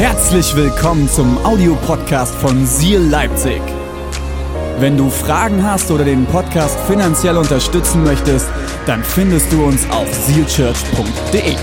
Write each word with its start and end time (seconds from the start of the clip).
Herzlich 0.00 0.56
willkommen 0.56 1.10
zum 1.10 1.36
Audiopodcast 1.44 2.34
von 2.36 2.66
Seal 2.66 3.02
Leipzig. 3.02 3.60
Wenn 4.78 4.96
du 4.96 5.10
Fragen 5.10 5.62
hast 5.62 5.90
oder 5.90 6.06
den 6.06 6.24
Podcast 6.24 6.80
finanziell 6.88 7.36
unterstützen 7.36 8.02
möchtest, 8.02 8.48
dann 8.86 9.04
findest 9.04 9.52
du 9.52 9.62
uns 9.62 9.86
auf 9.90 10.08
sealchurch.de. 10.10 11.54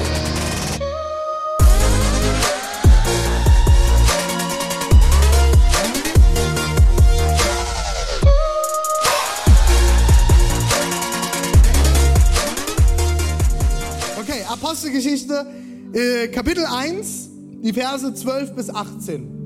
Okay, 14.20 14.46
Apostelgeschichte, 14.48 15.48
äh, 15.94 16.28
Kapitel 16.28 16.68
1, 16.68 17.27
die 17.64 17.74
Verse 17.74 18.14
12 18.14 18.56
bis 18.56 18.70
18. 18.70 19.38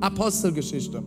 Apostelgeschichte. 0.00 1.02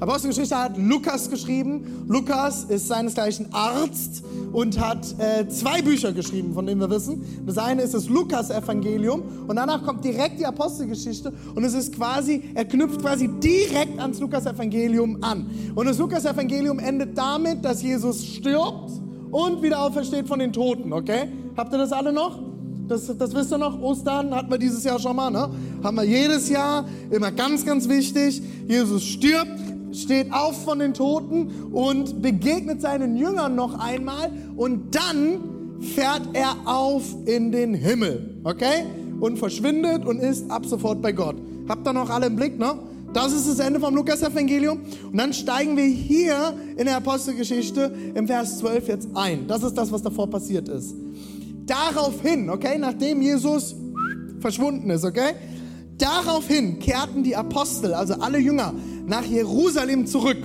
Apostelgeschichte 0.00 0.56
hat 0.56 0.76
Lukas 0.76 1.30
geschrieben. 1.30 2.04
Lukas 2.08 2.64
ist 2.64 2.88
seinesgleichen 2.88 3.52
Arzt 3.52 4.24
und 4.52 4.80
hat 4.80 5.14
äh, 5.18 5.48
zwei 5.48 5.80
Bücher 5.80 6.12
geschrieben, 6.12 6.52
von 6.52 6.66
denen 6.66 6.80
wir 6.80 6.90
wissen. 6.90 7.22
Das 7.46 7.56
eine 7.56 7.82
ist 7.82 7.94
das 7.94 8.08
Lukas-Evangelium 8.08 9.22
und 9.46 9.56
danach 9.56 9.84
kommt 9.84 10.04
direkt 10.04 10.40
die 10.40 10.46
Apostelgeschichte 10.46 11.32
und 11.54 11.62
es 11.62 11.74
ist 11.74 11.94
quasi, 11.94 12.42
er 12.54 12.64
knüpft 12.64 13.00
quasi 13.00 13.28
direkt 13.28 14.00
ans 14.00 14.18
Lukas-Evangelium 14.18 15.22
an. 15.22 15.48
Und 15.74 15.86
das 15.86 15.98
Lukas-Evangelium 15.98 16.80
endet 16.80 17.16
damit, 17.16 17.64
dass 17.64 17.80
Jesus 17.82 18.26
stirbt 18.26 18.90
und 19.30 19.62
wieder 19.62 19.80
aufersteht 19.80 20.26
von 20.26 20.40
den 20.40 20.52
Toten, 20.52 20.92
okay? 20.92 21.28
Habt 21.56 21.72
ihr 21.72 21.78
das 21.78 21.92
alle 21.92 22.12
noch? 22.12 22.51
Das, 22.92 23.10
das 23.16 23.34
wisst 23.34 23.50
ihr 23.50 23.56
noch, 23.56 23.80
Ostern 23.80 24.34
hatten 24.34 24.50
wir 24.50 24.58
dieses 24.58 24.84
Jahr 24.84 24.98
schon 24.98 25.16
mal, 25.16 25.30
ne? 25.30 25.48
Haben 25.82 25.96
wir 25.96 26.04
jedes 26.04 26.50
Jahr, 26.50 26.84
immer 27.10 27.30
ganz, 27.32 27.64
ganz 27.64 27.88
wichtig. 27.88 28.42
Jesus 28.68 29.02
stirbt, 29.02 29.58
steht 29.92 30.30
auf 30.30 30.62
von 30.62 30.78
den 30.78 30.92
Toten 30.92 31.70
und 31.72 32.20
begegnet 32.20 32.82
seinen 32.82 33.16
Jüngern 33.16 33.54
noch 33.54 33.78
einmal 33.78 34.30
und 34.56 34.94
dann 34.94 35.80
fährt 35.80 36.20
er 36.34 36.54
auf 36.66 37.02
in 37.24 37.50
den 37.50 37.72
Himmel, 37.72 38.36
okay? 38.44 38.84
Und 39.20 39.38
verschwindet 39.38 40.04
und 40.04 40.18
ist 40.18 40.50
ab 40.50 40.66
sofort 40.66 41.00
bei 41.00 41.12
Gott. 41.12 41.36
Habt 41.70 41.88
ihr 41.88 41.94
noch 41.94 42.10
alle 42.10 42.26
im 42.26 42.36
Blick, 42.36 42.58
ne? 42.58 42.74
Das 43.14 43.32
ist 43.32 43.48
das 43.48 43.58
Ende 43.58 43.80
vom 43.80 43.94
Lukas-Evangelium. 43.94 44.80
Und 45.10 45.16
dann 45.16 45.32
steigen 45.32 45.78
wir 45.78 45.84
hier 45.84 46.52
in 46.76 46.84
der 46.84 46.98
Apostelgeschichte 46.98 47.90
im 48.14 48.26
Vers 48.26 48.58
12 48.58 48.88
jetzt 48.88 49.08
ein. 49.14 49.46
Das 49.46 49.62
ist 49.62 49.78
das, 49.78 49.90
was 49.90 50.02
davor 50.02 50.28
passiert 50.28 50.68
ist. 50.68 50.94
Daraufhin, 51.72 52.50
okay, 52.50 52.76
nachdem 52.78 53.22
Jesus 53.22 53.74
verschwunden 54.40 54.90
ist, 54.90 55.06
okay, 55.06 55.32
daraufhin 55.96 56.78
kehrten 56.80 57.22
die 57.22 57.34
Apostel, 57.34 57.94
also 57.94 58.12
alle 58.12 58.38
Jünger, 58.38 58.74
nach 59.06 59.24
Jerusalem 59.24 60.06
zurück. 60.06 60.36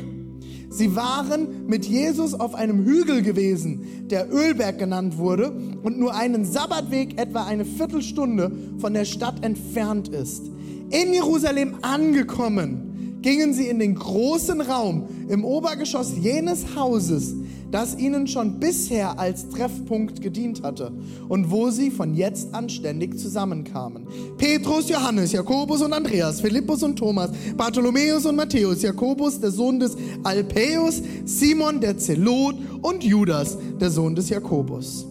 Sie 0.69 0.95
waren 0.95 1.67
mit 1.67 1.86
Jesus 1.86 2.34
auf 2.34 2.56
einem 2.56 2.86
Hügel 2.86 3.23
gewesen, 3.23 4.08
der 4.09 4.34
Ölberg 4.34 4.80
genannt 4.80 5.17
wurde 5.17 5.52
und 5.84 6.00
nur 6.00 6.16
einen 6.16 6.45
Sabbatweg 6.45 7.19
etwa 7.19 7.44
eine 7.44 7.66
Viertelstunde 7.66 8.50
von 8.78 8.94
der 8.94 9.03
Stadt 9.03 9.44
entfernt 9.44 10.08
ist. 10.08 10.44
In 10.91 11.14
Jerusalem 11.14 11.80
angekommen, 11.81 13.19
gingen 13.22 13.53
sie 13.53 13.67
in 13.67 13.80
den 13.80 13.95
großen 13.95 14.62
Raum 14.62 15.09
im 15.28 15.44
Obergeschoss 15.44 16.14
jenes 16.17 16.78
Hauses, 16.78 17.36
das 17.72 17.98
ihnen 17.98 18.28
schon 18.28 18.60
bisher 18.60 19.20
als 19.20 19.50
Treffpunkt 19.50 20.22
gedient 20.22 20.64
hatte 20.64 20.92
und 21.28 21.52
wo 21.52 21.70
sie 21.70 21.92
von 21.92 22.16
jetzt 22.16 22.54
an 22.54 22.70
ständig 22.70 23.18
zusammenkamen. 23.20 24.08
Petrus, 24.38 24.90
Johannes, 24.90 25.32
Jakobus 25.32 25.82
und 25.82 25.94
Andreas, 25.94 26.42
Philippus 26.42 26.84
und 26.84 26.98
Thomas, 26.98 27.32
Bartholomäus 27.56 28.26
und 28.26 28.36
Matthäus, 28.36 28.82
Jakobus, 28.82 29.40
der 29.40 29.52
Sohn 29.52 29.80
des 29.80 29.98
Alpäus, 30.24 31.02
Simon, 31.26 31.80
der 31.82 31.98
Zelot 31.98 32.56
und 32.81 33.03
Judas, 33.03 33.58
der 33.80 33.91
Sohn 33.91 34.16
des 34.16 34.30
Jakobus. 34.30 35.06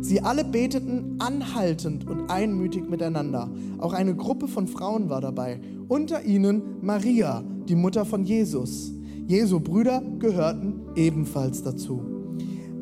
Sie 0.00 0.20
alle 0.20 0.44
beteten 0.44 1.16
anhaltend 1.18 2.06
und 2.08 2.30
einmütig 2.30 2.88
miteinander. 2.88 3.50
Auch 3.78 3.92
eine 3.92 4.14
Gruppe 4.14 4.46
von 4.46 4.68
Frauen 4.68 5.08
war 5.10 5.20
dabei, 5.20 5.60
unter 5.88 6.22
ihnen 6.22 6.62
Maria, 6.80 7.42
die 7.68 7.74
Mutter 7.74 8.04
von 8.04 8.24
Jesus. 8.24 8.92
Jesu 9.26 9.58
Brüder 9.58 10.02
gehörten 10.20 10.82
ebenfalls 10.94 11.62
dazu. 11.62 12.00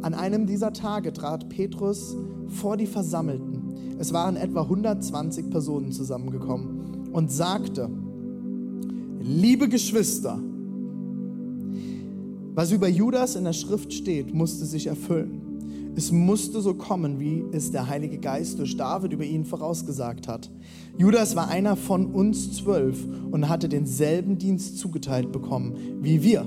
An 0.02 0.12
einem 0.12 0.46
dieser 0.46 0.74
Tage 0.74 1.14
trat 1.14 1.48
Petrus 1.48 2.14
vor 2.48 2.76
die 2.76 2.86
Versammelten. 2.86 3.96
Es 3.98 4.12
waren 4.12 4.36
etwa 4.36 4.62
120 4.62 5.50
Personen 5.50 5.92
zusammengekommen 5.92 7.08
und 7.12 7.32
sagte, 7.32 7.88
liebe 9.20 9.68
Geschwister, 9.70 10.38
was 12.54 12.72
über 12.72 12.88
Judas 12.88 13.36
in 13.36 13.44
der 13.44 13.54
Schrift 13.54 13.94
steht, 13.94 14.34
musste 14.34 14.66
sich 14.66 14.86
erfüllen. 14.86 15.43
Es 15.96 16.10
musste 16.10 16.60
so 16.60 16.74
kommen, 16.74 17.20
wie 17.20 17.44
es 17.52 17.70
der 17.70 17.86
Heilige 17.88 18.18
Geist 18.18 18.58
durch 18.58 18.76
David 18.76 19.12
über 19.12 19.24
ihn 19.24 19.44
vorausgesagt 19.44 20.26
hat. 20.26 20.50
Judas 20.98 21.36
war 21.36 21.48
einer 21.48 21.76
von 21.76 22.06
uns 22.06 22.52
zwölf 22.52 22.98
und 23.30 23.48
hatte 23.48 23.68
denselben 23.68 24.38
Dienst 24.38 24.78
zugeteilt 24.78 25.30
bekommen 25.30 25.74
wie 26.00 26.22
wir. 26.22 26.44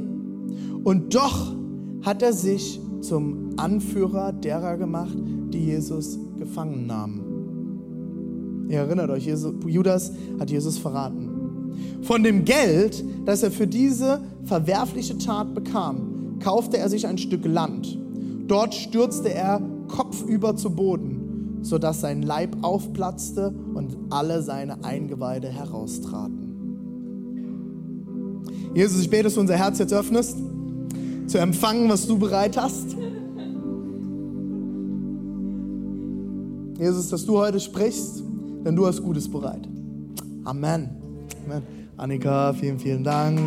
Und 0.84 1.16
doch 1.16 1.56
hat 2.02 2.22
er 2.22 2.34
sich 2.34 2.81
zum 3.02 3.52
Anführer 3.58 4.34
derer 4.34 4.78
gemacht, 4.78 5.18
die 5.53 5.66
Jesus 5.66 6.19
gefangen 6.38 6.85
nahmen. 6.85 8.68
Ihr 8.69 8.79
erinnert 8.79 9.09
euch, 9.09 9.29
Judas 9.66 10.12
hat 10.40 10.52
Jesus 10.52 10.78
verraten. 10.78 11.29
Von 12.02 12.24
dem 12.24 12.44
Geld, 12.44 13.03
das 13.25 13.44
er 13.44 13.52
für 13.52 13.68
diese 13.68 14.22
verwerfliche 14.44 15.18
Tat 15.18 15.53
bekam, 15.53 16.40
kaufte 16.40 16.78
er 16.78 16.90
sich 16.90 17.08
ein 17.08 17.18
Stück 17.18 17.46
Land 17.46 17.97
Dort 18.47 18.74
stürzte 18.74 19.34
er 19.34 19.62
kopfüber 19.88 20.56
zu 20.56 20.69
Boden, 20.69 21.59
sodass 21.62 22.02
sein 22.02 22.22
Leib 22.22 22.56
aufplatzte 22.62 23.53
und 23.74 23.97
alle 24.09 24.41
seine 24.41 24.84
Eingeweide 24.84 25.50
heraustraten. 25.50 26.47
Jesus, 28.74 29.02
ich 29.02 29.09
bete, 29.09 29.24
dass 29.24 29.34
du 29.34 29.41
unser 29.41 29.58
Herz 29.58 29.80
jetzt 29.80 29.94
öffnest, 29.94 30.38
zu 31.28 31.38
empfangen, 31.40 31.90
was 31.90 32.08
du 32.08 32.18
bereit 32.18 32.58
hast. 32.58 32.96
Jesus, 36.79 37.09
dass 37.09 37.25
du 37.25 37.38
heute 37.38 37.59
sprichst, 37.59 38.24
denn 38.64 38.75
du 38.75 38.85
hast 38.85 39.02
Gutes 39.02 39.29
bereit. 39.29 39.68
Amen. 40.44 40.90
Amen. 41.46 41.64
Annika, 41.97 42.53
vielen, 42.53 42.79
vielen 42.79 43.03
Dank. 43.03 43.40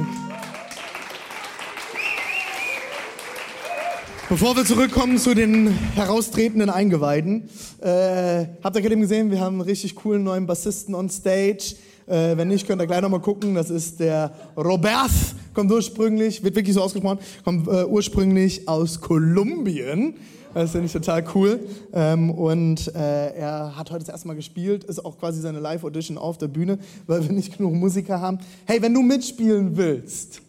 Bevor 4.30 4.54
wir 4.54 4.64
zurückkommen 4.64 5.18
zu 5.18 5.34
den 5.34 5.76
heraustretenden 5.96 6.70
Eingeweiden, 6.70 7.48
äh, 7.80 8.46
habt 8.62 8.76
ihr 8.76 8.80
gerade 8.80 8.92
eben 8.92 9.00
gesehen, 9.00 9.32
wir 9.32 9.40
haben 9.40 9.54
einen 9.54 9.62
richtig 9.62 9.96
coolen 9.96 10.22
neuen 10.22 10.46
Bassisten 10.46 10.94
on 10.94 11.10
stage. 11.10 11.74
Äh, 12.06 12.36
wenn 12.36 12.46
nicht, 12.46 12.64
könnt 12.68 12.80
ihr 12.80 12.86
gleich 12.86 13.00
nochmal 13.00 13.18
gucken. 13.18 13.56
Das 13.56 13.70
ist 13.70 13.98
der 13.98 14.32
Robert, 14.56 15.10
kommt 15.52 15.72
ursprünglich, 15.72 16.44
wird 16.44 16.54
wirklich 16.54 16.76
so 16.76 16.80
ausgesprochen, 16.80 17.18
kommt 17.44 17.66
äh, 17.66 17.84
ursprünglich 17.86 18.68
aus 18.68 19.00
Kolumbien. 19.00 20.14
Das 20.54 20.70
finde 20.70 20.86
ich 20.86 20.92
total 20.92 21.24
cool. 21.34 21.58
Ähm, 21.92 22.30
und 22.30 22.86
äh, 22.94 23.34
er 23.34 23.76
hat 23.76 23.90
heute 23.90 24.04
das 24.04 24.10
erste 24.10 24.28
Mal 24.28 24.34
gespielt, 24.34 24.84
ist 24.84 25.04
auch 25.04 25.18
quasi 25.18 25.40
seine 25.40 25.58
Live-Audition 25.58 26.16
auf 26.16 26.38
der 26.38 26.46
Bühne, 26.46 26.78
weil 27.08 27.24
wir 27.24 27.32
nicht 27.32 27.56
genug 27.56 27.74
Musiker 27.74 28.20
haben. 28.20 28.38
Hey, 28.64 28.80
wenn 28.80 28.94
du 28.94 29.02
mitspielen 29.02 29.76
willst, 29.76 30.40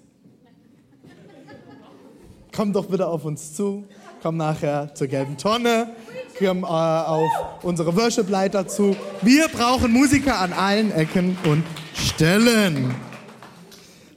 komm 2.56 2.74
doch 2.74 2.86
bitte 2.86 3.08
auf 3.08 3.26
uns 3.26 3.54
zu, 3.54 3.84
komm 4.22 4.38
nachher 4.38 4.94
zur 4.94 5.08
gelben 5.08 5.38
Tonne, 5.38 5.90
komm 6.38 6.64
äh, 6.64 6.68
auf 6.68 7.30
unsere 7.64 7.96
Worship-Leiter 7.96 8.68
zu. 8.68 8.96
Wir 9.22 9.48
brauchen 9.48 9.92
Musiker 9.92 10.40
an 10.40 10.54
allen 10.54 10.92
Ecken 10.92 11.38
und 11.46 11.64
Stellen. 11.94 12.94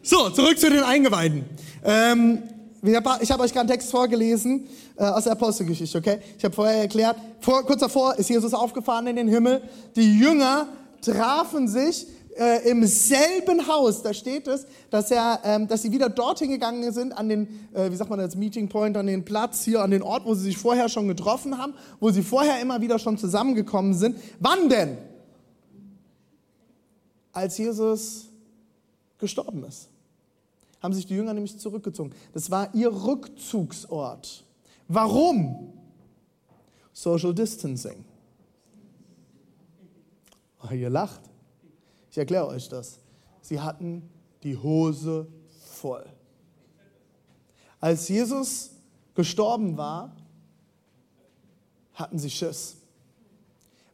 So, 0.02 0.30
zurück 0.30 0.58
zu 0.58 0.70
den 0.70 0.82
Eingeweiden. 0.82 1.44
Ähm, 1.84 2.42
ich 2.82 2.94
habe 2.94 3.10
hab 3.10 3.40
euch 3.40 3.52
gerade 3.52 3.60
einen 3.60 3.68
Text 3.68 3.90
vorgelesen 3.90 4.66
äh, 4.96 5.04
aus 5.04 5.24
der 5.24 5.32
Apostelgeschichte, 5.32 5.98
okay? 5.98 6.18
Ich 6.36 6.44
habe 6.44 6.54
vorher 6.54 6.82
erklärt, 6.82 7.16
vor, 7.40 7.64
kurz 7.64 7.80
davor 7.80 8.14
ist 8.16 8.28
Jesus 8.28 8.52
aufgefahren 8.52 9.06
in 9.06 9.16
den 9.16 9.28
Himmel. 9.28 9.62
Die 9.96 10.18
Jünger 10.18 10.68
trafen 11.00 11.68
sich 11.68 12.06
äh, 12.36 12.68
im 12.68 12.84
selben 12.86 13.66
Haus, 13.66 14.02
da 14.02 14.12
steht 14.12 14.46
es, 14.48 14.66
dass, 14.90 15.10
er, 15.10 15.40
ähm, 15.44 15.68
dass 15.68 15.82
sie 15.82 15.92
wieder 15.92 16.08
dorthin 16.08 16.50
gegangen 16.50 16.92
sind, 16.92 17.12
an 17.12 17.28
den, 17.28 17.68
äh, 17.72 17.90
wie 17.90 17.96
sagt 17.96 18.10
man 18.10 18.18
das, 18.18 18.36
Meeting 18.36 18.68
Point, 18.68 18.96
an 18.96 19.06
den 19.06 19.24
Platz 19.24 19.64
hier, 19.64 19.82
an 19.82 19.90
den 19.90 20.02
Ort, 20.02 20.24
wo 20.24 20.34
sie 20.34 20.44
sich 20.44 20.58
vorher 20.58 20.88
schon 20.88 21.08
getroffen 21.08 21.58
haben, 21.58 21.74
wo 22.00 22.10
sie 22.10 22.22
vorher 22.22 22.60
immer 22.60 22.80
wieder 22.80 22.98
schon 22.98 23.18
zusammengekommen 23.18 23.94
sind. 23.94 24.18
Wann 24.40 24.68
denn? 24.68 24.98
Als 27.32 27.58
Jesus 27.58 28.26
gestorben 29.18 29.64
ist, 29.64 29.88
haben 30.82 30.94
sich 30.94 31.06
die 31.06 31.14
Jünger 31.14 31.34
nämlich 31.34 31.58
zurückgezogen. 31.58 32.12
Das 32.32 32.50
war 32.50 32.74
ihr 32.74 32.92
Rückzugsort. 32.92 34.44
Warum? 34.88 35.72
Social 36.92 37.34
Distancing. 37.34 38.04
Oh, 40.62 40.72
ihr 40.72 40.90
lacht. 40.90 41.20
Ich 42.14 42.18
erkläre 42.18 42.46
euch 42.46 42.68
das. 42.68 43.00
Sie 43.40 43.60
hatten 43.60 44.08
die 44.44 44.56
Hose 44.56 45.26
voll. 45.72 46.06
Als 47.80 48.06
Jesus 48.06 48.70
gestorben 49.16 49.76
war, 49.76 50.14
hatten 51.92 52.20
sie 52.20 52.30
Schiss, 52.30 52.76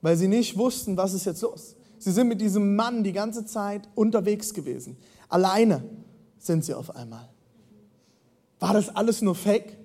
weil 0.03 0.19
sie 0.19 0.29
nicht 0.29 0.59
wussten, 0.59 0.99
was 0.99 1.15
ist 1.15 1.25
jetzt 1.25 1.41
los. 1.41 1.77
Sie 1.97 2.13
sind 2.13 2.29
mit 2.29 2.43
diesem 2.43 2.77
Mann 2.77 3.05
die 3.05 3.15
ganze 3.15 3.47
Zeit 3.47 3.89
unterwegs 3.95 4.53
gewesen. 4.53 4.99
Alleine 5.31 5.83
sind 6.39 6.63
sie 6.63 6.75
auf 6.75 6.95
einmal. 6.95 7.27
War 8.59 8.75
das 8.75 8.95
alles 8.95 9.23
nur 9.23 9.35
Fake? 9.35 9.79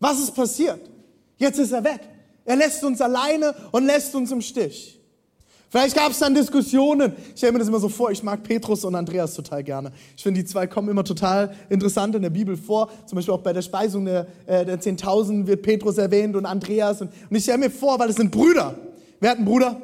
Was 0.00 0.18
ist 0.18 0.34
passiert? 0.34 0.90
Jetzt 1.36 1.60
ist 1.60 1.70
er 1.70 1.84
weg. 1.84 2.00
Er 2.44 2.56
lässt 2.56 2.82
uns 2.82 3.00
alleine 3.00 3.54
und 3.70 3.86
lässt 3.86 4.12
uns 4.16 4.32
im 4.32 4.40
Stich. 4.40 4.99
Vielleicht 5.70 5.94
gab 5.94 6.10
es 6.10 6.18
dann 6.18 6.34
Diskussionen. 6.34 7.12
Ich 7.28 7.38
stelle 7.38 7.52
mir 7.52 7.60
das 7.60 7.68
immer 7.68 7.78
so 7.78 7.88
vor, 7.88 8.10
ich 8.10 8.24
mag 8.24 8.42
Petrus 8.42 8.84
und 8.84 8.96
Andreas 8.96 9.34
total 9.34 9.62
gerne. 9.62 9.92
Ich 10.16 10.22
finde, 10.22 10.40
die 10.40 10.46
zwei 10.46 10.66
kommen 10.66 10.88
immer 10.88 11.04
total 11.04 11.54
interessant 11.68 12.16
in 12.16 12.22
der 12.22 12.30
Bibel 12.30 12.56
vor. 12.56 12.90
Zum 13.06 13.14
Beispiel 13.14 13.32
auch 13.32 13.40
bei 13.40 13.52
der 13.52 13.62
Speisung 13.62 14.04
der, 14.04 14.26
äh, 14.46 14.64
der 14.64 14.80
10.000 14.80 15.46
wird 15.46 15.62
Petrus 15.62 15.96
erwähnt 15.96 16.34
und 16.34 16.44
Andreas. 16.44 17.00
Und, 17.00 17.12
und 17.30 17.36
ich 17.36 17.44
stelle 17.44 17.58
mir 17.58 17.70
vor, 17.70 18.00
weil 18.00 18.10
es 18.10 18.16
sind 18.16 18.32
Brüder. 18.32 18.74
Wer 19.20 19.30
hat 19.30 19.36
einen 19.36 19.46
Bruder? 19.46 19.80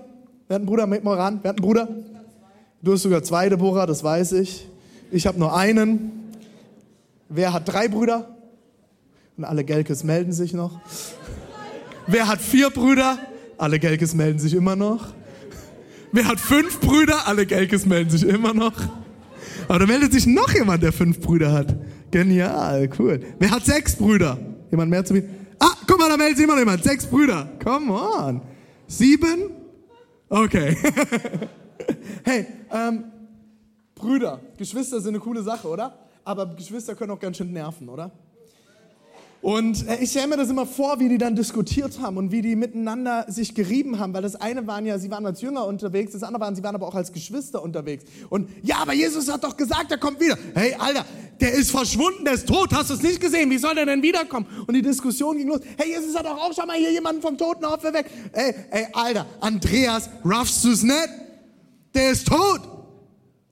Wer 0.49 0.56
hat 0.56 0.61
einen 0.61 0.67
Bruder? 0.67 0.88
Mit 0.88 1.05
mal 1.05 1.15
ran. 1.15 1.38
Wer 1.43 1.50
hat 1.50 1.59
einen 1.59 1.65
Bruder? 1.65 1.88
Du 2.83 2.93
hast 2.93 3.03
sogar 3.03 3.23
zwei, 3.23 3.49
Deborah, 3.49 3.87
das 3.87 4.03
weiß 4.03 4.33
ich. 4.33 4.67
Ich 5.12 5.29
habe 5.29 5.38
nur 5.38 5.56
einen. 5.56 6.33
Wer 7.29 7.53
hat 7.53 7.69
drei 7.69 7.87
Brüder? 7.87 8.35
Und 9.37 9.44
alle 9.44 9.62
Gelkes 9.62 10.03
melden 10.03 10.33
sich 10.33 10.53
noch. 10.53 10.81
Wer 12.09 12.27
hat 12.27 12.41
vier 12.41 12.71
Brüder? 12.71 13.19
Alle 13.56 13.79
Gelkes 13.79 14.15
melden 14.15 14.41
sich 14.41 14.55
immer 14.55 14.75
noch. 14.75 15.15
Wer 16.12 16.26
hat 16.26 16.41
fünf 16.41 16.81
Brüder? 16.81 17.26
Alle 17.26 17.47
Gelkes 17.47 17.87
melden 17.87 18.11
sich 18.11 18.23
immer 18.23 18.55
noch. 18.55 18.75
Aber 19.69 19.79
da 19.81 19.87
meldet 19.87 20.12
sich 20.12 20.26
noch 20.26 20.53
jemand, 20.53 20.82
der 20.82 20.93
fünf 20.93 21.20
Brüder 21.20 21.53
hat. 21.53 21.75
Genial, 22.11 22.88
cool. 22.99 23.20
Wer 23.38 23.50
hat 23.50 23.64
sechs 23.64 23.97
Brüder? 23.97 24.38
Jemand 24.70 24.91
mehr 24.91 25.05
zu 25.05 25.14
mir? 25.14 25.25
Ah, 25.58 25.73
guck 25.87 25.99
mal, 25.99 26.08
da 26.08 26.17
meldet 26.17 26.37
sich 26.37 26.44
immer 26.44 26.55
noch 26.55 26.61
jemand. 26.61 26.85
Sechs 26.85 27.06
Brüder. 27.06 27.49
Come 27.62 27.93
on. 27.93 28.43
Sieben? 28.87 29.50
Okay. 30.29 30.76
hey, 32.25 32.47
ähm, 32.73 33.05
Brüder, 33.94 34.41
Geschwister 34.56 35.00
sind 35.00 35.14
eine 35.14 35.20
coole 35.20 35.43
Sache, 35.43 35.69
oder? 35.69 35.99
Aber 36.25 36.47
Geschwister 36.55 36.94
können 36.94 37.12
auch 37.12 37.20
ganz 37.20 37.37
schön 37.38 37.52
nerven, 37.52 37.88
oder? 37.88 38.11
Und 39.43 39.87
äh, 39.87 39.99
ich 40.00 40.11
stelle 40.11 40.29
mir 40.29 40.37
das 40.37 40.49
immer 40.49 40.67
vor, 40.67 40.99
wie 40.99 41.09
die 41.09 41.19
dann 41.19 41.37
diskutiert 41.37 42.00
haben 42.00 42.17
und 42.17 42.33
wie 42.33 42.43
die 42.43 42.56
miteinander 42.56 43.27
sich 43.29 43.55
gerieben 43.55 43.99
haben, 43.99 44.12
weil 44.15 44.23
das 44.23 44.35
eine 44.35 44.67
waren 44.67 44.87
ja, 44.87 44.99
sie 44.99 45.11
waren 45.11 45.25
als 45.27 45.41
Jünger 45.41 45.67
unterwegs, 45.67 46.12
das 46.12 46.23
andere 46.23 46.41
waren, 46.41 46.56
sie 46.56 46.62
waren 46.62 46.75
aber 46.75 46.88
auch 46.88 46.94
als 46.94 47.12
Geschwister 47.12 47.62
unterwegs. 47.62 48.05
Und 48.31 48.49
ja, 48.62 48.79
aber 48.79 48.94
Jesus 48.94 49.31
hat 49.31 49.44
doch 49.44 49.56
gesagt, 49.56 49.91
er 49.91 49.99
kommt 49.99 50.21
wieder. 50.21 50.37
Hey, 50.55 50.75
Alter, 50.79 51.05
der 51.41 51.53
ist 51.53 51.71
verschwunden, 51.71 52.25
der 52.25 52.35
ist 52.35 52.49
tot, 52.49 52.73
hast 52.73 52.91
du 52.91 52.94
es 52.94 53.03
nicht 53.03 53.21
gesehen? 53.21 53.50
Wie 53.50 53.59
soll 53.59 53.75
der 53.75 53.87
denn 53.87 54.03
wiederkommen? 54.03 54.47
Und 54.67 54.75
die 54.75 54.83
Diskussion 54.83 55.37
ging 55.37 55.49
los. 55.49 55.61
Hey, 55.77 55.91
Jesus 55.91 56.17
hat 56.17 56.27
doch 56.27 56.38
auch 56.38 56.53
schon 56.55 56.67
mal 56.67 56.77
hier 56.77 56.91
jemanden 56.91 57.23
vom 57.23 57.37
Toten 57.37 57.65
auferweckt. 57.65 58.11
Ey, 58.33 58.55
ey, 58.71 58.87
Alter, 58.94 59.27
Andreas, 59.41 60.09
raffst 60.25 60.65
du 60.65 60.73
es 60.73 60.83
nicht? 60.83 61.09
Der 61.94 62.11
ist 62.11 62.27
tot. 62.27 62.61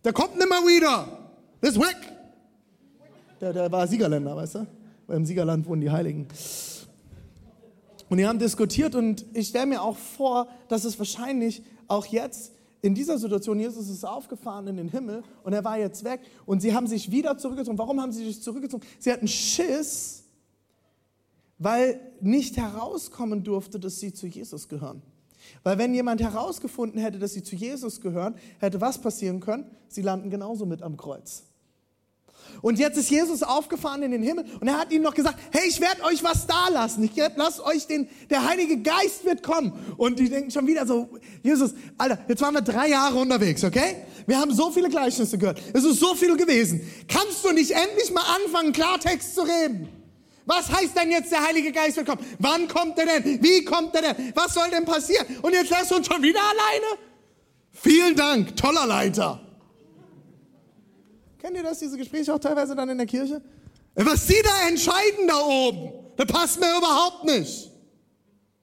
Der 0.04 0.12
kommt 0.12 0.38
nimmer 0.38 0.60
wieder. 0.62 1.06
Der 1.62 1.70
ist 1.70 1.78
weg. 1.78 1.96
Der, 3.40 3.52
der 3.52 3.70
war 3.70 3.86
Siegerländer, 3.86 4.36
weißt 4.36 4.56
du? 4.56 4.66
Im 5.08 5.26
Siegerland 5.26 5.66
wohnen 5.66 5.80
die 5.80 5.90
Heiligen. 5.90 6.28
Und 8.08 8.18
die 8.18 8.26
haben 8.26 8.38
diskutiert 8.38 8.94
und 8.94 9.24
ich 9.32 9.48
stelle 9.48 9.66
mir 9.66 9.82
auch 9.82 9.96
vor, 9.96 10.48
dass 10.68 10.84
es 10.84 10.98
wahrscheinlich 10.98 11.62
auch 11.88 12.06
jetzt 12.06 12.52
in 12.82 12.94
dieser 12.94 13.18
Situation, 13.18 13.58
Jesus 13.58 13.88
ist 13.88 14.04
aufgefahren 14.04 14.66
in 14.66 14.76
den 14.76 14.88
Himmel 14.90 15.22
und 15.42 15.54
er 15.54 15.64
war 15.64 15.78
jetzt 15.78 16.04
weg 16.04 16.20
und 16.44 16.60
sie 16.60 16.74
haben 16.74 16.86
sich 16.86 17.10
wieder 17.10 17.38
zurückgezogen. 17.38 17.78
Warum 17.78 18.00
haben 18.00 18.12
sie 18.12 18.24
sich 18.24 18.42
zurückgezogen? 18.42 18.84
Sie 18.98 19.10
hatten 19.10 19.26
Schiss, 19.26 20.24
weil 21.58 21.98
nicht 22.20 22.58
herauskommen 22.58 23.42
durfte, 23.42 23.80
dass 23.80 24.00
sie 24.00 24.12
zu 24.12 24.26
Jesus 24.26 24.68
gehören. 24.68 25.00
Weil 25.62 25.78
wenn 25.78 25.94
jemand 25.94 26.20
herausgefunden 26.20 27.00
hätte, 27.00 27.18
dass 27.18 27.32
sie 27.32 27.42
zu 27.42 27.56
Jesus 27.56 28.00
gehören, 28.00 28.34
hätte 28.58 28.80
was 28.80 29.00
passieren 29.00 29.40
können? 29.40 29.64
Sie 29.88 30.02
landen 30.02 30.28
genauso 30.28 30.66
mit 30.66 30.82
am 30.82 30.96
Kreuz. 30.96 31.44
Und 32.62 32.78
jetzt 32.78 32.96
ist 32.96 33.10
Jesus 33.10 33.42
aufgefahren 33.42 34.02
in 34.02 34.10
den 34.10 34.22
Himmel 34.22 34.44
und 34.60 34.68
er 34.68 34.78
hat 34.78 34.92
ihnen 34.92 35.04
noch 35.04 35.14
gesagt, 35.14 35.38
hey, 35.52 35.68
ich 35.68 35.80
werde 35.80 36.02
euch 36.04 36.22
was 36.24 36.46
da 36.46 36.68
lassen. 36.68 37.04
Ich 37.04 37.12
lasse 37.36 37.64
euch 37.64 37.86
den, 37.86 38.08
der 38.30 38.46
Heilige 38.48 38.78
Geist 38.78 39.24
wird 39.24 39.42
kommen. 39.42 39.72
Und 39.96 40.18
die 40.18 40.28
denken 40.28 40.50
schon 40.50 40.66
wieder 40.66 40.86
so, 40.86 41.08
Jesus, 41.42 41.74
Alter, 41.98 42.18
jetzt 42.28 42.40
waren 42.42 42.54
wir 42.54 42.62
drei 42.62 42.88
Jahre 42.88 43.18
unterwegs, 43.18 43.64
okay? 43.64 43.96
Wir 44.26 44.38
haben 44.38 44.54
so 44.54 44.70
viele 44.70 44.88
Gleichnisse 44.88 45.36
gehört. 45.36 45.60
Es 45.72 45.84
ist 45.84 46.00
so 46.00 46.14
viel 46.14 46.36
gewesen. 46.36 46.80
Kannst 47.08 47.44
du 47.44 47.52
nicht 47.52 47.72
endlich 47.72 48.12
mal 48.12 48.24
anfangen, 48.44 48.72
Klartext 48.72 49.34
zu 49.34 49.42
reden? 49.42 49.88
Was 50.46 50.70
heißt 50.70 50.96
denn 50.96 51.10
jetzt, 51.10 51.32
der 51.32 51.46
Heilige 51.46 51.72
Geist 51.72 51.96
wird 51.96 52.06
kommen? 52.06 52.24
Wann 52.38 52.68
kommt 52.68 52.98
er 52.98 53.06
denn? 53.06 53.42
Wie 53.42 53.64
kommt 53.64 53.94
er 53.94 54.14
denn? 54.14 54.32
Was 54.34 54.54
soll 54.54 54.70
denn 54.70 54.84
passieren? 54.84 55.26
Und 55.42 55.52
jetzt 55.54 55.70
lässt 55.70 55.90
du 55.90 55.96
uns 55.96 56.06
schon 56.06 56.22
wieder 56.22 56.40
alleine? 56.40 57.00
Vielen 57.72 58.14
Dank, 58.14 58.56
toller 58.56 58.86
Leiter. 58.86 59.40
Kennt 61.44 61.58
ihr 61.58 61.62
das, 61.62 61.78
diese 61.78 61.98
Gespräche 61.98 62.32
auch 62.32 62.38
teilweise 62.38 62.74
dann 62.74 62.88
in 62.88 62.96
der 62.96 63.06
Kirche? 63.06 63.42
Was 63.96 64.26
Sie 64.26 64.40
da 64.42 64.66
entscheiden 64.66 65.28
da 65.28 65.44
oben, 65.44 65.92
das 66.16 66.26
passt 66.26 66.58
mir 66.58 66.74
überhaupt 66.74 67.26
nicht. 67.26 67.70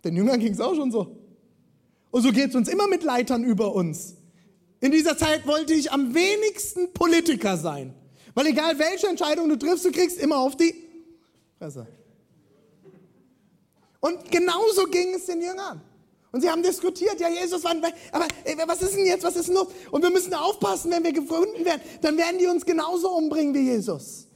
Den 0.03 0.15
Jüngern 0.15 0.39
ging 0.39 0.51
es 0.51 0.59
auch 0.59 0.73
schon 0.73 0.91
so. 0.91 1.15
Und 2.09 2.23
so 2.23 2.31
geht 2.31 2.49
es 2.49 2.55
uns 2.55 2.67
immer 2.67 2.87
mit 2.87 3.03
Leitern 3.03 3.43
über 3.43 3.75
uns. 3.75 4.15
In 4.79 4.91
dieser 4.91 5.15
Zeit 5.15 5.45
wollte 5.45 5.75
ich 5.75 5.91
am 5.91 6.15
wenigsten 6.15 6.91
Politiker 6.91 7.55
sein. 7.55 7.93
Weil 8.33 8.47
egal 8.47 8.79
welche 8.79 9.07
Entscheidung 9.07 9.47
du 9.47 9.57
triffst, 9.57 9.85
du 9.85 9.91
kriegst 9.91 10.17
immer 10.17 10.39
auf 10.39 10.57
die 10.57 10.73
Fresse. 11.59 11.85
Und 13.99 14.31
genauso 14.31 14.85
ging 14.85 15.13
es 15.13 15.27
den 15.27 15.39
Jüngern. 15.43 15.81
Und 16.31 16.41
sie 16.41 16.49
haben 16.49 16.63
diskutiert, 16.63 17.19
ja, 17.19 17.27
Jesus 17.29 17.63
war 17.63 17.71
aber 17.71 18.27
ey, 18.45 18.55
was 18.65 18.81
ist 18.81 18.95
denn 18.95 19.05
jetzt, 19.05 19.23
was 19.23 19.35
ist 19.35 19.49
denn 19.49 19.55
los? 19.55 19.67
Und 19.91 20.01
wir 20.01 20.09
müssen 20.09 20.33
aufpassen, 20.33 20.89
wenn 20.91 21.03
wir 21.03 21.11
gefunden 21.11 21.65
werden, 21.65 21.81
dann 22.01 22.17
werden 22.17 22.37
die 22.39 22.47
uns 22.47 22.65
genauso 22.65 23.09
umbringen 23.11 23.53
wie 23.53 23.71
Jesus. 23.71 24.27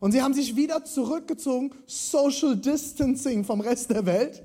Und 0.00 0.12
sie 0.12 0.22
haben 0.22 0.34
sich 0.34 0.56
wieder 0.56 0.84
zurückgezogen, 0.84 1.72
Social 1.86 2.56
Distancing 2.56 3.44
vom 3.44 3.60
Rest 3.60 3.90
der 3.90 4.06
Welt, 4.06 4.42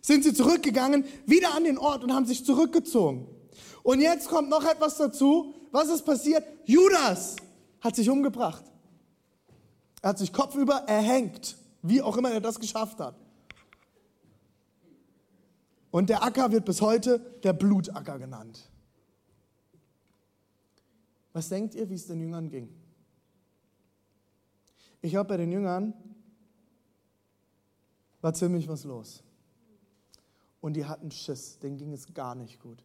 sind 0.00 0.24
sie 0.24 0.32
zurückgegangen, 0.32 1.04
wieder 1.26 1.54
an 1.54 1.64
den 1.64 1.76
Ort 1.76 2.04
und 2.04 2.14
haben 2.14 2.26
sich 2.26 2.44
zurückgezogen. 2.44 3.26
Und 3.82 4.00
jetzt 4.00 4.28
kommt 4.28 4.48
noch 4.48 4.64
etwas 4.64 4.96
dazu. 4.96 5.54
Was 5.70 5.88
ist 5.88 6.04
passiert? 6.04 6.44
Judas 6.64 7.36
hat 7.80 7.96
sich 7.96 8.08
umgebracht. 8.08 8.64
Er 10.00 10.10
hat 10.10 10.18
sich 10.18 10.32
kopfüber 10.32 10.84
erhängt, 10.86 11.56
wie 11.82 12.00
auch 12.00 12.16
immer 12.16 12.30
er 12.30 12.40
das 12.40 12.58
geschafft 12.58 12.98
hat. 12.98 13.14
Und 15.98 16.10
der 16.10 16.22
Acker 16.22 16.52
wird 16.52 16.64
bis 16.64 16.80
heute 16.80 17.18
der 17.42 17.52
Blutacker 17.52 18.20
genannt. 18.20 18.70
Was 21.32 21.48
denkt 21.48 21.74
ihr, 21.74 21.90
wie 21.90 21.94
es 21.94 22.06
den 22.06 22.20
Jüngern 22.20 22.48
ging? 22.50 22.68
Ich 25.00 25.10
glaube, 25.10 25.26
bei 25.26 25.38
den 25.38 25.50
Jüngern 25.50 25.92
war 28.20 28.32
ziemlich 28.32 28.68
was 28.68 28.84
los. 28.84 29.24
Und 30.60 30.74
die 30.74 30.84
hatten 30.84 31.10
Schiss, 31.10 31.58
denen 31.58 31.78
ging 31.78 31.92
es 31.92 32.14
gar 32.14 32.36
nicht 32.36 32.60
gut. 32.60 32.84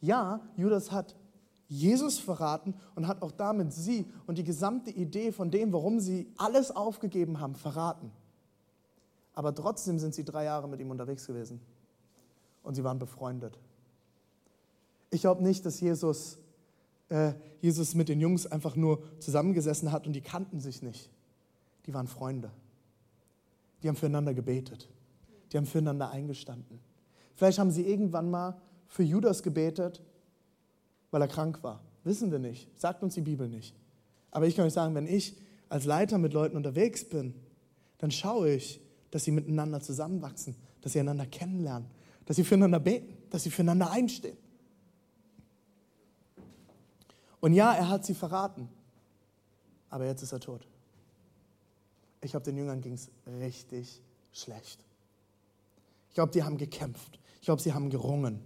Ja, 0.00 0.40
Judas 0.56 0.90
hat 0.90 1.14
Jesus 1.68 2.18
verraten 2.18 2.74
und 2.96 3.06
hat 3.06 3.22
auch 3.22 3.30
damit 3.30 3.72
sie 3.72 4.10
und 4.26 4.38
die 4.38 4.44
gesamte 4.44 4.90
Idee 4.90 5.30
von 5.30 5.52
dem, 5.52 5.72
warum 5.72 6.00
sie 6.00 6.26
alles 6.36 6.72
aufgegeben 6.72 7.38
haben, 7.38 7.54
verraten. 7.54 8.10
Aber 9.34 9.54
trotzdem 9.54 10.00
sind 10.00 10.16
sie 10.16 10.24
drei 10.24 10.42
Jahre 10.42 10.68
mit 10.68 10.80
ihm 10.80 10.90
unterwegs 10.90 11.24
gewesen 11.24 11.60
und 12.62 12.74
sie 12.74 12.84
waren 12.84 12.98
befreundet. 12.98 13.58
Ich 15.10 15.22
glaube 15.22 15.42
nicht, 15.42 15.64
dass 15.64 15.80
Jesus, 15.80 16.38
äh, 17.08 17.32
Jesus 17.60 17.94
mit 17.94 18.08
den 18.08 18.20
Jungs 18.20 18.46
einfach 18.46 18.76
nur 18.76 19.02
zusammengesessen 19.20 19.90
hat 19.92 20.06
und 20.06 20.12
die 20.12 20.20
kannten 20.20 20.60
sich 20.60 20.82
nicht. 20.82 21.10
Die 21.86 21.94
waren 21.94 22.06
Freunde. 22.06 22.50
Die 23.82 23.88
haben 23.88 23.96
füreinander 23.96 24.34
gebetet. 24.34 24.88
Die 25.52 25.56
haben 25.56 25.66
füreinander 25.66 26.10
eingestanden. 26.10 26.80
Vielleicht 27.34 27.58
haben 27.58 27.70
sie 27.70 27.86
irgendwann 27.86 28.30
mal 28.30 28.60
für 28.86 29.02
Judas 29.02 29.42
gebetet, 29.42 30.02
weil 31.10 31.22
er 31.22 31.28
krank 31.28 31.62
war. 31.62 31.82
Wissen 32.04 32.30
wir 32.30 32.38
nicht. 32.38 32.68
Sagt 32.78 33.02
uns 33.02 33.14
die 33.14 33.20
Bibel 33.20 33.48
nicht. 33.48 33.74
Aber 34.30 34.46
ich 34.46 34.56
kann 34.56 34.66
euch 34.66 34.72
sagen, 34.72 34.94
wenn 34.94 35.06
ich 35.06 35.36
als 35.68 35.84
Leiter 35.84 36.18
mit 36.18 36.32
Leuten 36.32 36.56
unterwegs 36.56 37.08
bin, 37.08 37.34
dann 37.98 38.10
schaue 38.10 38.50
ich, 38.52 38.80
dass 39.10 39.24
sie 39.24 39.30
miteinander 39.30 39.80
zusammenwachsen, 39.80 40.54
dass 40.82 40.92
sie 40.92 41.00
einander 41.00 41.26
kennenlernen, 41.26 41.88
dass 42.28 42.36
sie 42.36 42.44
füreinander 42.44 42.78
beten, 42.78 43.16
dass 43.30 43.42
sie 43.42 43.50
füreinander 43.50 43.90
einstehen. 43.90 44.36
Und 47.40 47.54
ja, 47.54 47.72
er 47.72 47.88
hat 47.88 48.04
sie 48.04 48.12
verraten, 48.12 48.68
aber 49.88 50.04
jetzt 50.04 50.22
ist 50.22 50.32
er 50.32 50.40
tot. 50.40 50.68
Ich 52.20 52.32
glaube, 52.32 52.44
den 52.44 52.58
Jüngern 52.58 52.82
ging 52.82 52.92
es 52.92 53.08
richtig 53.40 54.02
schlecht. 54.30 54.78
Ich 56.10 56.14
glaube, 56.16 56.30
die 56.30 56.42
haben 56.42 56.58
gekämpft. 56.58 57.18
Ich 57.40 57.46
glaube, 57.46 57.62
sie 57.62 57.72
haben 57.72 57.88
gerungen. 57.88 58.40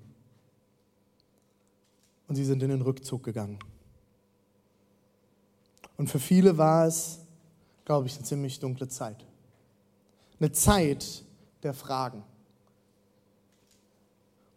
und 2.28 2.36
sie 2.36 2.44
sind 2.44 2.62
in 2.62 2.68
den 2.68 2.82
Rückzug 2.82 3.24
gegangen. 3.24 3.58
Und 5.96 6.08
für 6.08 6.20
viele 6.20 6.56
war 6.56 6.86
es, 6.86 7.18
glaube 7.84 8.06
ich, 8.06 8.14
eine 8.14 8.24
ziemlich 8.24 8.60
dunkle 8.60 8.86
Zeit. 8.86 9.26
Eine 10.38 10.52
Zeit 10.52 11.24
der 11.64 11.74
Fragen. 11.74 12.22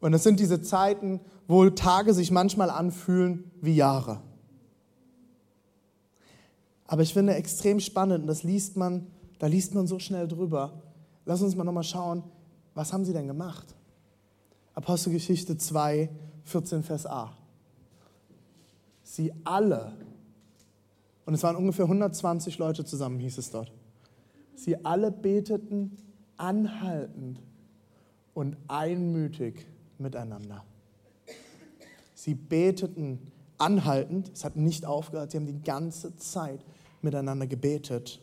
Und 0.06 0.14
es 0.14 0.22
sind 0.22 0.40
diese 0.40 0.62
Zeiten, 0.62 1.20
wo 1.48 1.68
Tage 1.72 2.14
sich 2.14 2.30
manchmal 2.30 2.70
anfühlen 2.70 3.50
wie 3.60 3.74
Jahre. 3.74 4.22
Aber 6.86 7.02
ich 7.02 7.12
finde 7.12 7.34
extrem 7.34 7.80
spannend, 7.80 8.22
und 8.22 8.28
das 8.28 8.44
liest 8.44 8.78
man, 8.78 9.08
da 9.40 9.48
liest 9.48 9.74
man 9.74 9.88
so 9.88 9.98
schnell 9.98 10.28
drüber. 10.28 10.84
Lass 11.26 11.42
uns 11.42 11.56
mal 11.56 11.64
nochmal 11.64 11.82
schauen, 11.82 12.22
was 12.76 12.94
haben 12.94 13.04
sie 13.04 13.14
denn 13.14 13.26
gemacht? 13.26 13.74
Apostelgeschichte 14.76 15.58
2, 15.58 16.12
14, 16.44 16.84
Vers 16.84 17.08
A. 17.08 17.36
Sie 19.02 19.34
alle, 19.44 19.94
und 21.26 21.34
es 21.34 21.42
waren 21.42 21.56
ungefähr 21.56 21.86
120 21.86 22.60
Leute 22.60 22.86
zusammen, 22.86 23.18
hieß 23.18 23.40
es 23.40 23.50
dort. 23.50 23.72
Sie 24.54 24.86
alle 24.86 25.10
beteten 25.10 25.98
anhaltend 26.38 27.42
und 28.36 28.56
einmütig 28.68 29.66
miteinander. 30.00 30.64
Sie 32.14 32.34
beteten 32.34 33.32
anhaltend, 33.58 34.32
es 34.34 34.44
hat 34.44 34.56
nicht 34.56 34.86
aufgehört, 34.86 35.32
sie 35.32 35.38
haben 35.38 35.46
die 35.46 35.62
ganze 35.62 36.16
Zeit 36.18 36.60
miteinander 37.02 37.48
gebetet. 37.48 38.22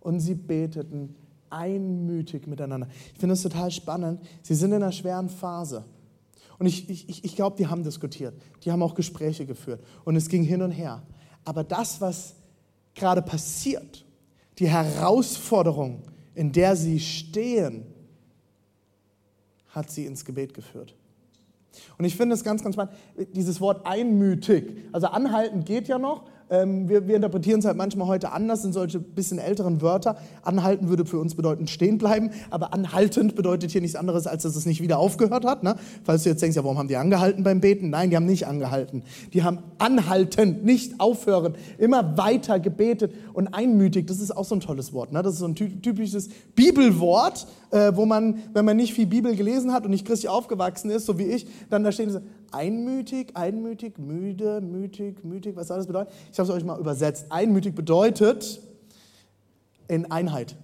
Und 0.00 0.20
sie 0.20 0.34
beteten 0.34 1.14
einmütig 1.50 2.46
miteinander. 2.46 2.88
Ich 3.12 3.18
finde 3.18 3.34
es 3.34 3.42
total 3.42 3.70
spannend. 3.70 4.20
Sie 4.42 4.54
sind 4.54 4.70
in 4.72 4.82
einer 4.82 4.92
schweren 4.92 5.28
Phase. 5.28 5.84
Und 6.58 6.66
ich, 6.66 6.88
ich, 6.88 7.24
ich 7.24 7.36
glaube, 7.36 7.56
die 7.56 7.66
haben 7.66 7.82
diskutiert. 7.82 8.34
Die 8.62 8.70
haben 8.70 8.82
auch 8.82 8.94
Gespräche 8.94 9.46
geführt. 9.46 9.82
Und 10.04 10.16
es 10.16 10.28
ging 10.28 10.42
hin 10.42 10.62
und 10.62 10.72
her. 10.72 11.02
Aber 11.44 11.64
das, 11.64 12.00
was 12.00 12.34
gerade 12.94 13.22
passiert, 13.22 14.04
die 14.58 14.68
Herausforderung, 14.68 16.02
in 16.34 16.52
der 16.52 16.76
sie 16.76 17.00
stehen, 17.00 17.86
hat 19.74 19.90
sie 19.90 20.06
ins 20.06 20.24
Gebet 20.24 20.54
geführt. 20.54 20.94
Und 21.98 22.04
ich 22.04 22.16
finde 22.16 22.34
es 22.34 22.44
ganz, 22.44 22.62
ganz 22.62 22.74
spannend, 22.74 22.94
dieses 23.34 23.60
Wort 23.60 23.86
einmütig. 23.86 24.76
Also 24.92 25.08
anhalten 25.08 25.64
geht 25.64 25.88
ja 25.88 25.98
noch, 25.98 26.24
ähm, 26.50 26.88
wir, 26.88 27.08
wir, 27.08 27.16
interpretieren 27.16 27.60
es 27.60 27.64
halt 27.64 27.76
manchmal 27.76 28.06
heute 28.06 28.32
anders, 28.32 28.62
sind 28.62 28.74
solche 28.74 28.98
bisschen 28.98 29.38
älteren 29.38 29.80
Wörter. 29.80 30.16
Anhalten 30.42 30.88
würde 30.88 31.06
für 31.06 31.18
uns 31.18 31.34
bedeuten 31.34 31.66
stehen 31.66 31.96
bleiben, 31.96 32.30
aber 32.50 32.74
anhaltend 32.74 33.34
bedeutet 33.34 33.70
hier 33.70 33.80
nichts 33.80 33.96
anderes, 33.96 34.26
als 34.26 34.42
dass 34.42 34.54
es 34.54 34.66
nicht 34.66 34.82
wieder 34.82 34.98
aufgehört 34.98 35.46
hat. 35.46 35.62
Ne? 35.62 35.76
Falls 36.04 36.22
du 36.22 36.28
jetzt 36.28 36.42
denkst, 36.42 36.56
ja, 36.56 36.62
warum 36.62 36.78
haben 36.78 36.88
die 36.88 36.96
angehalten 36.96 37.44
beim 37.44 37.60
Beten? 37.60 37.90
Nein, 37.90 38.10
die 38.10 38.16
haben 38.16 38.26
nicht 38.26 38.46
angehalten. 38.46 39.02
Die 39.32 39.42
haben 39.42 39.60
anhaltend, 39.78 40.64
nicht 40.64 41.00
aufhören, 41.00 41.54
immer 41.78 42.18
weiter 42.18 42.60
gebetet 42.60 43.14
und 43.32 43.48
einmütig. 43.48 44.06
Das 44.06 44.20
ist 44.20 44.36
auch 44.36 44.44
so 44.44 44.54
ein 44.54 44.60
tolles 44.60 44.92
Wort. 44.92 45.12
Ne? 45.12 45.22
Das 45.22 45.34
ist 45.34 45.40
so 45.40 45.46
ein 45.46 45.54
typisches 45.54 46.28
Bibelwort, 46.54 47.46
äh, 47.74 47.96
wo 47.96 48.06
man, 48.06 48.40
wenn 48.52 48.64
man 48.64 48.76
nicht 48.76 48.94
viel 48.94 49.06
Bibel 49.06 49.34
gelesen 49.34 49.72
hat 49.72 49.84
und 49.84 49.90
nicht 49.90 50.06
christlich 50.06 50.30
aufgewachsen 50.30 50.90
ist, 50.90 51.06
so 51.06 51.18
wie 51.18 51.24
ich, 51.24 51.46
dann 51.70 51.82
da 51.82 51.90
stehen 51.90 52.08
so, 52.08 52.20
einmütig, 52.52 53.32
einmütig, 53.34 53.98
müde, 53.98 54.60
mütig, 54.60 55.24
mütig. 55.24 55.56
Was 55.56 55.68
soll 55.68 55.78
das 55.78 55.88
bedeuten? 55.88 56.12
Ich 56.32 56.38
habe 56.38 56.48
es 56.48 56.54
euch 56.54 56.64
mal 56.64 56.78
übersetzt. 56.78 57.26
Einmütig 57.30 57.74
bedeutet 57.74 58.60
in 59.88 60.08
Einheit. 60.10 60.54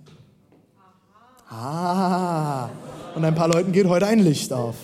Ah, 1.49 2.69
und 3.17 3.25
ein 3.25 3.35
paar 3.35 3.49
Leuten 3.49 3.73
geht 3.73 3.89
heute 3.89 4.07
ein 4.07 4.21
Licht 4.21 4.53
auf. 4.53 4.77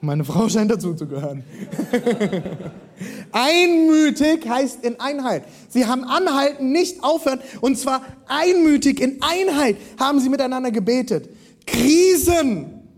Meine 0.00 0.24
Frau 0.24 0.48
scheint 0.48 0.72
dazu 0.72 0.94
zu 0.94 1.06
gehören. 1.06 1.44
einmütig 3.32 4.48
heißt 4.48 4.84
in 4.84 5.00
Einheit. 5.00 5.44
Sie 5.68 5.86
haben 5.86 6.04
anhalten, 6.04 6.72
nicht 6.72 7.02
aufhören. 7.02 7.40
Und 7.60 7.78
zwar 7.78 8.02
einmütig 8.26 9.00
in 9.00 9.22
Einheit 9.22 9.76
haben 9.98 10.20
sie 10.20 10.28
miteinander 10.28 10.70
gebetet. 10.70 11.28
Krisen 11.66 12.88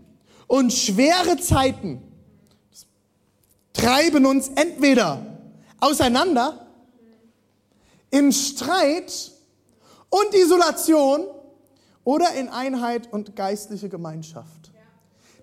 und 0.47 0.73
schwere 0.73 1.37
Zeiten 1.37 2.01
treiben 3.73 4.25
uns 4.25 4.49
entweder 4.55 5.25
auseinander 5.79 6.67
in 8.11 8.31
Streit 8.31 9.31
und 10.09 10.35
Isolation 10.35 11.25
oder 12.03 12.33
in 12.35 12.49
Einheit 12.49 13.11
und 13.11 13.35
geistliche 13.35 13.89
Gemeinschaft. 13.89 14.62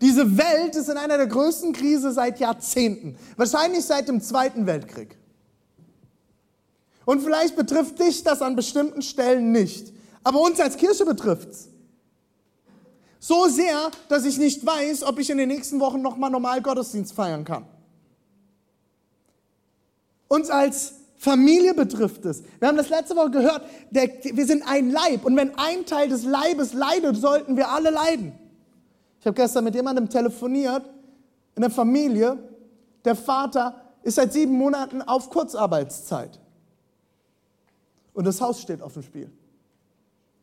Diese 0.00 0.38
Welt 0.38 0.74
ist 0.76 0.88
in 0.88 0.96
einer 0.96 1.18
der 1.18 1.26
größten 1.26 1.72
Krisen 1.72 2.12
seit 2.12 2.40
Jahrzehnten, 2.40 3.16
wahrscheinlich 3.36 3.84
seit 3.84 4.08
dem 4.08 4.20
Zweiten 4.20 4.66
Weltkrieg. 4.66 5.16
Und 7.04 7.22
vielleicht 7.22 7.56
betrifft 7.56 7.98
dich 7.98 8.22
das 8.22 8.40
an 8.40 8.56
bestimmten 8.56 9.02
Stellen 9.02 9.52
nicht, 9.52 9.92
aber 10.24 10.40
uns 10.40 10.60
als 10.60 10.76
Kirche 10.76 11.04
betrifft 11.04 11.50
es. 11.50 11.68
So 13.18 13.48
sehr, 13.48 13.90
dass 14.08 14.24
ich 14.24 14.38
nicht 14.38 14.64
weiß, 14.64 15.02
ob 15.02 15.18
ich 15.18 15.28
in 15.28 15.36
den 15.36 15.48
nächsten 15.48 15.78
Wochen 15.80 16.00
nochmal 16.00 16.30
normal 16.30 16.62
Gottesdienst 16.62 17.12
feiern 17.12 17.44
kann. 17.44 17.66
Uns 20.28 20.48
als 20.48 20.94
Familie 21.18 21.74
betrifft 21.74 22.24
es. 22.24 22.42
Wir 22.58 22.68
haben 22.68 22.78
das 22.78 22.88
letzte 22.88 23.14
Woche 23.14 23.30
gehört, 23.30 23.66
der, 23.90 24.08
wir 24.22 24.46
sind 24.46 24.62
ein 24.66 24.90
Leib 24.90 25.26
und 25.26 25.36
wenn 25.36 25.54
ein 25.58 25.84
Teil 25.84 26.08
des 26.08 26.24
Leibes 26.24 26.72
leidet, 26.72 27.16
sollten 27.16 27.58
wir 27.58 27.68
alle 27.68 27.90
leiden. 27.90 28.32
Ich 29.20 29.26
habe 29.26 29.34
gestern 29.34 29.64
mit 29.64 29.74
jemandem 29.74 30.08
telefoniert 30.08 30.88
in 31.54 31.60
der 31.60 31.70
Familie. 31.70 32.38
Der 33.04 33.14
Vater 33.14 33.80
ist 34.02 34.14
seit 34.14 34.32
sieben 34.32 34.52
Monaten 34.52 35.02
auf 35.02 35.28
Kurzarbeitszeit. 35.28 36.40
Und 38.14 38.24
das 38.24 38.40
Haus 38.40 38.60
steht 38.60 38.82
auf 38.82 38.94
dem 38.94 39.02
Spiel, 39.02 39.30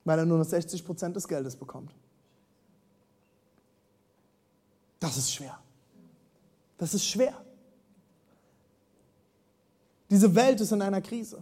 weil 0.06 0.20
er 0.20 0.26
nur 0.26 0.38
noch 0.38 0.46
60 0.46 0.86
Prozent 0.86 1.16
des 1.16 1.28
Geldes 1.28 1.56
bekommt. 1.56 1.92
Das 5.00 5.18
ist 5.18 5.34
schwer. 5.34 5.58
Das 6.78 6.94
ist 6.94 7.06
schwer. 7.06 7.34
Diese 10.10 10.34
Welt 10.34 10.62
ist 10.62 10.72
in 10.72 10.82
einer 10.82 11.02
Krise. 11.02 11.42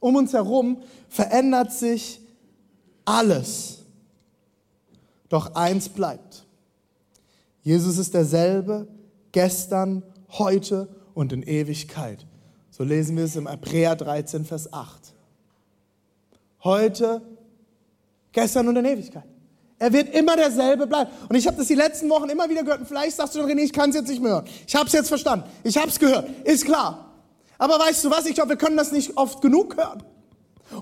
Um 0.00 0.16
uns 0.16 0.32
herum 0.32 0.82
verändert 1.08 1.72
sich 1.72 2.20
alles. 3.04 3.85
Doch 5.28 5.54
eins 5.54 5.88
bleibt. 5.88 6.46
Jesus 7.62 7.98
ist 7.98 8.14
derselbe 8.14 8.86
gestern, 9.32 10.02
heute 10.30 10.88
und 11.14 11.32
in 11.32 11.42
Ewigkeit. 11.42 12.26
So 12.70 12.84
lesen 12.84 13.16
wir 13.16 13.24
es 13.24 13.36
im 13.36 13.48
Hebräer 13.48 13.96
13, 13.96 14.44
Vers 14.44 14.72
8. 14.72 15.14
Heute, 16.62 17.22
gestern 18.32 18.68
und 18.68 18.76
in 18.76 18.84
Ewigkeit. 18.84 19.24
Er 19.78 19.92
wird 19.92 20.14
immer 20.14 20.36
derselbe 20.36 20.86
bleiben. 20.86 21.10
Und 21.28 21.36
ich 21.36 21.46
habe 21.46 21.56
das 21.56 21.66
die 21.66 21.74
letzten 21.74 22.08
Wochen 22.08 22.28
immer 22.28 22.48
wieder 22.48 22.62
gehört. 22.62 22.80
Und 22.80 22.86
vielleicht 22.86 23.16
sagst 23.16 23.34
du, 23.34 23.40
René, 23.40 23.60
ich 23.60 23.72
kann 23.72 23.90
es 23.90 23.96
jetzt 23.96 24.08
nicht 24.08 24.22
mehr 24.22 24.32
hören. 24.32 24.46
Ich 24.66 24.74
habe 24.74 24.86
es 24.86 24.92
jetzt 24.92 25.08
verstanden. 25.08 25.48
Ich 25.64 25.76
habe 25.76 25.88
es 25.88 25.98
gehört. 25.98 26.28
Ist 26.44 26.64
klar. 26.64 27.12
Aber 27.58 27.78
weißt 27.78 28.04
du 28.04 28.10
was? 28.10 28.26
Ich 28.26 28.34
glaube, 28.34 28.50
wir 28.50 28.56
können 28.56 28.76
das 28.76 28.92
nicht 28.92 29.16
oft 29.16 29.42
genug 29.42 29.76
hören. 29.76 30.02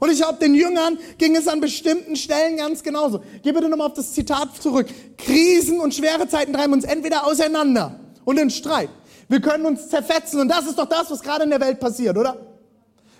Und 0.00 0.10
ich 0.10 0.18
glaube, 0.18 0.38
den 0.38 0.54
Jüngern 0.54 0.98
ging 1.18 1.36
es 1.36 1.48
an 1.48 1.60
bestimmten 1.60 2.16
Stellen 2.16 2.56
ganz 2.56 2.82
genauso. 2.82 3.22
Geh 3.42 3.52
bitte 3.52 3.68
nochmal 3.68 3.88
auf 3.88 3.94
das 3.94 4.12
Zitat 4.12 4.60
zurück. 4.60 4.86
Krisen 5.16 5.80
und 5.80 5.94
schwere 5.94 6.28
Zeiten 6.28 6.52
treiben 6.52 6.72
uns 6.72 6.84
entweder 6.84 7.26
auseinander 7.26 8.00
und 8.24 8.38
in 8.38 8.50
Streit. 8.50 8.90
Wir 9.28 9.40
können 9.40 9.66
uns 9.66 9.88
zerfetzen 9.88 10.40
und 10.40 10.48
das 10.48 10.66
ist 10.66 10.78
doch 10.78 10.88
das, 10.88 11.10
was 11.10 11.22
gerade 11.22 11.44
in 11.44 11.50
der 11.50 11.60
Welt 11.60 11.80
passiert, 11.80 12.16
oder? 12.16 12.36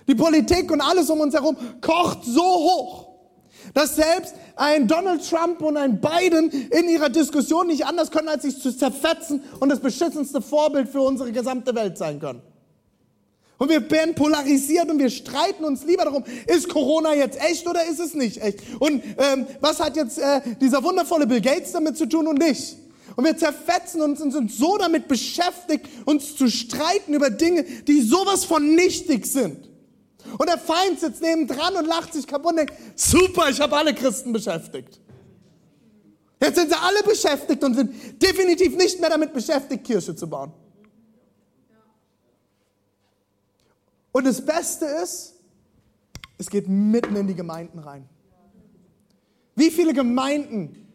Die 0.07 0.15
Politik 0.15 0.71
und 0.71 0.81
alles 0.81 1.09
um 1.09 1.21
uns 1.21 1.35
herum 1.35 1.57
kocht 1.81 2.25
so 2.25 2.43
hoch, 2.43 3.09
dass 3.73 3.97
selbst 3.97 4.35
ein 4.57 4.87
Donald 4.87 5.29
Trump 5.29 5.63
und 5.63 5.77
ein 5.77 6.01
Biden 6.01 6.51
in 6.51 6.89
ihrer 6.89 7.09
Diskussion 7.09 7.69
nicht 7.69 7.87
anders 7.87 8.11
können, 8.11 8.29
als 8.29 8.43
sich 8.43 8.61
zu 8.61 8.77
zerfetzen 8.77 9.43
und 9.61 9.71
das 9.71 9.81
beschissenste 9.81 10.43
Vorbild 10.43 10.89
für 10.89 11.01
unsere 11.01 11.33
gesamte 11.33 11.75
Welt 11.75 11.97
sein 11.97 12.21
können. 12.21 12.43
Und 13.59 13.69
wir 13.69 13.89
werden 13.91 14.15
polarisiert 14.15 14.91
und 14.91 14.99
wir 14.99 15.11
streiten 15.11 15.65
uns 15.65 15.85
lieber 15.85 16.05
darum, 16.05 16.25
ist 16.47 16.69
Corona 16.69 17.15
jetzt 17.15 17.41
echt 17.41 17.67
oder 17.69 17.85
ist 17.85 18.01
es 18.01 18.15
nicht 18.15 18.43
echt? 18.43 18.61
Und 18.81 19.03
ähm, 19.17 19.47
was 19.61 19.79
hat 19.81 19.97
jetzt 19.97 20.19
äh, 20.19 20.41
dieser 20.61 20.83
wundervolle 20.83 21.27
Bill 21.27 21.41
Gates 21.41 21.73
damit 21.73 21.97
zu 21.97 22.07
tun 22.07 22.27
und 22.27 22.39
nicht? 22.39 22.77
Und 23.17 23.25
wir 23.25 23.37
zerfetzen 23.37 24.03
uns 24.03 24.21
und 24.21 24.33
sind 24.33 24.51
so 24.51 24.77
damit 24.77 25.07
beschäftigt, 25.07 25.87
uns 26.05 26.37
zu 26.37 26.49
streiten 26.49 27.15
über 27.15 27.31
Dinge, 27.31 27.63
die 27.63 28.03
sowas 28.03 28.45
von 28.45 28.75
nichtig 28.75 29.27
sind. 29.27 29.69
Und 30.37 30.49
der 30.49 30.59
Feind 30.59 30.99
sitzt 30.99 31.23
neben 31.23 31.47
dran 31.47 31.77
und 31.77 31.87
lacht 31.87 32.13
sich 32.13 32.27
kaputt 32.27 32.53
und 32.53 32.57
denkt, 32.57 32.75
super, 32.97 33.51
ich 33.51 33.61
habe 33.61 33.77
alle 33.77 33.95
Christen 33.95 34.33
beschäftigt. 34.33 35.01
Jetzt 36.43 36.57
sind 36.57 36.71
sie 36.71 36.77
alle 36.77 37.03
beschäftigt 37.05 37.63
und 37.63 37.75
sind 37.75 38.21
definitiv 38.21 38.77
nicht 38.77 39.01
mehr 39.01 39.11
damit 39.11 39.33
beschäftigt, 39.33 39.85
Kirche 39.85 40.17
zu 40.17 40.29
bauen. 40.29 40.53
Und 44.15 44.27
das 44.29 44.47
Beste 44.47 44.85
ist, 44.85 45.35
es 46.39 46.49
geht 46.49 46.69
mitten 46.69 47.17
in 47.17 47.27
die 47.27 47.35
Gemeinden 47.35 47.81
rein. 47.81 48.09
Wie 49.57 49.73
viele 49.73 49.93
Gemeinden 49.93 50.89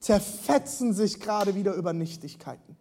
zerfetzen 0.00 0.92
sich 0.92 1.20
gerade 1.20 1.54
wieder 1.54 1.74
über 1.74 1.92
Nichtigkeiten? 1.92 2.76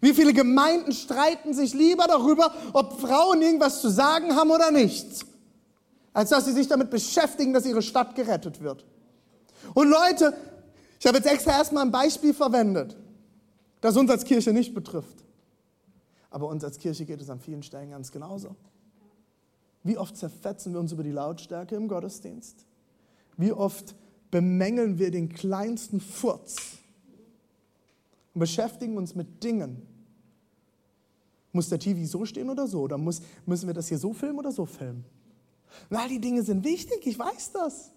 Wie 0.00 0.14
viele 0.14 0.32
Gemeinden 0.32 0.92
streiten 0.92 1.52
sich 1.52 1.74
lieber 1.74 2.06
darüber, 2.06 2.50
ob 2.72 2.98
Frauen 2.98 3.42
irgendwas 3.42 3.82
zu 3.82 3.90
sagen 3.90 4.34
haben 4.34 4.50
oder 4.50 4.70
nicht, 4.70 5.26
als 6.14 6.30
dass 6.30 6.46
sie 6.46 6.52
sich 6.52 6.66
damit 6.66 6.88
beschäftigen, 6.88 7.52
dass 7.52 7.66
ihre 7.66 7.82
Stadt 7.82 8.14
gerettet 8.14 8.62
wird. 8.62 8.86
Und 9.74 9.90
Leute, 9.90 10.34
ich 10.98 11.06
habe 11.06 11.18
jetzt 11.18 11.30
extra 11.30 11.58
erstmal 11.58 11.84
ein 11.84 11.92
Beispiel 11.92 12.32
verwendet, 12.32 12.96
das 13.82 13.98
uns 13.98 14.10
als 14.10 14.24
Kirche 14.24 14.54
nicht 14.54 14.72
betrifft. 14.72 15.25
Aber 16.36 16.48
uns 16.48 16.62
als 16.62 16.76
Kirche 16.76 17.06
geht 17.06 17.22
es 17.22 17.30
an 17.30 17.40
vielen 17.40 17.62
Stellen 17.62 17.92
ganz 17.92 18.12
genauso. 18.12 18.56
Wie 19.82 19.96
oft 19.96 20.18
zerfetzen 20.18 20.74
wir 20.74 20.80
uns 20.80 20.92
über 20.92 21.02
die 21.02 21.10
Lautstärke 21.10 21.74
im 21.76 21.88
Gottesdienst? 21.88 22.66
Wie 23.38 23.52
oft 23.52 23.94
bemängeln 24.30 24.98
wir 24.98 25.10
den 25.10 25.30
kleinsten 25.30 25.98
Furz 25.98 26.56
und 28.34 28.40
beschäftigen 28.40 28.98
uns 28.98 29.14
mit 29.14 29.42
Dingen? 29.42 29.80
Muss 31.52 31.70
der 31.70 31.78
TV 31.78 32.04
so 32.06 32.26
stehen 32.26 32.50
oder 32.50 32.66
so? 32.66 32.82
Oder 32.82 32.98
muss, 32.98 33.22
müssen 33.46 33.66
wir 33.66 33.72
das 33.72 33.88
hier 33.88 33.96
so 33.96 34.12
filmen 34.12 34.38
oder 34.38 34.52
so 34.52 34.66
filmen? 34.66 35.06
Na, 35.88 36.06
die 36.06 36.20
Dinge 36.20 36.42
sind 36.42 36.62
wichtig, 36.66 37.06
ich 37.06 37.18
weiß 37.18 37.52
das. 37.52 37.92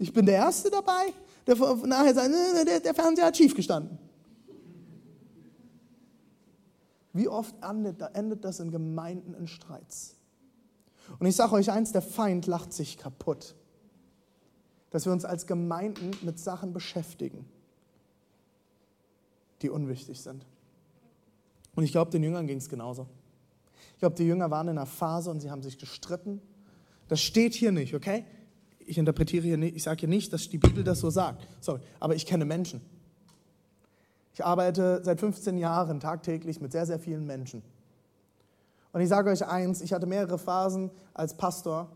Ich 0.00 0.12
bin 0.12 0.26
der 0.26 0.34
Erste 0.34 0.68
dabei, 0.68 1.12
der 1.46 1.54
nachher 1.86 2.14
sagt, 2.14 2.84
der 2.84 2.94
Fernseher 2.94 3.26
hat 3.26 3.36
schief 3.36 3.54
gestanden. 3.54 4.07
Wie 7.18 7.26
oft 7.26 7.56
endet 7.62 8.44
das 8.44 8.60
in 8.60 8.70
Gemeinden 8.70 9.34
in 9.34 9.48
Streits? 9.48 10.14
Und 11.18 11.26
ich 11.26 11.34
sage 11.34 11.54
euch 11.54 11.68
eins, 11.68 11.90
der 11.90 12.00
Feind 12.00 12.46
lacht 12.46 12.72
sich 12.72 12.96
kaputt, 12.96 13.56
dass 14.90 15.04
wir 15.04 15.10
uns 15.10 15.24
als 15.24 15.48
Gemeinden 15.48 16.12
mit 16.22 16.38
Sachen 16.38 16.72
beschäftigen, 16.72 17.44
die 19.62 19.68
unwichtig 19.68 20.20
sind. 20.20 20.46
Und 21.74 21.82
ich 21.82 21.90
glaube, 21.90 22.12
den 22.12 22.22
Jüngern 22.22 22.46
ging 22.46 22.58
es 22.58 22.68
genauso. 22.68 23.08
Ich 23.94 23.98
glaube, 23.98 24.14
die 24.14 24.24
Jünger 24.24 24.52
waren 24.52 24.68
in 24.68 24.78
einer 24.78 24.86
Phase 24.86 25.28
und 25.32 25.40
sie 25.40 25.50
haben 25.50 25.62
sich 25.62 25.76
gestritten. 25.76 26.40
Das 27.08 27.20
steht 27.20 27.52
hier 27.52 27.72
nicht, 27.72 27.96
okay? 27.96 28.26
Ich 28.86 28.96
interpretiere 28.96 29.44
hier 29.44 29.56
nicht, 29.56 29.74
ich 29.74 29.82
sage 29.82 29.98
hier 29.98 30.08
nicht, 30.08 30.32
dass 30.32 30.48
die 30.50 30.58
Bibel 30.58 30.84
das 30.84 31.00
so 31.00 31.10
sagt. 31.10 31.48
Sorry, 31.58 31.80
aber 31.98 32.14
ich 32.14 32.26
kenne 32.26 32.44
Menschen. 32.44 32.80
Ich 34.38 34.44
arbeite 34.44 35.00
seit 35.02 35.18
15 35.18 35.58
Jahren 35.58 35.98
tagtäglich 35.98 36.60
mit 36.60 36.70
sehr, 36.70 36.86
sehr 36.86 37.00
vielen 37.00 37.26
Menschen. 37.26 37.60
Und 38.92 39.00
ich 39.00 39.08
sage 39.08 39.30
euch 39.30 39.44
eins, 39.44 39.80
ich 39.80 39.92
hatte 39.92 40.06
mehrere 40.06 40.38
Phasen 40.38 40.92
als 41.12 41.36
Pastor, 41.36 41.90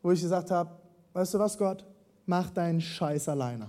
wo 0.00 0.10
ich 0.10 0.22
gesagt 0.22 0.50
habe, 0.50 0.70
weißt 1.12 1.34
du 1.34 1.38
was, 1.38 1.58
Gott, 1.58 1.84
mach 2.24 2.48
deinen 2.48 2.80
Scheiß 2.80 3.28
alleine. 3.28 3.68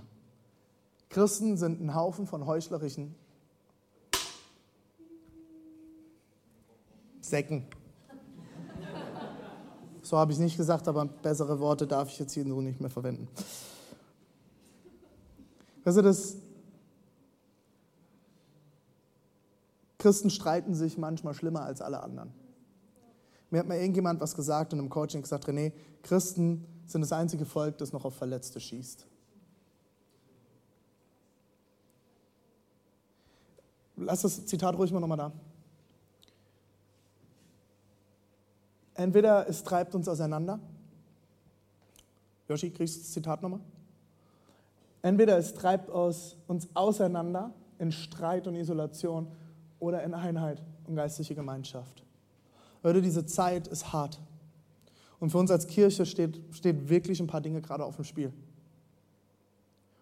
Christen 1.10 1.58
sind 1.58 1.82
ein 1.82 1.94
Haufen 1.94 2.26
von 2.26 2.46
heuchlerischen 2.46 3.14
Säcken. 7.20 7.66
So 10.02 10.16
habe 10.16 10.32
ich 10.32 10.38
nicht 10.38 10.56
gesagt, 10.56 10.88
aber 10.88 11.04
bessere 11.04 11.60
Worte 11.60 11.86
darf 11.86 12.08
ich 12.08 12.18
jetzt 12.18 12.32
hier 12.32 12.44
so 12.44 12.62
nicht 12.62 12.80
mehr 12.80 12.88
verwenden. 12.88 13.28
Weißt 15.84 15.98
du, 15.98 16.02
das 16.02 16.38
Christen 19.98 20.30
streiten 20.30 20.74
sich 20.74 20.96
manchmal 20.96 21.34
schlimmer 21.34 21.62
als 21.62 21.82
alle 21.82 22.02
anderen. 22.02 22.32
Mir 23.50 23.60
hat 23.60 23.66
mal 23.66 23.78
irgendjemand 23.78 24.20
was 24.20 24.34
gesagt 24.34 24.72
und 24.72 24.78
im 24.78 24.90
Coaching 24.90 25.22
gesagt, 25.22 25.46
René, 25.48 25.72
Christen 26.02 26.64
sind 26.86 27.00
das 27.00 27.12
einzige 27.12 27.44
Volk, 27.44 27.78
das 27.78 27.92
noch 27.92 28.04
auf 28.04 28.14
Verletzte 28.14 28.60
schießt. 28.60 29.06
Lass 33.96 34.22
das 34.22 34.46
Zitat 34.46 34.76
ruhig 34.76 34.92
mal 34.92 35.00
nochmal 35.00 35.18
da. 35.18 35.32
Entweder 38.94 39.48
es 39.48 39.64
treibt 39.64 39.94
uns 39.94 40.08
auseinander. 40.08 40.60
Joshi, 42.48 42.70
kriegst 42.70 42.96
du 42.96 43.00
das 43.00 43.12
Zitat 43.12 43.42
nochmal? 43.42 43.60
Entweder 45.02 45.38
es 45.38 45.54
treibt 45.54 45.88
uns 45.88 46.36
auseinander 46.74 47.52
in 47.78 47.92
Streit 47.92 48.46
und 48.46 48.56
Isolation 48.56 49.28
oder 49.80 50.02
in 50.02 50.14
Einheit 50.14 50.62
und 50.86 50.96
geistliche 50.96 51.34
Gemeinschaft. 51.34 52.04
Leute, 52.82 53.02
diese 53.02 53.26
Zeit 53.26 53.66
ist 53.68 53.92
hart. 53.92 54.20
Und 55.20 55.30
für 55.30 55.38
uns 55.38 55.50
als 55.50 55.66
Kirche 55.66 56.06
steht, 56.06 56.40
steht 56.52 56.88
wirklich 56.88 57.20
ein 57.20 57.26
paar 57.26 57.40
Dinge 57.40 57.60
gerade 57.60 57.84
auf 57.84 57.96
dem 57.96 58.04
Spiel. 58.04 58.32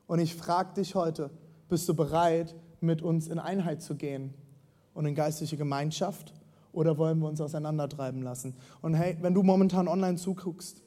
Und 0.06 0.18
ich 0.18 0.34
frage 0.34 0.74
dich 0.74 0.94
heute, 0.94 1.30
bist 1.68 1.88
du 1.88 1.94
bereit, 1.94 2.54
mit 2.80 3.02
uns 3.02 3.28
in 3.28 3.38
Einheit 3.38 3.82
zu 3.82 3.96
gehen 3.96 4.34
und 4.94 5.06
in 5.06 5.14
geistliche 5.14 5.56
Gemeinschaft? 5.56 6.34
Oder 6.72 6.98
wollen 6.98 7.18
wir 7.20 7.28
uns 7.28 7.40
auseinandertreiben 7.40 8.22
lassen? 8.22 8.54
Und 8.82 8.94
hey, 8.94 9.16
wenn 9.22 9.32
du 9.32 9.42
momentan 9.42 9.88
online 9.88 10.16
zuguckst, 10.16 10.82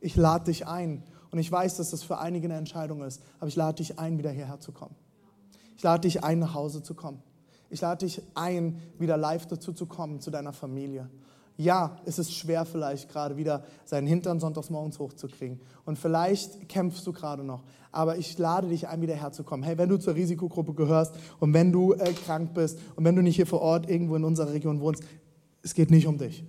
ich 0.00 0.16
lade 0.16 0.46
dich 0.46 0.66
ein. 0.66 1.02
Und 1.30 1.38
ich 1.38 1.52
weiß, 1.52 1.76
dass 1.76 1.90
das 1.90 2.02
für 2.02 2.18
einige 2.18 2.46
eine 2.46 2.56
Entscheidung 2.56 3.02
ist, 3.02 3.22
aber 3.38 3.48
ich 3.48 3.56
lade 3.56 3.76
dich 3.76 3.98
ein, 3.98 4.18
wieder 4.18 4.30
hierher 4.30 4.58
zu 4.58 4.72
kommen. 4.72 4.96
Ich 5.76 5.82
lade 5.82 6.00
dich 6.02 6.24
ein, 6.24 6.38
nach 6.38 6.54
Hause 6.54 6.82
zu 6.82 6.94
kommen. 6.94 7.22
Ich 7.70 7.80
lade 7.80 8.04
dich 8.04 8.20
ein, 8.34 8.78
wieder 8.98 9.16
live 9.16 9.46
dazu 9.46 9.72
zu 9.72 9.86
kommen, 9.86 10.20
zu 10.20 10.30
deiner 10.30 10.52
Familie. 10.52 11.08
Ja, 11.56 11.98
es 12.06 12.18
ist 12.18 12.32
schwer 12.32 12.64
vielleicht 12.64 13.10
gerade 13.10 13.36
wieder 13.36 13.62
seinen 13.84 14.06
Hintern 14.06 14.40
sonntags 14.40 14.70
morgens 14.70 14.98
hochzukriegen. 14.98 15.60
Und 15.84 15.98
vielleicht 15.98 16.68
kämpfst 16.68 17.06
du 17.06 17.12
gerade 17.12 17.44
noch. 17.44 17.62
Aber 17.92 18.16
ich 18.16 18.38
lade 18.38 18.68
dich 18.68 18.88
ein, 18.88 19.02
wieder 19.02 19.14
herzukommen. 19.14 19.64
Hey, 19.64 19.76
wenn 19.76 19.88
du 19.88 19.98
zur 19.98 20.14
Risikogruppe 20.14 20.74
gehörst 20.74 21.14
und 21.38 21.52
wenn 21.52 21.70
du 21.70 21.92
äh, 21.92 22.12
krank 22.12 22.54
bist 22.54 22.78
und 22.96 23.04
wenn 23.04 23.14
du 23.14 23.22
nicht 23.22 23.36
hier 23.36 23.46
vor 23.46 23.60
Ort 23.60 23.90
irgendwo 23.90 24.16
in 24.16 24.24
unserer 24.24 24.52
Region 24.52 24.80
wohnst, 24.80 25.04
es 25.62 25.74
geht 25.74 25.90
nicht 25.90 26.06
um 26.06 26.18
dich. 26.18 26.44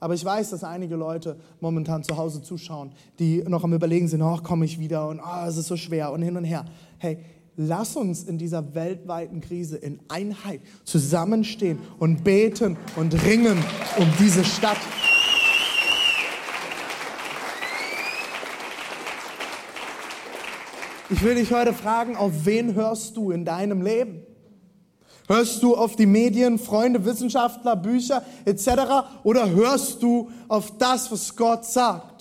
Aber 0.00 0.14
ich 0.14 0.24
weiß, 0.24 0.50
dass 0.50 0.64
einige 0.64 0.96
Leute 0.96 1.36
momentan 1.60 2.02
zu 2.02 2.16
Hause 2.16 2.42
zuschauen, 2.42 2.92
die 3.18 3.42
noch 3.42 3.64
am 3.64 3.72
Überlegen 3.72 4.08
sind, 4.08 4.22
oh, 4.22 4.38
komme 4.42 4.64
ich 4.64 4.78
wieder 4.78 5.08
und 5.08 5.20
oh, 5.20 5.46
es 5.46 5.56
ist 5.56 5.66
so 5.66 5.76
schwer 5.76 6.12
und 6.12 6.22
hin 6.22 6.36
und 6.36 6.44
her. 6.44 6.64
Hey, 6.98 7.18
lass 7.56 7.96
uns 7.96 8.24
in 8.24 8.38
dieser 8.38 8.74
weltweiten 8.74 9.40
Krise 9.40 9.76
in 9.76 10.00
Einheit 10.08 10.60
zusammenstehen 10.84 11.78
und 11.98 12.22
beten 12.22 12.76
und 12.96 13.14
ringen 13.24 13.58
um 13.98 14.06
diese 14.18 14.44
Stadt. 14.44 14.78
Ich 21.08 21.22
will 21.22 21.36
dich 21.36 21.52
heute 21.52 21.72
fragen, 21.72 22.16
auf 22.16 22.32
wen 22.44 22.74
hörst 22.74 23.16
du 23.16 23.30
in 23.30 23.44
deinem 23.44 23.80
Leben? 23.80 24.22
Hörst 25.28 25.62
du 25.62 25.76
auf 25.76 25.96
die 25.96 26.06
Medien, 26.06 26.58
Freunde, 26.58 27.04
Wissenschaftler, 27.04 27.76
Bücher 27.76 28.22
etc. 28.44 28.68
oder 29.24 29.50
hörst 29.50 30.02
du 30.02 30.30
auf 30.48 30.78
das, 30.78 31.10
was 31.10 31.34
Gott 31.34 31.64
sagt? 31.64 32.15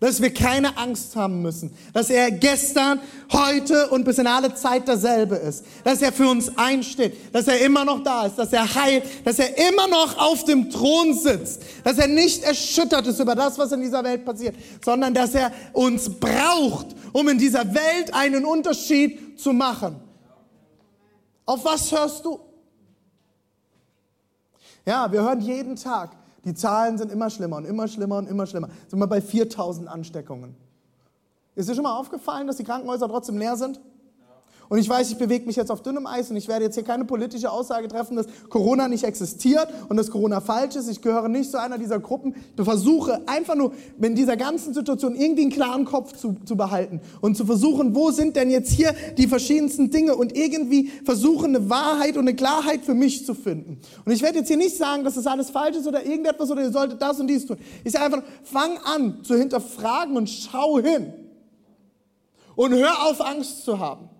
Dass 0.00 0.22
wir 0.22 0.32
keine 0.32 0.76
Angst 0.78 1.14
haben 1.14 1.42
müssen, 1.42 1.70
dass 1.92 2.08
er 2.08 2.30
gestern, 2.30 3.00
heute 3.32 3.90
und 3.90 4.04
bis 4.04 4.18
in 4.18 4.26
alle 4.26 4.54
Zeit 4.54 4.88
derselbe 4.88 5.36
ist, 5.36 5.64
dass 5.84 6.02
er 6.02 6.12
für 6.12 6.26
uns 6.28 6.56
einsteht, 6.56 7.34
dass 7.34 7.46
er 7.46 7.60
immer 7.60 7.84
noch 7.84 8.02
da 8.02 8.26
ist, 8.26 8.36
dass 8.36 8.52
er 8.52 8.74
heilt, 8.74 9.04
dass 9.24 9.38
er 9.38 9.56
immer 9.68 9.86
noch 9.86 10.18
auf 10.18 10.44
dem 10.44 10.70
Thron 10.70 11.14
sitzt, 11.14 11.62
dass 11.84 11.98
er 11.98 12.08
nicht 12.08 12.42
erschüttert 12.42 13.06
ist 13.06 13.20
über 13.20 13.34
das, 13.34 13.58
was 13.58 13.72
in 13.72 13.82
dieser 13.82 14.02
Welt 14.02 14.24
passiert, 14.24 14.56
sondern 14.82 15.14
dass 15.14 15.34
er 15.34 15.52
uns 15.74 16.08
braucht, 16.08 16.86
um 17.12 17.28
in 17.28 17.38
dieser 17.38 17.66
Welt 17.74 18.12
einen 18.12 18.44
Unterschied 18.44 19.38
zu 19.38 19.52
machen. 19.52 19.96
Auf 21.44 21.64
was 21.64 21.92
hörst 21.92 22.24
du? 22.24 22.40
Ja, 24.86 25.10
wir 25.12 25.22
hören 25.22 25.40
jeden 25.40 25.76
Tag, 25.76 26.16
die 26.44 26.54
Zahlen 26.54 26.98
sind 26.98 27.12
immer 27.12 27.30
schlimmer 27.30 27.56
und 27.56 27.64
immer 27.64 27.88
schlimmer 27.88 28.18
und 28.18 28.28
immer 28.28 28.46
schlimmer. 28.46 28.68
Sind 28.88 28.98
wir 28.98 29.06
bei 29.06 29.20
4000 29.20 29.88
Ansteckungen. 29.88 30.56
Ist 31.54 31.68
dir 31.68 31.74
schon 31.74 31.84
mal 31.84 31.96
aufgefallen, 31.96 32.46
dass 32.46 32.56
die 32.56 32.64
Krankenhäuser 32.64 33.08
trotzdem 33.08 33.36
leer 33.36 33.56
sind? 33.56 33.80
Und 34.70 34.78
ich 34.78 34.88
weiß, 34.88 35.10
ich 35.10 35.18
bewege 35.18 35.46
mich 35.46 35.56
jetzt 35.56 35.72
auf 35.72 35.82
dünnem 35.82 36.06
Eis 36.06 36.30
und 36.30 36.36
ich 36.36 36.46
werde 36.46 36.64
jetzt 36.64 36.76
hier 36.76 36.84
keine 36.84 37.04
politische 37.04 37.50
Aussage 37.50 37.88
treffen, 37.88 38.14
dass 38.14 38.26
Corona 38.48 38.86
nicht 38.86 39.02
existiert 39.02 39.66
und 39.88 39.96
dass 39.96 40.12
Corona 40.12 40.40
falsch 40.40 40.76
ist. 40.76 40.88
Ich 40.88 41.02
gehöre 41.02 41.28
nicht 41.28 41.50
zu 41.50 41.60
einer 41.60 41.76
dieser 41.76 41.98
Gruppen. 41.98 42.36
Ich 42.56 42.64
versuche 42.64 43.20
einfach 43.26 43.56
nur 43.56 43.72
in 44.00 44.14
dieser 44.14 44.36
ganzen 44.36 44.72
Situation 44.72 45.16
irgendwie 45.16 45.42
einen 45.42 45.50
klaren 45.50 45.84
Kopf 45.84 46.12
zu, 46.12 46.36
zu 46.44 46.56
behalten 46.56 47.00
und 47.20 47.36
zu 47.36 47.46
versuchen, 47.46 47.96
wo 47.96 48.12
sind 48.12 48.36
denn 48.36 48.48
jetzt 48.48 48.70
hier 48.70 48.94
die 49.18 49.26
verschiedensten 49.26 49.90
Dinge 49.90 50.14
und 50.14 50.36
irgendwie 50.36 50.92
versuchen, 51.04 51.56
eine 51.56 51.68
Wahrheit 51.68 52.16
und 52.16 52.28
eine 52.28 52.36
Klarheit 52.36 52.84
für 52.84 52.94
mich 52.94 53.26
zu 53.26 53.34
finden. 53.34 53.80
Und 54.04 54.12
ich 54.12 54.22
werde 54.22 54.38
jetzt 54.38 54.46
hier 54.46 54.56
nicht 54.56 54.76
sagen, 54.76 55.02
dass 55.02 55.14
das 55.14 55.26
alles 55.26 55.50
falsch 55.50 55.78
ist 55.78 55.88
oder 55.88 56.06
irgendetwas 56.06 56.48
oder 56.48 56.62
ihr 56.62 56.70
solltet 56.70 57.02
das 57.02 57.18
und 57.18 57.26
dies 57.26 57.44
tun. 57.44 57.56
Ich 57.82 57.90
sage 57.90 58.04
einfach, 58.04 58.22
fang 58.44 58.78
an 58.84 59.24
zu 59.24 59.34
hinterfragen 59.34 60.16
und 60.16 60.30
schau 60.30 60.78
hin. 60.78 61.12
Und 62.54 62.72
hör 62.72 63.08
auf, 63.08 63.20
Angst 63.20 63.64
zu 63.64 63.80
haben 63.80 64.10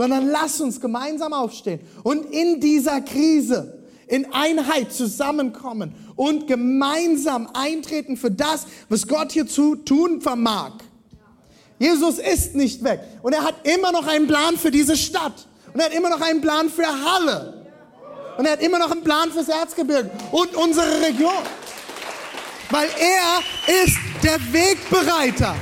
sondern 0.00 0.28
lass 0.28 0.58
uns 0.62 0.80
gemeinsam 0.80 1.34
aufstehen 1.34 1.78
und 2.04 2.24
in 2.32 2.58
dieser 2.58 3.02
Krise 3.02 3.84
in 4.06 4.32
Einheit 4.32 4.94
zusammenkommen 4.94 5.94
und 6.16 6.46
gemeinsam 6.46 7.50
eintreten 7.52 8.16
für 8.16 8.30
das, 8.30 8.64
was 8.88 9.06
Gott 9.06 9.32
hier 9.32 9.46
zu 9.46 9.76
tun 9.76 10.22
vermag. 10.22 10.72
Jesus 11.78 12.18
ist 12.18 12.54
nicht 12.54 12.82
weg 12.82 13.00
und 13.20 13.34
er 13.34 13.44
hat 13.44 13.56
immer 13.64 13.92
noch 13.92 14.06
einen 14.06 14.26
Plan 14.26 14.56
für 14.56 14.70
diese 14.70 14.96
Stadt. 14.96 15.46
Und 15.74 15.80
er 15.80 15.84
hat 15.84 15.92
immer 15.92 16.08
noch 16.08 16.22
einen 16.22 16.40
Plan 16.40 16.70
für 16.70 16.86
Halle. 16.86 17.66
Und 18.38 18.46
er 18.46 18.52
hat 18.52 18.62
immer 18.62 18.78
noch 18.78 18.90
einen 18.90 19.04
Plan 19.04 19.30
fürs 19.30 19.50
Erzgebirge 19.50 20.10
und 20.32 20.56
unsere 20.56 21.02
Region. 21.02 21.44
Weil 22.70 22.88
er 22.98 23.84
ist 23.84 23.98
der 24.22 24.40
Wegbereiter. 24.50 25.54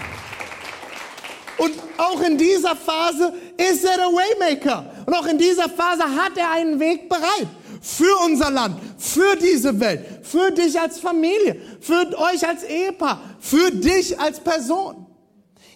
Und 1.57 1.75
auch 1.97 2.21
in 2.21 2.39
dieser 2.39 2.77
Phase 2.77 3.33
ist 3.59 3.85
er 3.85 3.97
der 3.97 4.07
Waymaker. 4.07 5.05
Und 5.05 5.15
auch 5.15 5.27
in 5.27 5.37
dieser 5.37 5.69
Phase 5.69 6.05
hat 6.05 6.37
er 6.37 6.51
einen 6.53 6.79
Weg 6.79 7.09
bereit. 7.09 7.49
Für 7.81 8.25
unser 8.25 8.51
Land, 8.51 8.81
für 8.99 9.37
diese 9.37 9.79
Welt, 9.79 10.05
für 10.23 10.51
dich 10.51 10.79
als 10.79 10.99
Familie, 10.99 11.61
für 11.81 12.07
euch 12.19 12.47
als 12.47 12.65
Ehepaar, 12.65 13.21
für 13.41 13.71
dich 13.71 14.19
als 14.19 14.41
Person. 14.41 15.07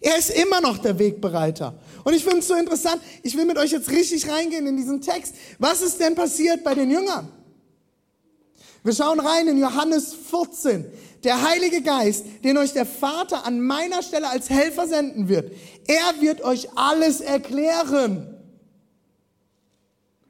Er 0.01 0.19
ist 0.19 0.31
immer 0.31 0.61
noch 0.61 0.79
der 0.79 0.99
Wegbereiter. 0.99 1.75
Und 2.03 2.15
ich 2.15 2.25
finde 2.25 2.39
es 2.39 2.49
so 2.49 2.55
interessant, 2.55 3.01
ich 3.23 3.37
will 3.37 3.45
mit 3.45 3.57
euch 3.57 3.71
jetzt 3.71 3.89
richtig 3.91 4.29
reingehen 4.29 4.67
in 4.67 4.77
diesen 4.77 5.01
Text. 5.01 5.35
Was 5.59 5.81
ist 5.81 6.01
denn 6.01 6.15
passiert 6.15 6.65
bei 6.65 6.75
den 6.75 6.91
Jüngern? 6.91 7.29
Wir 8.83 8.95
schauen 8.95 9.21
rein 9.21 9.47
in 9.47 9.59
Johannes 9.59 10.15
14. 10.15 10.87
Der 11.23 11.49
Heilige 11.49 11.83
Geist, 11.83 12.25
den 12.43 12.59
euch 12.59 12.73
der 12.73 12.87
Vater 12.87 13.47
an 13.47 13.61
meiner 13.61 14.03
Stelle 14.03 14.29
als 14.29 14.51
Helfer 14.51 14.89
senden 14.89 15.29
wird, 15.29 15.53
er 15.87 16.21
wird 16.21 16.43
euch 16.43 16.69
alles 16.77 17.21
erklären. 17.21 18.37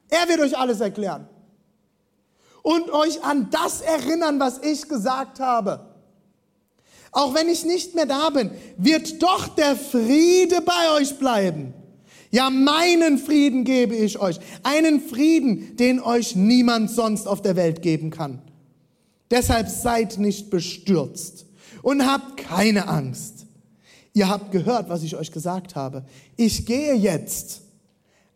Er 0.09 0.29
wird 0.29 0.41
euch 0.41 0.55
alles 0.57 0.79
erklären. 0.81 1.27
Und 2.61 2.91
euch 2.91 3.23
an 3.23 3.49
das 3.49 3.81
erinnern, 3.81 4.39
was 4.39 4.59
ich 4.59 4.87
gesagt 4.87 5.39
habe. 5.39 5.93
Auch 7.11 7.33
wenn 7.33 7.49
ich 7.49 7.65
nicht 7.65 7.95
mehr 7.95 8.05
da 8.05 8.29
bin, 8.29 8.51
wird 8.77 9.21
doch 9.21 9.47
der 9.47 9.75
Friede 9.75 10.61
bei 10.61 10.91
euch 10.91 11.17
bleiben. 11.17 11.73
Ja, 12.33 12.49
meinen 12.49 13.19
Frieden 13.19 13.63
gebe 13.63 13.95
ich 13.95 14.17
euch. 14.17 14.39
Einen 14.63 14.99
Frieden, 14.99 15.77
den 15.77 15.99
euch 15.99 16.35
niemand 16.35 16.89
sonst 16.89 17.27
auf 17.27 17.43
der 17.43 17.55
Welt 17.55 17.83
geben 17.83 18.09
kann. 18.09 18.41
Deshalb 19.29 19.69
seid 19.69 20.17
nicht 20.17 20.49
bestürzt 20.49 21.45
und 21.83 22.07
habt 22.07 22.37
keine 22.37 22.87
Angst. 22.87 23.45
Ihr 24.13 24.29
habt 24.29 24.51
gehört, 24.51 24.89
was 24.89 25.03
ich 25.03 25.15
euch 25.15 25.31
gesagt 25.31 25.75
habe. 25.75 26.05
Ich 26.35 26.65
gehe 26.65 26.95
jetzt, 26.95 27.61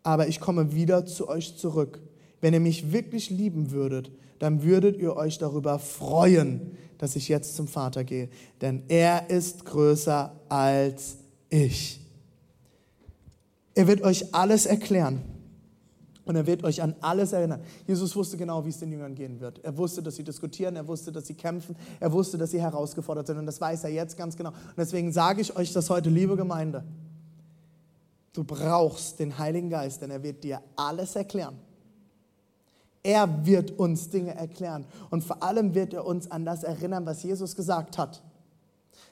aber 0.03 0.27
ich 0.27 0.39
komme 0.39 0.75
wieder 0.75 1.07
zu 1.07 1.27
euch 1.27 1.57
zurück. 1.57 1.99
Wenn 2.39 2.53
ihr 2.53 2.59
mich 2.59 2.91
wirklich 2.91 3.31
lieben 3.31 3.71
würdet, 3.71 4.11
dann 4.37 4.61
würdet 4.61 4.99
ihr 4.99 5.15
euch 5.15 5.39
darüber 5.39 5.79
freuen, 5.79 6.77
dass 6.99 7.15
ich 7.15 7.29
jetzt 7.29 7.55
zum 7.55 7.67
Vater 7.67 8.03
gehe. 8.03 8.29
Denn 8.61 8.83
er 8.89 9.31
ist 9.31 9.65
größer 9.65 10.39
als 10.49 11.17
ich. 11.49 12.06
Er 13.77 13.85
wird 13.85 14.01
euch 14.01 14.33
alles 14.33 14.65
erklären. 14.65 15.21
Und 16.25 16.35
er 16.35 16.47
wird 16.47 16.63
euch 16.63 16.81
an 16.81 16.95
alles 16.99 17.31
erinnern. 17.31 17.61
Jesus 17.85 18.15
wusste 18.15 18.35
genau, 18.35 18.65
wie 18.65 18.69
es 18.69 18.79
den 18.79 18.91
Jüngern 18.91 19.13
gehen 19.13 19.39
wird. 19.39 19.63
Er 19.63 19.77
wusste, 19.77 20.01
dass 20.01 20.15
sie 20.15 20.23
diskutieren, 20.23 20.75
er 20.75 20.87
wusste, 20.87 21.11
dass 21.11 21.27
sie 21.27 21.35
kämpfen, 21.35 21.75
er 21.99 22.11
wusste, 22.11 22.39
dass 22.39 22.49
sie 22.49 22.59
herausgefordert 22.59 23.27
sind. 23.27 23.37
Und 23.37 23.45
das 23.45 23.61
weiß 23.61 23.83
er 23.83 23.91
jetzt 23.91 24.17
ganz 24.17 24.35
genau. 24.35 24.49
Und 24.49 24.77
deswegen 24.77 25.11
sage 25.11 25.41
ich 25.41 25.55
euch 25.55 25.73
das 25.73 25.91
heute, 25.91 26.09
liebe 26.09 26.35
Gemeinde. 26.35 26.85
Du 28.33 28.43
brauchst 28.43 29.19
den 29.19 29.37
Heiligen 29.37 29.69
Geist, 29.69 30.01
denn 30.01 30.09
er 30.09 30.23
wird 30.23 30.43
dir 30.43 30.59
alles 30.75 31.15
erklären. 31.15 31.59
Er 33.03 33.45
wird 33.45 33.77
uns 33.77 34.09
Dinge 34.09 34.33
erklären. 34.33 34.85
Und 35.11 35.23
vor 35.23 35.43
allem 35.43 35.75
wird 35.75 35.93
er 35.93 36.03
uns 36.03 36.31
an 36.31 36.45
das 36.45 36.63
erinnern, 36.63 37.05
was 37.05 37.21
Jesus 37.21 37.55
gesagt 37.55 37.99
hat. 37.99 38.23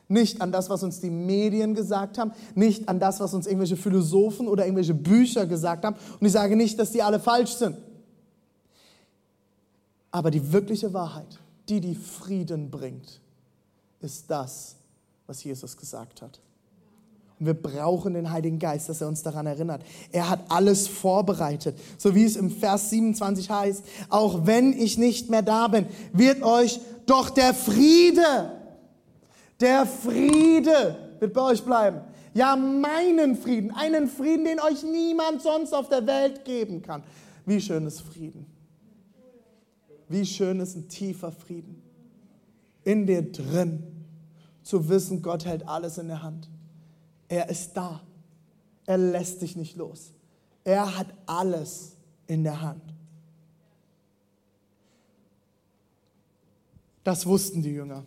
Nicht 0.08 0.42
an 0.42 0.52
das, 0.52 0.70
was 0.70 0.84
uns 0.84 1.00
die 1.00 1.10
Medien 1.10 1.74
gesagt 1.74 2.18
haben, 2.18 2.32
nicht 2.54 2.88
an 2.88 3.00
das, 3.00 3.20
was 3.20 3.34
uns 3.34 3.48
irgendwelche 3.48 3.76
Philosophen 3.76 4.48
oder 4.48 4.66
irgendwelche 4.66 4.94
Bücher 4.94 5.48
gesagt 5.48 5.84
haben. 5.84 5.96
Und 6.20 6.26
ich 6.26 6.34
sage 6.34 6.56
nicht, 6.56 6.78
dass 6.78 6.92
die 6.92 7.02
alle 7.02 7.20
falsch 7.20 7.54
sind. 7.54 7.78
Aber 10.12 10.32
die 10.32 10.54
wirkliche 10.54 10.94
Wahrheit, 10.94 11.40
die 11.68 11.82
die 11.82 11.96
Frieden 11.96 12.70
bringt, 12.70 13.20
ist 14.00 14.30
das, 14.30 14.76
was 15.26 15.44
Jesus 15.44 15.76
gesagt 15.76 16.22
hat. 16.22 16.40
Und 17.40 17.48
wir 17.48 17.54
brauchen 17.54 18.14
den 18.14 18.32
Heiligen 18.32 18.60
Geist, 18.60 18.88
dass 18.88 19.02
er 19.02 19.08
uns 19.08 19.24
daran 19.24 19.46
erinnert. 19.46 19.84
Er 20.12 20.30
hat 20.30 20.40
alles 20.50 20.88
vorbereitet. 20.88 21.78
So 21.98 22.16
wie 22.16 22.24
es 22.24 22.38
im 22.38 22.50
Vers 22.50 22.92
27 22.92 23.50
heißt, 23.50 23.84
auch 24.10 24.46
wenn 24.46 24.72
ich 24.72 24.98
nicht 24.98 25.30
mehr 25.30 25.42
da 25.42 25.68
bin, 25.68 25.86
wird 26.14 26.44
euch 26.44 26.80
doch 27.06 27.30
der 27.30 27.54
Friede 27.54 28.52
der 29.60 29.86
Friede 29.86 31.16
wird 31.20 31.34
bei 31.34 31.42
euch 31.42 31.64
bleiben. 31.64 32.02
Ja, 32.34 32.56
meinen 32.56 33.38
Frieden, 33.38 33.72
einen 33.72 34.08
Frieden, 34.08 34.46
den 34.46 34.60
euch 34.60 34.84
niemand 34.84 35.42
sonst 35.42 35.74
auf 35.74 35.88
der 35.88 36.06
Welt 36.06 36.44
geben 36.44 36.82
kann. 36.82 37.04
Wie 37.46 37.62
schön 37.62 37.86
ist 37.86 38.02
Frieden. 38.02 38.46
Wie 40.10 40.26
schön 40.26 40.60
ist 40.60 40.76
ein 40.76 40.90
tiefer 40.90 41.32
Frieden. 41.32 41.82
In 42.84 43.08
dir 43.08 43.32
drin 43.32 43.84
zu 44.64 44.90
wissen, 44.90 45.22
Gott 45.22 45.46
hält 45.46 45.68
alles 45.68 45.98
in 45.98 46.08
der 46.08 46.22
Hand. 46.22 46.50
Er 47.28 47.50
ist 47.50 47.74
da. 47.74 48.02
Er 48.86 48.98
lässt 48.98 49.42
dich 49.42 49.56
nicht 49.56 49.78
los. 49.78 50.12
Er 50.64 50.98
hat 50.98 51.08
alles 51.26 51.96
in 52.28 52.44
der 52.44 52.62
Hand. 52.62 52.82
Das 57.04 57.26
wussten 57.26 57.62
die 57.62 57.70
Jünger. 57.70 58.04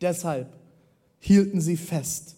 Deshalb 0.00 0.56
hielten 1.18 1.60
sie 1.60 1.76
fest, 1.76 2.36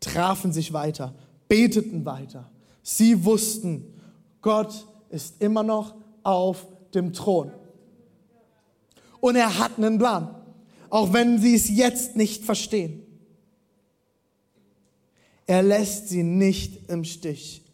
trafen 0.00 0.52
sich 0.52 0.72
weiter, 0.72 1.14
beteten 1.46 2.04
weiter. 2.04 2.50
Sie 2.82 3.24
wussten, 3.24 3.84
Gott 4.42 4.86
ist 5.10 5.40
immer 5.40 5.62
noch 5.62 5.94
auf 6.22 6.66
dem 6.94 7.12
Thron. 7.12 7.52
Und 9.20 9.36
er 9.36 9.58
hat 9.58 9.78
einen 9.78 9.98
Plan, 9.98 10.34
auch 10.90 11.12
wenn 11.12 11.38
sie 11.38 11.54
es 11.54 11.68
jetzt 11.68 12.16
nicht 12.16 12.44
verstehen. 12.44 13.02
Er 15.46 15.62
lässt 15.62 16.08
sie 16.08 16.22
nicht 16.22 16.88
im 16.90 17.04
Stich. 17.04 17.64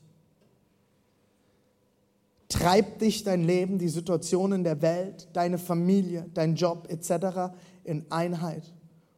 Treibt 2.48 3.02
dich 3.02 3.24
dein 3.24 3.44
Leben, 3.44 3.78
die 3.78 3.88
Situationen 3.88 4.62
der 4.62 4.80
Welt, 4.80 5.28
deine 5.32 5.58
Familie, 5.58 6.30
dein 6.34 6.54
Job 6.54 6.86
etc. 6.88 7.52
in 7.82 8.04
Einheit 8.10 8.72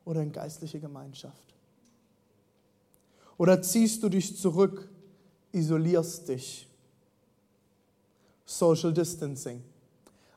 oder 0.06 0.22
in 0.22 0.32
geistliche 0.32 0.80
Gemeinschaft? 0.80 1.54
Oder 3.36 3.60
ziehst 3.60 4.02
du 4.02 4.08
dich 4.08 4.38
zurück, 4.38 4.88
isolierst 5.52 6.28
dich? 6.28 6.66
Social 8.46 8.94
Distancing. 8.94 9.62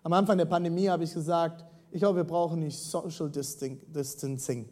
Am 0.04 0.12
Anfang 0.12 0.38
der 0.38 0.46
Pandemie 0.46 0.90
habe 0.90 1.04
ich 1.06 1.14
gesagt, 1.14 1.64
ich 1.92 2.00
glaube, 2.00 2.18
wir 2.18 2.24
brauchen 2.24 2.60
nicht 2.60 2.78
Social 2.78 3.30
Distancing. 3.30 4.68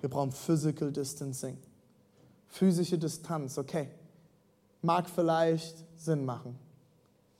Wir 0.00 0.10
brauchen 0.10 0.32
Physical 0.32 0.92
Distancing. 0.92 1.58
Physische 2.46 2.98
Distanz, 2.98 3.58
okay. 3.58 3.88
Mag 4.82 5.08
vielleicht 5.08 5.84
Sinn 5.96 6.24
machen, 6.24 6.56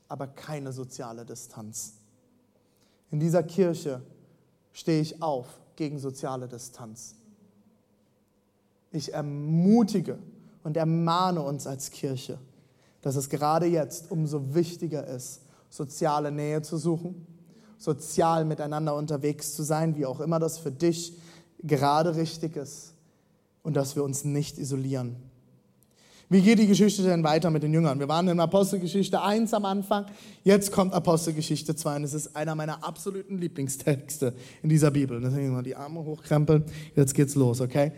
aber 0.09 0.27
keine 0.27 0.73
soziale 0.73 1.25
Distanz. 1.25 1.95
In 3.11 3.21
dieser 3.21 3.43
Kirche 3.43 4.03
stehe 4.73 5.01
ich 5.01 5.23
auf 5.23 5.47
gegen 5.79 6.01
soziale 6.01 6.49
Distanz. 6.49 7.15
Ich 8.91 9.15
ermutige 9.15 10.19
und 10.65 10.77
ermahne 10.77 11.41
uns 11.41 11.69
als 11.69 11.93
Kirche, 11.93 12.39
dass 13.01 13.15
es 13.15 13.29
gerade 13.29 13.67
jetzt 13.67 14.11
umso 14.11 14.55
wichtiger 14.55 15.07
ist, 15.07 15.43
soziale 15.71 16.33
Nähe 16.33 16.63
zu 16.63 16.79
suchen, 16.79 17.25
sozial 17.79 18.45
miteinander 18.45 18.97
unterwegs 18.97 19.55
zu 19.55 19.63
sein, 19.63 19.95
wie 19.95 20.05
auch 20.05 20.19
immer 20.19 20.41
das 20.41 20.59
für 20.59 20.73
dich 20.73 21.17
gerade 21.63 22.17
richtig 22.17 22.57
ist, 22.57 22.95
und 23.63 23.75
dass 23.75 23.95
wir 23.95 24.03
uns 24.03 24.25
nicht 24.25 24.59
isolieren. 24.59 25.15
Wie 26.31 26.43
geht 26.43 26.59
die 26.59 26.67
Geschichte 26.67 27.03
denn 27.05 27.25
weiter 27.25 27.51
mit 27.51 27.63
den 27.63 27.73
Jüngern? 27.73 27.99
Wir 27.99 28.09
waren 28.09 28.29
in 28.29 28.39
Apostelgeschichte 28.39 29.23
1 29.23 29.55
am 29.55 29.65
Anfang, 29.65 30.05
jetzt 30.45 30.73
kommt 30.73 30.93
Apostelgeschichte 30.93 31.75
2 31.75 31.97
und 31.97 32.05
es 32.05 32.13
ist 32.13 32.37
einer 32.37 32.55
meiner 32.55 32.85
absoluten 32.85 33.39
Lieblingstexte 33.39 34.35
in 34.63 34.69
dieser 34.69 34.91
Bibel. 34.91 35.23
Deswegen 35.23 35.55
mal 35.55 35.63
die 35.63 35.75
Arme 35.75 36.05
hochkrempeln, 36.05 36.65
jetzt 36.95 37.15
geht's 37.15 37.35
los, 37.35 37.63
okay? 37.63 37.93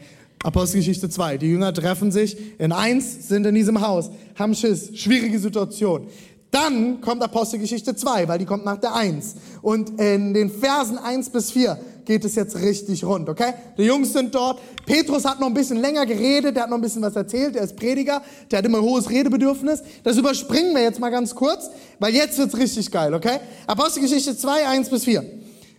Apostelgeschichte 0.44 1.08
2. 1.08 1.38
Die 1.38 1.46
Jünger 1.46 1.74
treffen 1.74 2.12
sich 2.12 2.36
in 2.60 2.70
1, 2.70 3.26
sind 3.26 3.46
in 3.46 3.54
diesem 3.56 3.80
Haus, 3.80 4.12
haben 4.36 4.54
Schiss, 4.54 4.96
schwierige 4.96 5.40
Situation. 5.40 6.06
Dann 6.52 7.00
kommt 7.00 7.22
Apostelgeschichte 7.22 7.96
2, 7.96 8.28
weil 8.28 8.38
die 8.38 8.44
kommt 8.44 8.64
nach 8.64 8.78
der 8.78 8.94
1. 8.94 9.36
Und 9.60 10.00
in 10.00 10.34
den 10.34 10.50
Versen 10.50 10.98
1 10.98 11.30
bis 11.30 11.50
4 11.50 11.78
geht 12.04 12.24
es 12.24 12.34
jetzt 12.34 12.56
richtig 12.56 13.04
rund, 13.04 13.28
okay? 13.28 13.54
Die 13.78 13.84
Jungs 13.84 14.12
sind 14.12 14.34
dort. 14.34 14.60
Petrus 14.86 15.24
hat 15.24 15.40
noch 15.40 15.46
ein 15.46 15.54
bisschen 15.54 15.78
länger 15.78 16.06
geredet, 16.06 16.56
der 16.56 16.64
hat 16.64 16.70
noch 16.70 16.78
ein 16.78 16.82
bisschen 16.82 17.02
was 17.02 17.16
erzählt, 17.16 17.54
der 17.54 17.62
ist 17.62 17.76
Prediger, 17.76 18.22
der 18.50 18.58
hat 18.58 18.66
immer 18.66 18.78
ein 18.78 18.84
hohes 18.84 19.10
Redebedürfnis. 19.10 19.82
Das 20.02 20.16
überspringen 20.16 20.74
wir 20.74 20.82
jetzt 20.82 20.98
mal 20.98 21.10
ganz 21.10 21.34
kurz, 21.34 21.70
weil 21.98 22.14
jetzt 22.14 22.38
wird's 22.38 22.56
richtig 22.56 22.90
geil, 22.90 23.14
okay? 23.14 23.38
Apostelgeschichte 23.66 24.36
2, 24.36 24.66
1 24.66 24.90
bis 24.90 25.04
4. 25.04 25.24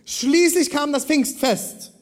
Schließlich 0.04 0.70
kam 0.70 0.92
das 0.92 1.04
Pfingstfest. 1.04 1.92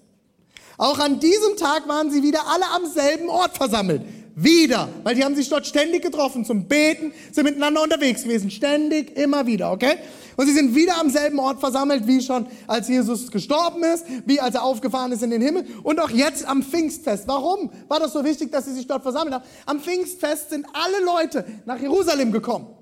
Auch 0.78 0.98
an 0.98 1.20
diesem 1.20 1.56
Tag 1.58 1.86
waren 1.88 2.10
sie 2.10 2.22
wieder 2.22 2.40
alle 2.46 2.64
am 2.74 2.90
selben 2.90 3.28
Ort 3.28 3.56
versammelt. 3.56 4.02
Wieder. 4.34 4.88
Weil 5.02 5.14
die 5.14 5.24
haben 5.24 5.34
sich 5.34 5.48
dort 5.48 5.66
ständig 5.66 6.02
getroffen 6.02 6.44
zum 6.44 6.66
Beten, 6.66 7.12
sind 7.32 7.44
miteinander 7.44 7.82
unterwegs 7.82 8.22
gewesen. 8.22 8.50
Ständig, 8.50 9.16
immer 9.16 9.46
wieder, 9.46 9.72
okay? 9.72 9.96
Und 10.36 10.46
sie 10.46 10.52
sind 10.52 10.74
wieder 10.74 10.98
am 10.98 11.10
selben 11.10 11.38
Ort 11.38 11.60
versammelt, 11.60 12.06
wie 12.06 12.20
schon 12.22 12.46
als 12.66 12.88
Jesus 12.88 13.30
gestorben 13.30 13.82
ist, 13.82 14.04
wie 14.24 14.40
als 14.40 14.54
er 14.54 14.62
aufgefahren 14.62 15.12
ist 15.12 15.22
in 15.22 15.30
den 15.30 15.42
Himmel 15.42 15.66
und 15.82 16.00
auch 16.00 16.10
jetzt 16.10 16.46
am 16.46 16.62
Pfingstfest. 16.62 17.28
Warum 17.28 17.70
war 17.88 18.00
das 18.00 18.12
so 18.12 18.24
wichtig, 18.24 18.50
dass 18.50 18.64
sie 18.64 18.72
sich 18.72 18.86
dort 18.86 19.02
versammelt 19.02 19.34
haben? 19.34 19.44
Am 19.66 19.80
Pfingstfest 19.80 20.50
sind 20.50 20.66
alle 20.72 21.04
Leute 21.04 21.44
nach 21.66 21.78
Jerusalem 21.78 22.32
gekommen 22.32 22.79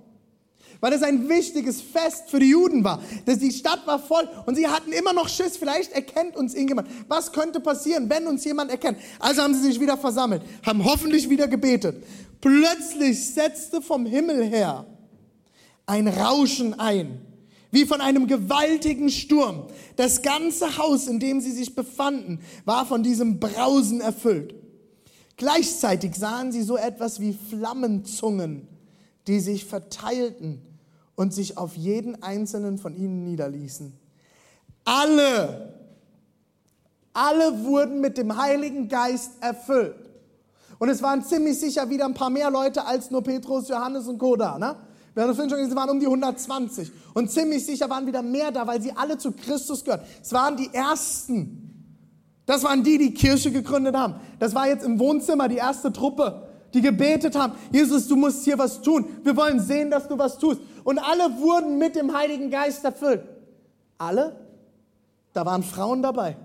weil 0.80 0.92
es 0.92 1.02
ein 1.02 1.28
wichtiges 1.28 1.80
Fest 1.80 2.30
für 2.30 2.38
die 2.38 2.50
Juden 2.50 2.84
war. 2.84 3.02
Die 3.26 3.52
Stadt 3.52 3.86
war 3.86 3.98
voll 3.98 4.28
und 4.46 4.54
sie 4.54 4.68
hatten 4.68 4.92
immer 4.92 5.12
noch 5.12 5.28
Schiss, 5.28 5.56
vielleicht 5.56 5.92
erkennt 5.92 6.36
uns 6.36 6.54
irgendjemand. 6.54 6.88
Was 7.08 7.32
könnte 7.32 7.60
passieren, 7.60 8.08
wenn 8.08 8.26
uns 8.26 8.44
jemand 8.44 8.70
erkennt? 8.70 8.98
Also 9.18 9.42
haben 9.42 9.54
sie 9.54 9.62
sich 9.62 9.80
wieder 9.80 9.96
versammelt, 9.96 10.42
haben 10.64 10.84
hoffentlich 10.84 11.28
wieder 11.28 11.48
gebetet. 11.48 12.04
Plötzlich 12.40 13.34
setzte 13.34 13.82
vom 13.82 14.06
Himmel 14.06 14.44
her 14.44 14.86
ein 15.86 16.06
Rauschen 16.06 16.78
ein, 16.78 17.20
wie 17.70 17.84
von 17.84 18.00
einem 18.00 18.26
gewaltigen 18.26 19.10
Sturm. 19.10 19.64
Das 19.96 20.22
ganze 20.22 20.78
Haus, 20.78 21.06
in 21.08 21.18
dem 21.18 21.40
sie 21.40 21.52
sich 21.52 21.74
befanden, 21.74 22.40
war 22.64 22.86
von 22.86 23.02
diesem 23.02 23.40
Brausen 23.40 24.00
erfüllt. 24.00 24.54
Gleichzeitig 25.36 26.14
sahen 26.14 26.52
sie 26.52 26.62
so 26.62 26.76
etwas 26.76 27.20
wie 27.20 27.32
Flammenzungen, 27.32 28.66
die 29.28 29.40
sich 29.40 29.66
verteilten 29.66 30.62
und 31.14 31.34
sich 31.34 31.58
auf 31.58 31.76
jeden 31.76 32.22
einzelnen 32.22 32.78
von 32.78 32.96
ihnen 32.96 33.24
niederließen. 33.24 33.92
Alle, 34.84 35.74
alle 37.12 37.64
wurden 37.64 38.00
mit 38.00 38.16
dem 38.16 38.36
Heiligen 38.36 38.88
Geist 38.88 39.32
erfüllt. 39.40 39.96
Und 40.78 40.88
es 40.88 41.02
waren 41.02 41.22
ziemlich 41.24 41.58
sicher 41.60 41.90
wieder 41.90 42.06
ein 42.06 42.14
paar 42.14 42.30
mehr 42.30 42.50
Leute 42.50 42.86
als 42.86 43.10
nur 43.10 43.22
Petrus, 43.22 43.68
Johannes 43.68 44.06
und 44.06 44.18
Koda. 44.18 44.58
Ne? 44.58 44.76
Wir 45.12 45.24
haben 45.24 45.34
schon 45.34 45.48
gesehen, 45.48 45.68
es 45.68 45.76
waren 45.76 45.90
um 45.90 46.00
die 46.00 46.06
120. 46.06 46.90
Und 47.14 47.30
ziemlich 47.30 47.66
sicher 47.66 47.90
waren 47.90 48.06
wieder 48.06 48.22
mehr 48.22 48.50
da, 48.50 48.66
weil 48.66 48.80
sie 48.80 48.92
alle 48.92 49.18
zu 49.18 49.32
Christus 49.32 49.84
gehören. 49.84 50.02
Es 50.22 50.32
waren 50.32 50.56
die 50.56 50.72
Ersten. 50.72 51.64
Das 52.46 52.62
waren 52.62 52.82
die, 52.82 52.96
die 52.96 53.12
Kirche 53.12 53.50
gegründet 53.50 53.96
haben. 53.96 54.14
Das 54.38 54.54
war 54.54 54.68
jetzt 54.68 54.84
im 54.84 54.98
Wohnzimmer 54.98 55.48
die 55.48 55.56
erste 55.56 55.92
Truppe 55.92 56.47
die 56.74 56.80
gebetet 56.80 57.36
haben, 57.36 57.54
Jesus, 57.72 58.06
du 58.08 58.16
musst 58.16 58.44
hier 58.44 58.58
was 58.58 58.82
tun. 58.82 59.06
Wir 59.22 59.36
wollen 59.36 59.60
sehen, 59.60 59.90
dass 59.90 60.08
du 60.08 60.18
was 60.18 60.38
tust. 60.38 60.60
Und 60.84 60.98
alle 60.98 61.38
wurden 61.38 61.78
mit 61.78 61.96
dem 61.96 62.16
Heiligen 62.16 62.50
Geist 62.50 62.84
erfüllt. 62.84 63.22
Alle? 63.96 64.36
Da 65.32 65.44
waren 65.46 65.62
Frauen 65.62 66.02
dabei. 66.02 66.36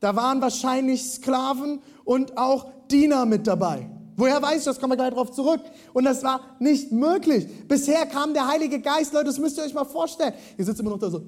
Da 0.00 0.14
waren 0.16 0.40
wahrscheinlich 0.40 1.02
Sklaven 1.02 1.80
und 2.04 2.36
auch 2.36 2.66
Diener 2.90 3.24
mit 3.24 3.46
dabei. 3.46 3.88
Woher 4.16 4.40
weiß 4.40 4.58
ich 4.58 4.64
das? 4.64 4.78
Kommen 4.78 4.92
wir 4.92 4.96
gleich 4.96 5.10
darauf 5.10 5.32
zurück. 5.32 5.60
Und 5.92 6.04
das 6.04 6.22
war 6.22 6.40
nicht 6.60 6.92
möglich. 6.92 7.48
Bisher 7.66 8.06
kam 8.06 8.32
der 8.32 8.46
Heilige 8.46 8.80
Geist, 8.80 9.12
Leute, 9.12 9.26
das 9.26 9.38
müsst 9.38 9.58
ihr 9.58 9.64
euch 9.64 9.74
mal 9.74 9.84
vorstellen. 9.84 10.34
Ihr 10.56 10.64
sitzt 10.64 10.78
immer 10.78 10.90
noch 10.90 10.98
da 10.98 11.10
so, 11.10 11.22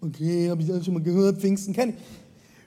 okay, 0.00 0.50
habe 0.50 0.62
ich 0.62 0.68
ja 0.68 0.82
schon 0.82 0.94
mal 0.94 1.02
gehört, 1.02 1.38
Pfingsten 1.38 1.74
kenne 1.74 1.92
ich. 1.92 1.98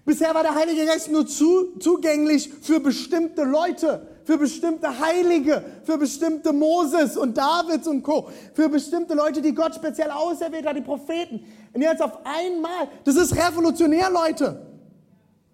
Bisher 0.05 0.35
war 0.35 0.43
der 0.43 0.53
Heilige 0.53 0.85
Geist 0.85 1.11
nur 1.11 1.25
zu, 1.25 1.77
zugänglich 1.79 2.51
für 2.61 2.79
bestimmte 2.79 3.43
Leute, 3.43 4.07
für 4.23 4.37
bestimmte 4.37 4.99
Heilige, 4.99 5.63
für 5.83 5.97
bestimmte 5.97 6.53
Moses 6.53 7.17
und 7.17 7.35
Davids 7.35 7.87
und 7.87 8.03
Co., 8.03 8.29
für 8.53 8.69
bestimmte 8.69 9.15
Leute, 9.15 9.41
die 9.41 9.53
Gott 9.53 9.73
speziell 9.73 10.11
auserwählt 10.11 10.67
hat, 10.67 10.77
die 10.77 10.81
Propheten. 10.81 11.43
Und 11.73 11.81
jetzt 11.81 12.03
auf 12.03 12.19
einmal, 12.23 12.87
das 13.03 13.15
ist 13.15 13.35
revolutionär, 13.35 14.11
Leute. 14.11 14.67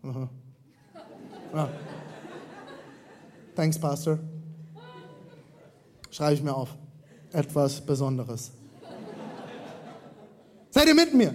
Aha. 0.04 0.30
Ja. 1.54 1.70
Thanks, 3.56 3.80
Pastor. 3.80 4.20
Schreibe 6.10 6.34
ich 6.34 6.44
mir 6.44 6.54
auf. 6.54 6.76
Etwas 7.32 7.80
Besonderes. 7.80 8.52
Seid 10.72 10.88
ihr 10.88 10.96
mit 10.96 11.14
mir? 11.14 11.34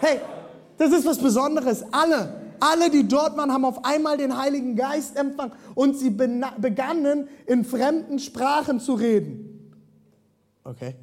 Hey, 0.00 0.20
das 0.78 0.92
ist 0.92 1.06
was 1.06 1.18
Besonderes. 1.18 1.84
Alle, 1.92 2.40
alle, 2.60 2.90
die 2.90 3.06
dort 3.06 3.36
waren, 3.36 3.52
haben 3.52 3.64
auf 3.64 3.84
einmal 3.84 4.16
den 4.16 4.36
Heiligen 4.36 4.76
Geist 4.76 5.16
empfangen 5.16 5.52
und 5.74 5.98
sie 5.98 6.10
begannen 6.10 7.28
in 7.46 7.64
fremden 7.64 8.18
Sprachen 8.18 8.80
zu 8.80 8.94
reden. 8.94 9.72
Okay. 10.64 10.94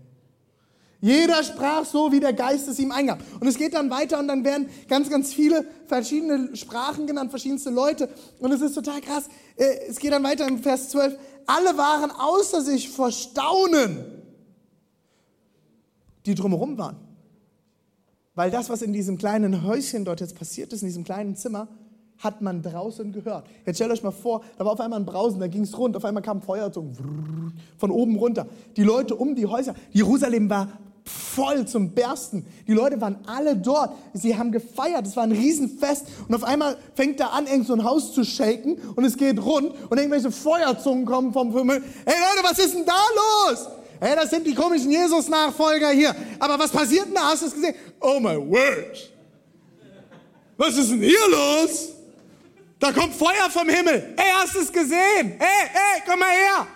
Jeder 1.01 1.43
sprach 1.43 1.83
so, 1.83 2.11
wie 2.11 2.19
der 2.19 2.33
Geist 2.33 2.67
es 2.67 2.77
ihm 2.77 2.91
eingab. 2.91 3.23
Und 3.39 3.47
es 3.47 3.57
geht 3.57 3.73
dann 3.73 3.89
weiter 3.89 4.19
und 4.19 4.27
dann 4.27 4.43
werden 4.45 4.69
ganz, 4.87 5.09
ganz 5.09 5.33
viele 5.33 5.65
verschiedene 5.87 6.55
Sprachen 6.55 7.07
genannt, 7.07 7.31
verschiedenste 7.31 7.71
Leute. 7.71 8.07
Und 8.37 8.51
es 8.51 8.61
ist 8.61 8.75
total 8.75 9.01
krass. 9.01 9.27
Äh, 9.55 9.87
es 9.89 9.97
geht 9.97 10.13
dann 10.13 10.23
weiter 10.23 10.47
im 10.47 10.59
Vers 10.59 10.89
12. 10.89 11.17
Alle 11.47 11.75
waren 11.75 12.11
außer 12.11 12.61
sich 12.61 12.89
vor 12.89 13.11
Staunen, 13.11 14.05
die 16.27 16.35
drumherum 16.35 16.77
waren. 16.77 17.10
Weil 18.33 18.49
das, 18.49 18.69
was 18.69 18.81
in 18.81 18.93
diesem 18.93 19.17
kleinen 19.17 19.63
Häuschen 19.63 20.05
dort 20.05 20.21
jetzt 20.21 20.37
passiert 20.37 20.71
ist, 20.73 20.81
in 20.81 20.87
diesem 20.87 21.03
kleinen 21.03 21.35
Zimmer, 21.35 21.67
hat 22.17 22.41
man 22.41 22.61
draußen 22.61 23.11
gehört. 23.11 23.47
Jetzt 23.65 23.77
stellt 23.77 23.91
euch 23.91 24.03
mal 24.03 24.11
vor, 24.11 24.43
da 24.57 24.65
war 24.65 24.73
auf 24.73 24.79
einmal 24.79 24.99
ein 24.99 25.05
Brausen, 25.05 25.39
da 25.39 25.47
ging 25.47 25.63
es 25.63 25.77
rund, 25.77 25.97
auf 25.97 26.05
einmal 26.05 26.23
kam 26.23 26.41
Feuer 26.41 26.71
von 26.71 27.91
oben 27.91 28.15
runter. 28.15 28.47
Die 28.77 28.83
Leute 28.83 29.15
um 29.15 29.35
die 29.35 29.47
Häuser, 29.47 29.73
Jerusalem 29.91 30.49
war 30.49 30.67
voll 31.03 31.65
zum 31.65 31.91
Bersten. 31.91 32.45
Die 32.67 32.73
Leute 32.73 33.01
waren 33.01 33.17
alle 33.25 33.55
dort. 33.55 33.95
Sie 34.13 34.37
haben 34.37 34.51
gefeiert. 34.51 35.07
Es 35.07 35.15
war 35.15 35.23
ein 35.23 35.31
Riesenfest. 35.31 36.05
Und 36.27 36.35
auf 36.35 36.43
einmal 36.43 36.77
fängt 36.95 37.19
da 37.19 37.27
an, 37.27 37.47
irgend 37.47 37.67
so 37.67 37.73
ein 37.73 37.83
Haus 37.83 38.13
zu 38.13 38.23
shaken 38.23 38.77
und 38.95 39.03
es 39.03 39.17
geht 39.17 39.43
rund 39.43 39.73
und 39.89 39.97
irgendwelche 39.97 40.31
Feuerzungen 40.31 41.05
kommen 41.05 41.33
vom 41.33 41.55
Himmel. 41.57 41.81
Hey 42.05 42.15
Leute, 42.35 42.47
was 42.47 42.59
ist 42.59 42.75
denn 42.75 42.85
da 42.85 42.93
los? 43.49 43.67
Hey, 44.03 44.15
das 44.15 44.31
sind 44.31 44.47
die 44.47 44.55
komischen 44.55 44.89
Jesus-Nachfolger 44.89 45.91
hier. 45.91 46.15
Aber 46.39 46.57
was 46.57 46.71
passiert 46.71 47.05
denn 47.05 47.13
da? 47.13 47.29
Hast 47.29 47.43
du 47.43 47.45
es 47.45 47.53
gesehen? 47.53 47.75
Oh 47.99 48.19
my 48.19 48.35
word. 48.35 49.11
Was 50.57 50.75
ist 50.75 50.89
denn 50.89 51.01
hier 51.01 51.27
los? 51.29 51.89
Da 52.79 52.91
kommt 52.91 53.13
Feuer 53.13 53.47
vom 53.51 53.69
Himmel. 53.69 54.15
Hey, 54.17 54.31
hast 54.33 54.55
du 54.55 54.59
es 54.61 54.73
gesehen? 54.73 55.35
Hey, 55.37 55.69
hey, 55.71 56.01
komm 56.03 56.17
mal 56.17 56.31
her. 56.31 56.67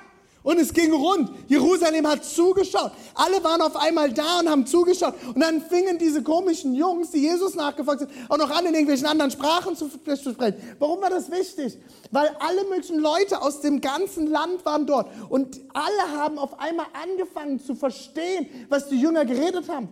Und 0.46 0.60
es 0.60 0.72
ging 0.72 0.94
rund. 0.94 1.32
Jerusalem 1.48 2.08
hat 2.08 2.24
zugeschaut. 2.24 2.92
Alle 3.16 3.44
waren 3.44 3.62
auf 3.62 3.76
einmal 3.76 4.14
da 4.14 4.42
und 4.42 4.48
haben 4.48 4.68
zugeschaut. 4.68 5.16
Und 5.34 5.42
dann 5.42 5.60
fingen 5.60 5.98
diese 5.98 6.22
komischen 6.22 6.76
Jungs, 6.76 7.10
die 7.10 7.22
Jesus 7.22 7.56
nachgefolgt 7.56 8.02
sind, 8.02 8.12
auch 8.30 8.38
noch 8.38 8.52
an, 8.52 8.64
in 8.68 8.74
irgendwelchen 8.76 9.08
anderen 9.08 9.32
Sprachen 9.32 9.76
zu, 9.76 9.90
zu 9.90 10.32
sprechen. 10.32 10.62
Warum 10.78 11.02
war 11.02 11.10
das 11.10 11.32
wichtig? 11.32 11.80
Weil 12.12 12.30
alle 12.40 12.64
möglichen 12.66 13.00
Leute 13.00 13.42
aus 13.42 13.62
dem 13.62 13.82
ganzen 13.82 14.28
Land 14.28 14.64
waren 14.66 14.86
dort. 14.86 15.10
Und 15.30 15.60
alle 15.74 16.16
haben 16.16 16.38
auf 16.38 16.60
einmal 16.60 16.86
angefangen 16.94 17.60
zu 17.60 17.74
verstehen, 17.74 18.48
was 18.70 18.88
die 18.88 19.02
Jünger 19.02 19.26
geredet 19.26 19.68
haben. 19.68 19.90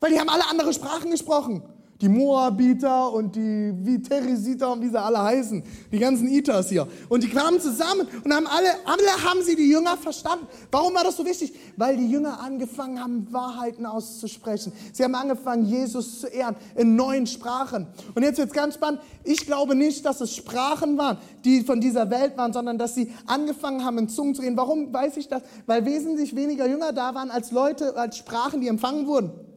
Weil 0.00 0.10
die 0.10 0.18
haben 0.18 0.28
alle 0.28 0.48
andere 0.50 0.72
Sprachen 0.72 1.12
gesprochen 1.12 1.62
die 2.02 2.08
Moabiter 2.08 3.12
und 3.12 3.36
die 3.36 3.72
Viterisiter 3.76 4.72
und 4.72 4.82
wie 4.82 4.88
sie 4.88 5.00
alle 5.00 5.22
heißen, 5.22 5.62
die 5.92 5.98
ganzen 6.00 6.28
Itas 6.28 6.68
hier. 6.68 6.88
Und 7.08 7.22
die 7.22 7.28
kamen 7.28 7.60
zusammen 7.60 8.08
und 8.24 8.34
haben 8.34 8.48
alle, 8.48 8.68
alle 8.84 9.30
haben 9.30 9.40
sie 9.42 9.54
die 9.54 9.70
Jünger 9.70 9.96
verstanden. 9.96 10.46
Warum 10.72 10.94
war 10.94 11.04
das 11.04 11.16
so 11.16 11.24
wichtig? 11.24 11.54
Weil 11.76 11.96
die 11.96 12.08
Jünger 12.08 12.40
angefangen 12.40 13.00
haben, 13.00 13.32
Wahrheiten 13.32 13.86
auszusprechen. 13.86 14.72
Sie 14.92 15.04
haben 15.04 15.14
angefangen, 15.14 15.64
Jesus 15.64 16.20
zu 16.20 16.26
ehren 16.26 16.56
in 16.74 16.96
neuen 16.96 17.28
Sprachen. 17.28 17.86
Und 18.16 18.24
jetzt 18.24 18.38
wird 18.38 18.48
es 18.48 18.54
ganz 18.54 18.74
spannend. 18.74 19.00
Ich 19.22 19.46
glaube 19.46 19.76
nicht, 19.76 20.04
dass 20.04 20.20
es 20.20 20.34
Sprachen 20.34 20.98
waren, 20.98 21.18
die 21.44 21.62
von 21.62 21.80
dieser 21.80 22.10
Welt 22.10 22.36
waren, 22.36 22.52
sondern 22.52 22.78
dass 22.78 22.96
sie 22.96 23.12
angefangen 23.26 23.84
haben, 23.84 23.98
in 23.98 24.08
Zungen 24.08 24.34
zu 24.34 24.42
reden. 24.42 24.56
Warum 24.56 24.92
weiß 24.92 25.16
ich 25.18 25.28
das? 25.28 25.42
Weil 25.66 25.84
wesentlich 25.86 26.34
weniger 26.34 26.66
Jünger 26.66 26.92
da 26.92 27.14
waren 27.14 27.30
als 27.30 27.52
Leute, 27.52 27.96
als 27.96 28.16
Sprachen, 28.16 28.60
die 28.60 28.66
empfangen 28.66 29.06
wurden. 29.06 29.51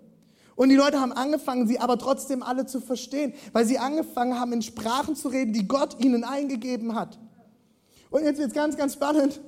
Und 0.55 0.69
die 0.69 0.75
Leute 0.75 1.01
haben 1.01 1.11
angefangen, 1.11 1.67
sie 1.67 1.79
aber 1.79 1.97
trotzdem 1.97 2.41
alle 2.41 2.65
zu 2.65 2.79
verstehen, 2.79 3.33
weil 3.51 3.65
sie 3.65 3.77
angefangen 3.77 4.39
haben, 4.39 4.53
in 4.53 4.61
Sprachen 4.61 5.15
zu 5.15 5.27
reden, 5.27 5.51
die 5.51 5.67
Gott 5.67 5.99
ihnen 5.99 6.23
eingegeben 6.23 6.95
hat. 6.95 7.19
Und 8.09 8.23
jetzt 8.23 8.37
wird 8.37 8.49
es 8.49 8.53
ganz, 8.53 8.77
ganz 8.77 8.93
spannend. 8.93 9.41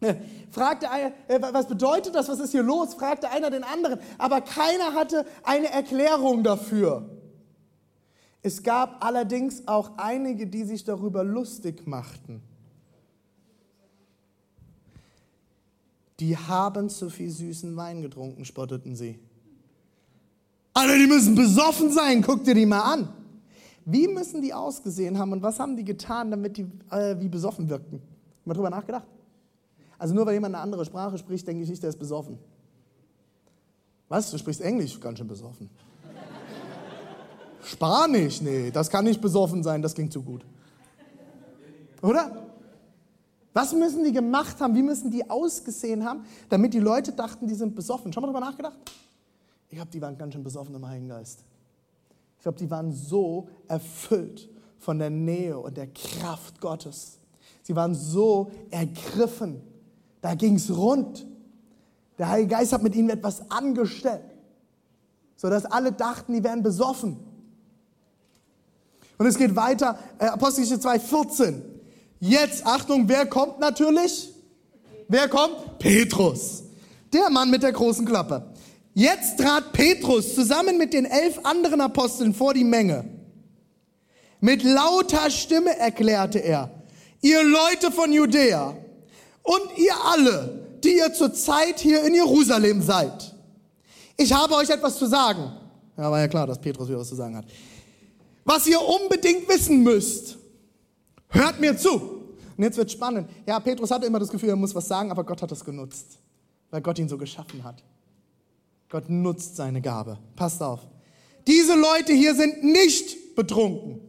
Fragte 0.50 0.90
einer, 0.90 1.12
äh, 1.28 1.40
was 1.40 1.68
bedeutet 1.68 2.14
das? 2.14 2.28
Was 2.28 2.40
ist 2.40 2.52
hier 2.52 2.62
los? 2.62 2.94
Fragte 2.94 3.30
einer 3.30 3.50
den 3.50 3.64
anderen. 3.64 4.00
Aber 4.16 4.40
keiner 4.40 4.94
hatte 4.94 5.26
eine 5.42 5.70
Erklärung 5.70 6.42
dafür. 6.42 7.10
Es 8.40 8.62
gab 8.62 9.04
allerdings 9.04 9.68
auch 9.68 9.92
einige, 9.98 10.46
die 10.46 10.64
sich 10.64 10.84
darüber 10.84 11.22
lustig 11.22 11.86
machten. 11.86 12.42
Die 16.18 16.36
haben 16.36 16.88
zu 16.88 17.10
viel 17.10 17.30
süßen 17.30 17.76
Wein 17.76 18.02
getrunken, 18.02 18.44
spotteten 18.44 18.96
sie. 18.96 19.18
Alter, 20.74 20.96
die 20.96 21.06
müssen 21.06 21.34
besoffen 21.34 21.92
sein, 21.92 22.22
guck 22.22 22.44
dir 22.44 22.54
die 22.54 22.66
mal 22.66 22.80
an. 22.80 23.08
Wie 23.84 24.08
müssen 24.08 24.42
die 24.42 24.54
ausgesehen 24.54 25.18
haben 25.18 25.32
und 25.32 25.42
was 25.42 25.58
haben 25.58 25.76
die 25.76 25.84
getan, 25.84 26.30
damit 26.30 26.56
die 26.56 26.66
äh, 26.90 27.16
wie 27.18 27.28
besoffen 27.28 27.68
wirkten? 27.68 28.00
Mal 28.44 28.54
drüber 28.54 28.70
nachgedacht? 28.70 29.06
Also 29.98 30.14
nur 30.14 30.26
weil 30.26 30.34
jemand 30.34 30.54
eine 30.54 30.62
andere 30.62 30.84
Sprache 30.84 31.18
spricht, 31.18 31.46
denke 31.46 31.62
ich 31.62 31.68
nicht, 31.68 31.82
der 31.82 31.90
ist 31.90 31.98
besoffen. 31.98 32.38
Was? 34.08 34.30
Du 34.30 34.38
sprichst 34.38 34.60
Englisch? 34.60 34.98
Ganz 35.00 35.18
schön 35.18 35.28
besoffen. 35.28 35.70
Spanisch? 37.62 38.40
Nee, 38.40 38.70
das 38.70 38.90
kann 38.90 39.04
nicht 39.04 39.20
besoffen 39.20 39.62
sein, 39.62 39.82
das 39.82 39.94
klingt 39.94 40.12
zu 40.12 40.22
gut. 40.22 40.44
Oder? 42.02 42.48
Was 43.52 43.72
müssen 43.74 44.02
die 44.04 44.12
gemacht 44.12 44.60
haben? 44.60 44.74
Wie 44.74 44.82
müssen 44.82 45.10
die 45.10 45.28
ausgesehen 45.28 46.04
haben, 46.04 46.24
damit 46.48 46.74
die 46.74 46.80
Leute 46.80 47.12
dachten, 47.12 47.46
die 47.46 47.54
sind 47.54 47.74
besoffen? 47.74 48.12
Schon 48.12 48.22
mal 48.22 48.32
darüber 48.32 48.44
nachgedacht? 48.44 48.76
Ich 49.72 49.76
glaube, 49.76 49.90
die 49.90 50.02
waren 50.02 50.18
ganz 50.18 50.34
schön 50.34 50.44
besoffen 50.44 50.74
im 50.74 50.86
Heiligen 50.86 51.08
Geist. 51.08 51.44
Ich 52.36 52.42
glaube, 52.42 52.58
die 52.58 52.70
waren 52.70 52.92
so 52.92 53.48
erfüllt 53.68 54.50
von 54.76 54.98
der 54.98 55.08
Nähe 55.08 55.58
und 55.58 55.78
der 55.78 55.86
Kraft 55.86 56.60
Gottes. 56.60 57.18
Sie 57.62 57.74
waren 57.74 57.94
so 57.94 58.50
ergriffen. 58.70 59.62
Da 60.20 60.34
ging 60.34 60.56
es 60.56 60.76
rund. 60.76 61.26
Der 62.18 62.28
Heilige 62.28 62.50
Geist 62.50 62.74
hat 62.74 62.82
mit 62.82 62.94
ihnen 62.94 63.08
etwas 63.08 63.50
angestellt, 63.50 64.34
sodass 65.36 65.64
alle 65.64 65.92
dachten, 65.92 66.34
die 66.34 66.44
wären 66.44 66.62
besoffen. 66.62 67.16
Und 69.16 69.24
es 69.24 69.38
geht 69.38 69.56
weiter, 69.56 69.98
äh, 70.18 70.26
Apostelgeschichte 70.26 70.86
2,14. 70.86 71.62
Jetzt, 72.20 72.66
Achtung, 72.66 73.08
wer 73.08 73.24
kommt 73.24 73.58
natürlich? 73.58 74.34
Wer 75.08 75.28
kommt? 75.28 75.78
Petrus. 75.78 76.64
Der 77.10 77.30
Mann 77.30 77.50
mit 77.50 77.62
der 77.62 77.72
großen 77.72 78.04
Klappe. 78.04 78.51
Jetzt 78.94 79.38
trat 79.38 79.72
Petrus 79.72 80.34
zusammen 80.34 80.76
mit 80.76 80.92
den 80.92 81.06
elf 81.06 81.38
anderen 81.44 81.80
Aposteln 81.80 82.34
vor 82.34 82.52
die 82.52 82.64
Menge. 82.64 83.04
Mit 84.40 84.62
lauter 84.62 85.30
Stimme 85.30 85.78
erklärte 85.78 86.38
er, 86.40 86.70
ihr 87.20 87.42
Leute 87.42 87.90
von 87.90 88.12
Judäa 88.12 88.76
und 89.42 89.78
ihr 89.78 89.94
alle, 90.04 90.78
die 90.84 90.96
ihr 90.96 91.12
zurzeit 91.12 91.78
hier 91.78 92.02
in 92.04 92.14
Jerusalem 92.14 92.82
seid. 92.82 93.34
Ich 94.16 94.32
habe 94.32 94.54
euch 94.54 94.68
etwas 94.68 94.98
zu 94.98 95.06
sagen. 95.06 95.52
Ja, 95.96 96.10
war 96.10 96.20
ja 96.20 96.28
klar, 96.28 96.46
dass 96.46 96.60
Petrus 96.60 96.88
wieder 96.88 96.98
was 96.98 97.08
zu 97.08 97.14
sagen 97.14 97.36
hat. 97.36 97.46
Was 98.44 98.66
ihr 98.66 98.80
unbedingt 98.80 99.48
wissen 99.48 99.82
müsst. 99.82 100.38
Hört 101.28 101.60
mir 101.60 101.76
zu. 101.76 101.92
Und 102.56 102.64
jetzt 102.64 102.76
wird 102.76 102.90
spannend. 102.90 103.30
Ja, 103.46 103.58
Petrus 103.60 103.90
hatte 103.90 104.06
immer 104.06 104.18
das 104.18 104.28
Gefühl, 104.28 104.50
er 104.50 104.56
muss 104.56 104.74
was 104.74 104.86
sagen, 104.86 105.10
aber 105.10 105.24
Gott 105.24 105.40
hat 105.40 105.50
das 105.50 105.64
genutzt, 105.64 106.18
weil 106.70 106.82
Gott 106.82 106.98
ihn 106.98 107.08
so 107.08 107.16
geschaffen 107.16 107.64
hat. 107.64 107.82
Gott 108.92 109.08
nutzt 109.08 109.56
seine 109.56 109.80
Gabe. 109.80 110.18
Passt 110.36 110.62
auf. 110.62 110.86
Diese 111.46 111.74
Leute 111.74 112.12
hier 112.12 112.34
sind 112.34 112.62
nicht 112.62 113.34
betrunken. 113.34 114.00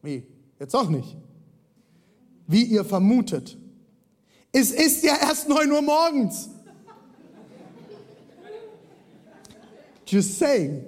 Wie? 0.00 0.26
Jetzt 0.58 0.74
auch 0.74 0.88
nicht. 0.88 1.18
Wie 2.46 2.64
ihr 2.64 2.82
vermutet. 2.82 3.58
Es 4.52 4.70
ist 4.70 5.04
ja 5.04 5.18
erst 5.20 5.50
9 5.50 5.70
Uhr 5.70 5.82
morgens. 5.82 6.48
Just 10.06 10.38
saying. 10.38 10.82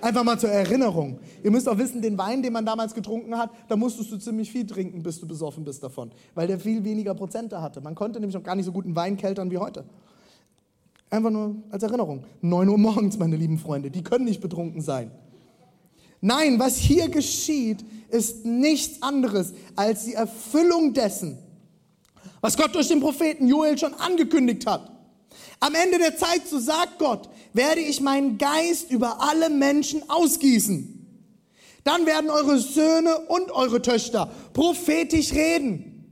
Einfach 0.00 0.22
mal 0.22 0.38
zur 0.38 0.50
Erinnerung. 0.50 1.18
Ihr 1.42 1.50
müsst 1.50 1.68
auch 1.68 1.76
wissen, 1.76 2.00
den 2.02 2.16
Wein, 2.16 2.40
den 2.40 2.52
man 2.52 2.64
damals 2.64 2.94
getrunken 2.94 3.36
hat, 3.36 3.50
da 3.66 3.74
musstest 3.74 4.12
du 4.12 4.16
ziemlich 4.16 4.52
viel 4.52 4.64
trinken, 4.64 5.02
bis 5.02 5.18
du 5.18 5.26
besoffen 5.26 5.64
bist 5.64 5.82
davon. 5.82 6.12
Weil 6.36 6.46
der 6.46 6.60
viel 6.60 6.84
weniger 6.84 7.16
Prozente 7.16 7.60
hatte. 7.60 7.80
Man 7.80 7.96
konnte 7.96 8.20
nämlich 8.20 8.36
noch 8.36 8.44
gar 8.44 8.54
nicht 8.54 8.66
so 8.66 8.72
guten 8.72 8.94
Wein 8.94 9.16
keltern 9.16 9.50
wie 9.50 9.58
heute. 9.58 9.84
Einfach 11.10 11.30
nur 11.30 11.56
als 11.70 11.82
Erinnerung. 11.82 12.24
9 12.40 12.68
Uhr 12.68 12.78
morgens, 12.78 13.18
meine 13.18 13.36
lieben 13.36 13.58
Freunde. 13.58 13.90
Die 13.90 14.02
können 14.02 14.24
nicht 14.24 14.40
betrunken 14.40 14.80
sein. 14.80 15.10
Nein, 16.20 16.58
was 16.58 16.76
hier 16.76 17.08
geschieht, 17.08 17.84
ist 18.08 18.46
nichts 18.46 19.02
anderes 19.02 19.52
als 19.76 20.06
die 20.06 20.14
Erfüllung 20.14 20.94
dessen, 20.94 21.38
was 22.40 22.56
Gott 22.56 22.74
durch 22.74 22.88
den 22.88 23.00
Propheten 23.00 23.46
Joel 23.46 23.76
schon 23.76 23.92
angekündigt 23.94 24.66
hat. 24.66 24.90
Am 25.60 25.74
Ende 25.74 25.98
der 25.98 26.16
Zeit, 26.16 26.46
so 26.48 26.58
sagt 26.58 26.98
Gott, 26.98 27.28
werde 27.52 27.80
ich 27.80 28.00
meinen 28.00 28.38
Geist 28.38 28.90
über 28.90 29.20
alle 29.20 29.50
Menschen 29.50 30.08
ausgießen. 30.08 31.06
Dann 31.84 32.06
werden 32.06 32.30
eure 32.30 32.58
Söhne 32.58 33.18
und 33.28 33.50
eure 33.50 33.82
Töchter 33.82 34.32
prophetisch 34.54 35.32
reden. 35.32 36.06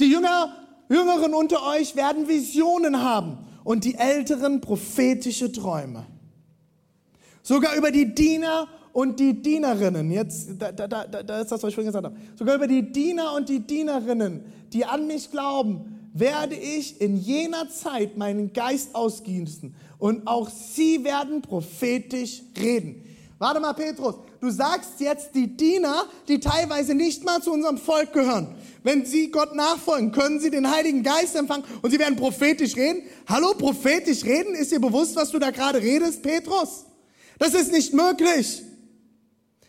Die 0.00 0.10
Jünger, 0.10 0.56
Jüngeren 0.88 1.34
unter 1.34 1.64
euch 1.68 1.94
werden 1.94 2.26
Visionen 2.26 3.00
haben 3.00 3.47
und 3.68 3.84
die 3.84 3.96
Älteren 3.96 4.62
prophetische 4.62 5.52
Träume. 5.52 6.06
Sogar 7.42 7.76
über 7.76 7.90
die 7.90 8.14
Diener 8.14 8.66
und 8.94 9.20
die 9.20 9.42
Dienerinnen, 9.42 10.10
jetzt, 10.10 10.52
da, 10.58 10.72
da, 10.72 10.88
da, 10.88 11.04
da 11.04 11.40
ist 11.42 11.52
das, 11.52 11.62
was 11.62 11.68
ich 11.68 11.74
vorhin 11.74 11.92
gesagt 11.92 12.06
habe, 12.06 12.16
sogar 12.34 12.54
über 12.54 12.66
die 12.66 12.90
Diener 12.90 13.34
und 13.34 13.50
die 13.50 13.60
Dienerinnen, 13.60 14.40
die 14.72 14.86
an 14.86 15.06
mich 15.06 15.30
glauben, 15.30 15.98
werde 16.14 16.54
ich 16.54 16.98
in 17.02 17.18
jener 17.18 17.68
Zeit 17.68 18.16
meinen 18.16 18.54
Geist 18.54 18.94
ausgießen 18.94 19.74
und 19.98 20.26
auch 20.26 20.48
sie 20.48 21.04
werden 21.04 21.42
prophetisch 21.42 22.40
reden. 22.58 23.04
Warte 23.38 23.60
mal, 23.60 23.72
Petrus, 23.72 24.16
du 24.40 24.50
sagst 24.50 24.98
jetzt 24.98 25.32
die 25.34 25.46
Diener, 25.56 26.06
die 26.26 26.40
teilweise 26.40 26.94
nicht 26.94 27.24
mal 27.24 27.40
zu 27.40 27.52
unserem 27.52 27.78
Volk 27.78 28.12
gehören. 28.12 28.56
Wenn 28.82 29.06
sie 29.06 29.30
Gott 29.30 29.54
nachfolgen, 29.54 30.10
können 30.10 30.40
sie 30.40 30.50
den 30.50 30.68
Heiligen 30.68 31.04
Geist 31.04 31.36
empfangen 31.36 31.64
und 31.82 31.90
sie 31.90 32.00
werden 32.00 32.16
prophetisch 32.16 32.74
reden. 32.74 33.02
Hallo, 33.28 33.54
prophetisch 33.54 34.24
reden? 34.24 34.54
Ist 34.54 34.72
dir 34.72 34.80
bewusst, 34.80 35.14
was 35.14 35.30
du 35.30 35.38
da 35.38 35.50
gerade 35.50 35.80
redest, 35.80 36.22
Petrus? 36.22 36.86
Das 37.38 37.54
ist 37.54 37.70
nicht 37.70 37.94
möglich. 37.94 38.62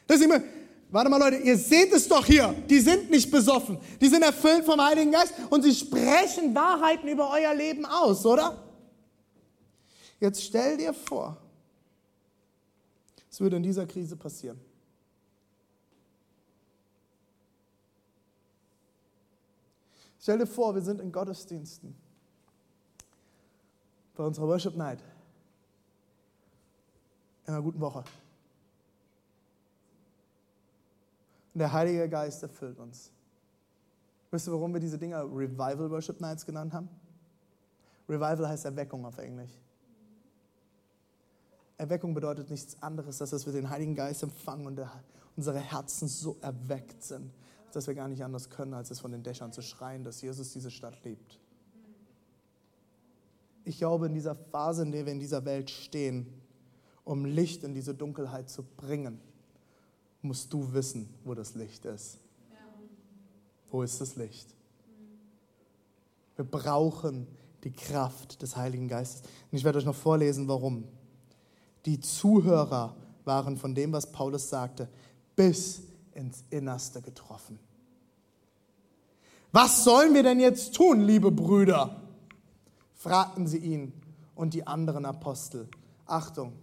Das 0.08 0.20
ist 0.20 0.28
nicht 0.28 0.30
möglich. 0.30 0.52
Warte 0.92 1.12
mal, 1.12 1.20
Leute, 1.20 1.38
ihr 1.38 1.56
seht 1.56 1.94
es 1.94 2.08
doch 2.08 2.26
hier. 2.26 2.56
Die 2.68 2.80
sind 2.80 3.12
nicht 3.12 3.30
besoffen. 3.30 3.78
Die 4.02 4.08
sind 4.08 4.24
erfüllt 4.24 4.66
vom 4.66 4.84
Heiligen 4.84 5.12
Geist 5.12 5.34
und 5.52 5.62
sie 5.62 5.76
sprechen 5.76 6.56
Wahrheiten 6.56 7.08
über 7.08 7.30
euer 7.32 7.54
Leben 7.54 7.86
aus, 7.86 8.26
oder? 8.26 8.64
Jetzt 10.20 10.44
stell 10.44 10.78
dir 10.78 10.94
vor, 10.94 11.38
es 13.30 13.40
würde 13.40 13.58
in 13.58 13.64
dieser 13.64 13.86
Krise 13.86 14.16
passieren. 14.16 14.60
Stell 20.20 20.38
dir 20.38 20.48
vor, 20.48 20.76
wir 20.76 20.82
sind 20.82 21.00
in 21.00 21.12
Gottesdiensten 21.12 21.96
bei 24.16 24.26
unserer 24.26 24.48
Worship 24.48 24.76
Night 24.76 25.00
in 27.48 27.54
einer 27.54 27.64
guten 27.64 27.80
Woche. 27.80 28.04
Und 31.54 31.60
der 31.60 31.72
Heilige 31.72 32.08
Geist 32.10 32.44
erfüllt 32.44 32.78
uns. 32.80 33.12
Wisst 34.30 34.48
ihr, 34.48 34.52
warum 34.52 34.74
wir 34.74 34.80
diese 34.80 34.98
Dinger 34.98 35.24
Revival 35.24 35.90
Worship 35.90 36.20
Nights 36.20 36.46
genannt 36.46 36.74
haben? 36.74 36.90
Revival 38.08 38.48
heißt 38.48 38.66
Erweckung 38.66 39.06
auf 39.06 39.18
Englisch. 39.18 39.52
Erweckung 41.80 42.14
bedeutet 42.14 42.50
nichts 42.50 42.82
anderes, 42.84 43.22
als 43.22 43.30
dass 43.30 43.46
wir 43.46 43.54
den 43.54 43.70
Heiligen 43.70 43.96
Geist 43.96 44.22
empfangen 44.22 44.68
und 44.68 44.82
unsere 45.38 45.60
Herzen 45.60 46.10
so 46.10 46.38
erweckt 46.42 47.02
sind, 47.02 47.32
dass 47.72 47.88
wir 47.88 47.96
gar 47.96 48.10
nicht 48.10 48.22
anders 48.22 48.50
können, 48.50 48.74
als 48.74 48.92
es 48.92 49.00
von 49.00 49.12
den 49.12 49.24
Dächern 49.24 49.54
zu 49.54 49.62
schreien, 49.62 50.04
dass 50.04 50.22
Jesus 50.22 50.52
diese 50.52 50.72
Stadt 50.72 51.02
liebt. 51.06 51.40
Ich 53.64 53.78
glaube, 53.78 54.08
in 54.08 54.14
dieser 54.14 54.36
Phase, 54.36 54.82
in 54.82 54.92
der 54.92 55.06
wir 55.06 55.14
in 55.14 55.20
dieser 55.20 55.46
Welt 55.46 55.70
stehen, 55.70 56.28
um 57.06 57.24
Licht 57.24 57.64
in 57.64 57.74
diese 57.74 57.96
Dunkelheit 57.96 58.50
zu 58.50 58.64
bringen, 58.64 59.22
musst 60.22 60.52
du 60.52 60.74
wissen, 60.74 61.08
wo 61.24 61.34
das 61.34 61.56
Licht 61.56 61.86
ist. 61.86 62.18
Wo 63.72 63.84
ist 63.84 64.02
das 64.02 64.18
Licht? 64.18 64.54
Wir 66.36 66.44
brauchen 66.44 67.26
die 67.64 67.72
Kraft 67.72 68.42
des 68.42 68.58
Heiligen 68.58 68.90
Geistes. 68.90 69.22
Und 69.50 69.58
ich 69.58 69.64
werde 69.64 69.78
euch 69.78 69.86
noch 69.86 69.96
vorlesen, 69.96 70.48
warum. 70.50 70.84
Die 71.86 72.00
Zuhörer 72.00 72.96
waren 73.26 73.58
von 73.58 73.76
dem, 73.76 73.92
was 73.94 74.12
Paulus 74.12 74.50
sagte, 74.50 74.90
bis 75.36 75.82
ins 76.14 76.44
Innerste 76.50 77.02
getroffen. 77.02 77.60
Was 79.52 79.84
sollen 79.84 80.14
wir 80.14 80.24
denn 80.24 80.40
jetzt 80.40 80.76
tun, 80.76 81.02
liebe 81.02 81.32
Brüder? 81.32 82.02
fragten 82.96 83.48
sie 83.48 83.60
ihn 83.60 83.94
und 84.36 84.54
die 84.54 84.68
anderen 84.68 85.06
Apostel. 85.06 85.70
Achtung. 86.06 86.54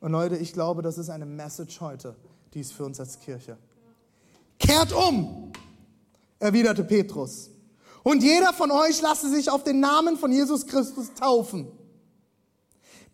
Und 0.00 0.12
Leute, 0.12 0.36
ich 0.36 0.52
glaube, 0.52 0.82
das 0.82 0.98
ist 0.98 1.10
eine 1.10 1.26
Message 1.26 1.80
heute, 1.80 2.14
die 2.54 2.60
ist 2.60 2.72
für 2.72 2.84
uns 2.84 3.00
als 3.00 3.18
Kirche. 3.18 3.58
Kehrt 4.58 4.92
um, 4.92 5.50
erwiderte 6.38 6.84
Petrus. 6.84 7.50
Und 8.04 8.22
jeder 8.22 8.52
von 8.52 8.70
euch 8.70 9.02
lasse 9.02 9.28
sich 9.28 9.50
auf 9.50 9.64
den 9.64 9.80
Namen 9.80 10.16
von 10.16 10.30
Jesus 10.30 10.66
Christus 10.66 11.12
taufen 11.14 11.66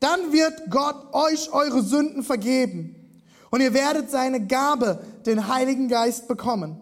dann 0.02 0.32
wird 0.32 0.70
Gott 0.70 1.12
euch 1.12 1.52
eure 1.52 1.82
Sünden 1.82 2.22
vergeben 2.22 2.96
und 3.50 3.60
ihr 3.60 3.74
werdet 3.74 4.10
seine 4.10 4.46
Gabe, 4.46 5.04
den 5.26 5.48
Heiligen 5.48 5.88
Geist, 5.88 6.26
bekommen. 6.26 6.80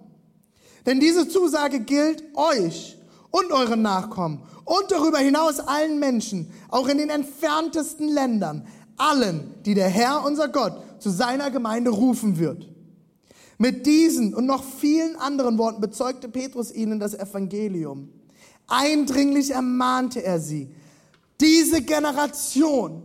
Denn 0.86 1.00
diese 1.00 1.28
Zusage 1.28 1.80
gilt 1.80 2.22
euch 2.34 2.96
und 3.30 3.52
euren 3.52 3.82
Nachkommen 3.82 4.42
und 4.64 4.90
darüber 4.90 5.18
hinaus 5.18 5.60
allen 5.60 5.98
Menschen, 5.98 6.50
auch 6.68 6.88
in 6.88 6.98
den 6.98 7.10
entferntesten 7.10 8.08
Ländern, 8.08 8.66
allen, 8.96 9.54
die 9.64 9.74
der 9.74 9.88
Herr, 9.88 10.24
unser 10.24 10.48
Gott, 10.48 10.80
zu 11.00 11.10
seiner 11.10 11.50
Gemeinde 11.50 11.90
rufen 11.90 12.38
wird. 12.38 12.68
Mit 13.58 13.84
diesen 13.84 14.32
und 14.32 14.46
noch 14.46 14.64
vielen 14.64 15.16
anderen 15.16 15.58
Worten 15.58 15.80
bezeugte 15.80 16.28
Petrus 16.28 16.72
ihnen 16.72 16.98
das 16.98 17.14
Evangelium. 17.14 18.08
Eindringlich 18.68 19.50
ermahnte 19.50 20.24
er 20.24 20.40
sie, 20.40 20.74
diese 21.40 21.82
Generation 21.82 23.02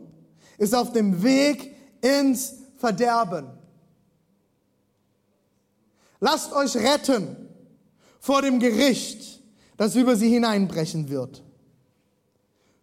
ist 0.57 0.73
auf 0.73 0.91
dem 0.91 1.23
Weg 1.23 1.75
ins 2.01 2.55
Verderben. 2.77 3.47
Lasst 6.19 6.53
euch 6.53 6.75
retten 6.75 7.35
vor 8.19 8.41
dem 8.41 8.59
Gericht, 8.59 9.41
das 9.77 9.95
über 9.95 10.15
sie 10.15 10.29
hineinbrechen 10.29 11.09
wird. 11.09 11.43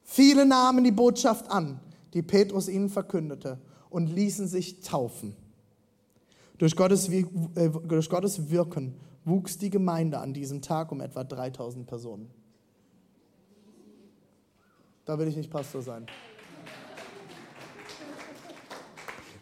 Viele 0.03 0.45
nahmen 0.45 0.85
die 0.85 0.91
Botschaft 0.91 1.51
an, 1.51 1.81
die 2.15 2.23
Petrus 2.23 2.69
ihnen 2.69 2.91
verkündete, 2.91 3.59
und 3.89 4.07
ließen 4.07 4.47
sich 4.47 4.81
taufen. 4.81 5.35
Durch 6.59 6.77
Gottes, 6.77 7.09
äh, 7.09 7.25
durch 7.85 8.09
Gottes 8.09 8.51
Wirken 8.51 8.95
wuchs 9.25 9.59
die 9.59 9.71
Gemeinde 9.71 10.19
an 10.19 10.33
diesem 10.33 10.63
Tag 10.63 10.93
um 10.93 11.01
etwa 11.01 11.25
3000 11.25 11.87
Personen. 11.87 12.31
Da 15.05 15.19
will 15.19 15.29
ich 15.29 15.37
nicht 15.37 15.51
Pastor 15.51 15.83
sein. 15.83 16.07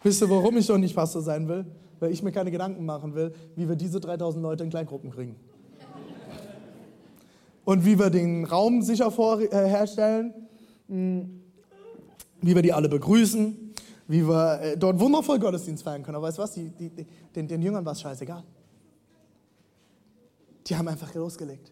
Wisst 0.03 0.21
ihr, 0.21 0.29
warum 0.29 0.57
ich 0.57 0.67
doch 0.67 0.77
nicht 0.77 0.95
Pastor 0.95 1.21
sein 1.21 1.47
will? 1.47 1.65
Weil 1.99 2.11
ich 2.11 2.23
mir 2.23 2.31
keine 2.31 2.49
Gedanken 2.49 2.85
machen 2.85 3.13
will, 3.13 3.33
wie 3.55 3.69
wir 3.69 3.75
diese 3.75 3.99
3000 3.99 4.41
Leute 4.41 4.63
in 4.63 4.69
Kleingruppen 4.69 5.11
kriegen. 5.11 5.35
Und 7.63 7.85
wie 7.85 7.99
wir 7.99 8.09
den 8.09 8.45
Raum 8.45 8.81
sicher 8.81 9.11
vorherstellen, 9.11 10.33
hm, 10.87 11.41
wie 12.41 12.55
wir 12.55 12.63
die 12.63 12.73
alle 12.73 12.89
begrüßen, 12.89 13.73
wie 14.07 14.27
wir 14.27 14.61
äh, 14.61 14.77
dort 14.77 14.99
wundervoll 14.99 15.39
Gottesdienst 15.39 15.83
feiern 15.83 16.01
können. 16.01 16.15
Aber 16.15 16.27
weißt 16.27 16.39
du 16.39 16.41
was? 16.41 16.53
Die, 16.53 16.69
die, 16.69 17.05
den, 17.35 17.47
den 17.47 17.61
Jüngern 17.61 17.85
war 17.85 17.93
es 17.93 18.01
scheißegal. 18.01 18.43
Die 20.65 20.75
haben 20.75 20.87
einfach 20.87 21.13
losgelegt. 21.13 21.71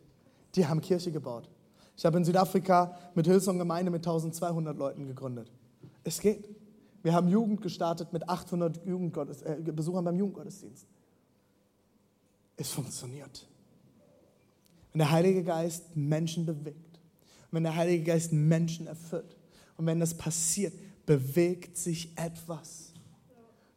Die 0.56 0.66
haben 0.66 0.80
Kirche 0.80 1.12
gebaut. 1.12 1.50
Ich 1.98 2.06
habe 2.06 2.18
in 2.18 2.24
Südafrika 2.24 2.96
mit 3.16 3.28
Hillsong 3.28 3.58
Gemeinde 3.58 3.92
mit 3.92 4.02
1200 4.02 4.78
Leuten 4.78 5.08
gegründet. 5.08 5.52
Es 6.04 6.20
geht. 6.20 6.46
Wir 7.02 7.14
haben 7.14 7.30
Jugend 7.30 7.62
gestartet 7.62 8.12
mit 8.12 8.28
800 8.28 8.86
Jugendgottes, 8.86 9.42
äh, 9.42 9.58
Besuchern 9.62 10.04
beim 10.04 10.18
Jugendgottesdienst. 10.18 10.86
Es 12.58 12.70
funktioniert. 12.72 13.48
Wenn 14.92 15.00
der 15.00 15.12
Heilige 15.12 15.44
Geist 15.44 15.96
Menschen 15.96 16.46
bewegt, 16.46 17.00
wenn 17.52 17.64
der 17.64 17.76
Heilige 17.76 18.04
Geist 18.04 18.34
Menschen 18.34 18.88
erfüllt 18.88 19.38
und 19.78 19.86
wenn 19.86 20.00
das 20.00 20.14
passiert, 20.14 20.74
bewegt 21.06 21.78
sich 21.78 22.12
etwas. 22.18 22.94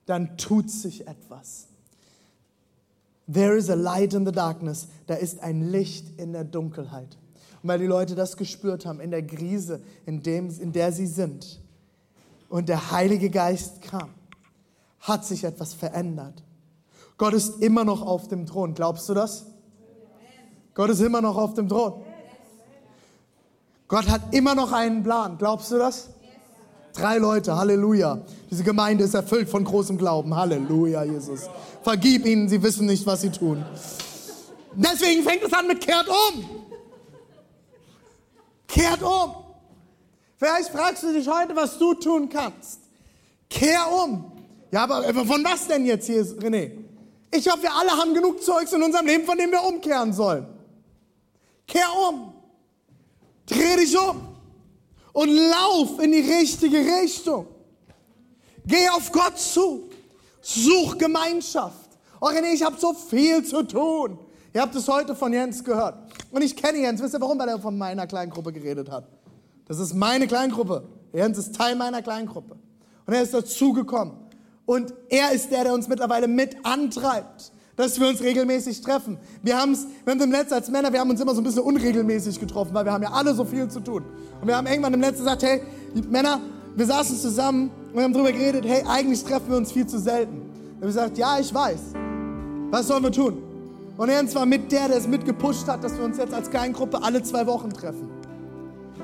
Dann 0.05 0.37
tut 0.37 0.71
sich 0.71 1.07
etwas. 1.07 1.69
There 3.33 3.57
is 3.57 3.71
a 3.71 3.75
light 3.75 4.15
in 4.15 4.27
the 4.27 4.33
darkness. 4.33 4.89
Da 5.07 5.15
ist 5.15 5.41
ein 5.41 5.71
Licht 5.71 6.19
in 6.19 6.33
der 6.33 6.45
Dunkelheit. 6.45 7.17
Und 7.63 7.69
weil 7.69 7.79
die 7.79 7.87
Leute 7.87 8.15
das 8.15 8.37
gespürt 8.37 8.85
haben, 8.85 9.01
in 9.01 9.11
der 9.11 9.25
Krise, 9.25 9.81
in, 10.05 10.23
dem, 10.23 10.51
in 10.59 10.73
der 10.73 10.93
sie 10.93 11.07
sind, 11.07 11.62
und 12.53 12.69
der 12.69 12.91
Heilige 12.91 13.31
Geist 13.31 13.81
kam, 13.81 14.11
hat 15.01 15.25
sich 15.25 15.43
etwas 15.43 15.73
verändert. 15.73 16.43
Gott 17.17 17.33
ist 17.33 17.63
immer 17.63 17.83
noch 17.83 18.03
auf 18.03 18.29
dem 18.29 18.45
Thron. 18.45 18.75
Glaubst 18.75 19.09
du 19.09 19.15
das? 19.15 19.47
Gott 20.75 20.91
ist 20.91 21.01
immer 21.01 21.23
noch 21.23 21.39
auf 21.39 21.55
dem 21.55 21.67
Thron. 21.67 22.05
Gott 23.89 24.07
hat 24.07 24.35
immer 24.35 24.55
noch 24.55 24.71
einen 24.71 25.03
Plan. 25.03 25.39
Glaubst 25.39 25.73
du 25.73 25.79
das? 25.79 26.11
Drei 26.93 27.17
Leute, 27.17 27.57
Halleluja. 27.57 28.21
Diese 28.51 28.65
Gemeinde 28.65 29.05
ist 29.05 29.15
erfüllt 29.15 29.49
von 29.49 29.65
großem 29.65 29.97
Glauben. 29.97 30.37
Halleluja, 30.37 31.05
Jesus. 31.05 31.49
Vergib 31.83 32.27
ihnen, 32.27 32.51
sie 32.51 32.63
wissen 32.63 32.85
nicht, 32.85 33.07
was 33.07 33.23
sie 33.23 33.31
tun. 33.31 33.65
Deswegen 34.75 35.23
fängt 35.23 35.43
es 35.43 35.53
an 35.55 35.67
mit 35.67 35.81
kehrt 35.81 36.07
um. 36.07 36.45
Kehrt 38.67 39.03
um. 39.03 39.43
Vielleicht 40.43 40.71
fragst 40.71 41.05
du 41.05 41.13
dich 41.13 41.29
heute, 41.29 41.55
was 41.55 41.79
du 41.79 41.95
tun 41.95 42.29
kannst. 42.29 42.81
Kehr 43.49 43.87
um. 44.05 44.33
Ja, 44.73 44.83
aber 44.83 45.05
von 45.25 45.45
was 45.45 45.69
denn 45.69 45.87
jetzt 45.87 46.07
hier, 46.07 46.25
René? 46.25 46.73
Ich 47.31 47.49
hoffe, 47.49 47.63
wir 47.63 47.73
alle 47.73 47.93
haben 47.93 48.13
genug 48.13 48.43
Zeugs 48.43 48.73
in 48.73 48.83
unserem 48.83 49.07
Leben, 49.07 49.25
von 49.25 49.39
dem 49.39 49.53
wir 49.53 49.63
umkehren 49.63 50.13
sollen. 50.13 50.47
Kehr 51.65 51.87
um. 52.09 52.33
Dreh 53.47 53.77
dich 53.77 53.97
um. 53.97 54.21
Und 55.13 55.29
lauf 55.29 56.01
in 56.01 56.11
die 56.11 56.29
richtige 56.29 56.79
Richtung. 56.79 57.47
Geh 58.67 58.89
auf 58.89 59.13
Gott 59.13 59.39
zu. 59.39 59.91
Such 60.41 60.99
Gemeinschaft. 60.99 61.89
Oh 62.21 62.27
René, 62.27 62.53
ich 62.53 62.65
habe 62.65 62.77
so 62.81 62.95
viel 62.95 63.45
zu 63.45 63.63
tun. 63.63 64.19
Ihr 64.53 64.61
habt 64.61 64.75
es 64.75 64.89
heute 64.89 65.15
von 65.15 65.33
Jens 65.33 65.63
gehört. 65.63 65.99
Und 66.33 66.43
ich 66.43 66.57
kenne 66.57 66.79
Jens. 66.79 67.01
Wisst 67.01 67.15
ihr 67.15 67.21
warum? 67.21 67.39
Weil 67.39 67.51
er 67.51 67.61
von 67.61 67.79
meiner 67.79 68.09
Kleingruppe 68.09 68.53
geredet 68.53 68.91
hat. 68.91 69.07
Das 69.73 69.81
ist 69.81 69.95
meine 69.95 70.27
Kleingruppe. 70.27 70.83
Jens 71.15 71.39
ist 71.39 71.55
Teil 71.55 71.77
meiner 71.77 72.03
Kleingruppe. 72.03 72.57
Und 73.07 73.15
er 73.15 73.23
ist 73.23 73.33
dazugekommen. 73.33 74.13
Und 74.67 74.93
er 75.09 75.33
ist 75.33 75.51
der, 75.51 75.65
der 75.65 75.73
uns 75.73 75.89
mittlerweile 75.89 76.29
mit 76.29 76.57
antreibt, 76.63 77.53
dass 77.77 77.99
wir 77.99 78.07
uns 78.07 78.23
regelmäßig 78.23 78.83
treffen. 78.83 79.17
Wir, 79.43 79.59
haben's, 79.59 79.87
wir 80.05 80.13
haben 80.13 80.21
im 80.21 80.29
Netz 80.29 80.53
als 80.53 80.71
Männer, 80.71 80.93
wir 80.93 81.01
haben 81.01 81.09
uns 81.09 81.23
immer 81.23 81.35
so 81.35 81.41
ein 81.41 81.45
bisschen 81.45 81.63
unregelmäßig 81.63 82.39
getroffen, 82.39 82.75
weil 82.75 82.85
wir 82.85 82.93
haben 82.93 83.03
ja 83.03 83.13
alle 83.13 83.35
so 83.35 83.47
viel 83.47 83.67
zu 83.69 83.81
tun. 83.81 84.05
Und 84.43 84.47
wir 84.47 84.55
haben 84.59 84.67
irgendwann 84.67 84.93
im 84.93 85.01
Netz 85.01 85.17
gesagt, 85.17 85.43
hey, 85.43 85.63
Männer, 86.11 86.39
wir 86.77 86.85
saßen 86.85 87.17
zusammen 87.17 87.71
und 87.95 88.03
haben 88.03 88.13
darüber 88.13 88.33
geredet, 88.33 88.67
hey, 88.67 88.85
eigentlich 88.87 89.25
treffen 89.25 89.49
wir 89.49 89.57
uns 89.57 89.73
viel 89.73 89.87
zu 89.87 89.99
selten. 89.99 90.43
Und 90.75 90.81
wir 90.81 90.89
gesagt, 90.89 91.17
ja, 91.17 91.39
ich 91.39 91.53
weiß. 91.55 91.81
Was 92.71 92.89
sollen 92.89 93.05
wir 93.05 93.13
tun? 93.13 93.43
Und 93.97 94.11
Jens 94.11 94.35
war 94.35 94.45
mit 94.45 94.71
der, 94.71 94.89
der 94.89 94.99
es 94.99 95.09
mitgepusht 95.09 95.67
hat, 95.67 95.83
dass 95.83 95.97
wir 95.97 96.05
uns 96.05 96.19
jetzt 96.19 96.35
als 96.35 96.51
Kleingruppe 96.51 97.03
alle 97.03 97.23
zwei 97.23 97.47
Wochen 97.47 97.71
treffen. 97.71 98.22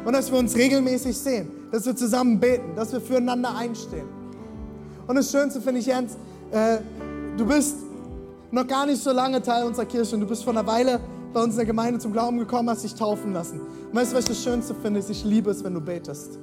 Und 0.04 0.12
dass 0.12 0.30
wir 0.30 0.38
uns 0.38 0.54
regelmäßig 0.56 1.16
sehen, 1.16 1.50
dass 1.70 1.84
wir 1.86 1.94
zusammen 1.94 2.38
beten, 2.38 2.74
dass 2.76 2.92
wir 2.92 3.00
füreinander 3.00 3.54
einstehen. 3.56 4.06
Und 5.06 5.16
das 5.16 5.30
Schönste 5.30 5.60
finde 5.60 5.80
ich, 5.80 5.86
Jens, 5.86 6.16
äh, 6.50 6.78
du 7.36 7.46
bist 7.46 7.76
noch 8.50 8.66
gar 8.66 8.86
nicht 8.86 9.02
so 9.02 9.12
lange 9.12 9.42
Teil 9.42 9.64
unserer 9.64 9.86
Kirche 9.86 10.14
und 10.14 10.22
du 10.22 10.26
bist 10.26 10.44
vor 10.44 10.52
einer 10.52 10.66
Weile 10.66 11.00
bei 11.32 11.42
uns 11.42 11.54
in 11.54 11.58
der 11.58 11.66
Gemeinde 11.66 11.98
zum 11.98 12.12
Glauben 12.12 12.38
gekommen, 12.38 12.70
hast 12.70 12.84
dich 12.84 12.94
taufen 12.94 13.32
lassen. 13.32 13.60
Und 13.60 13.94
weißt 13.94 14.12
du, 14.12 14.16
was 14.16 14.24
ich 14.24 14.30
das 14.30 14.42
Schönste 14.42 14.74
finde? 14.74 15.00
Ich 15.08 15.24
liebe 15.24 15.50
es, 15.50 15.62
wenn 15.62 15.74
du 15.74 15.80
betest. 15.80 16.38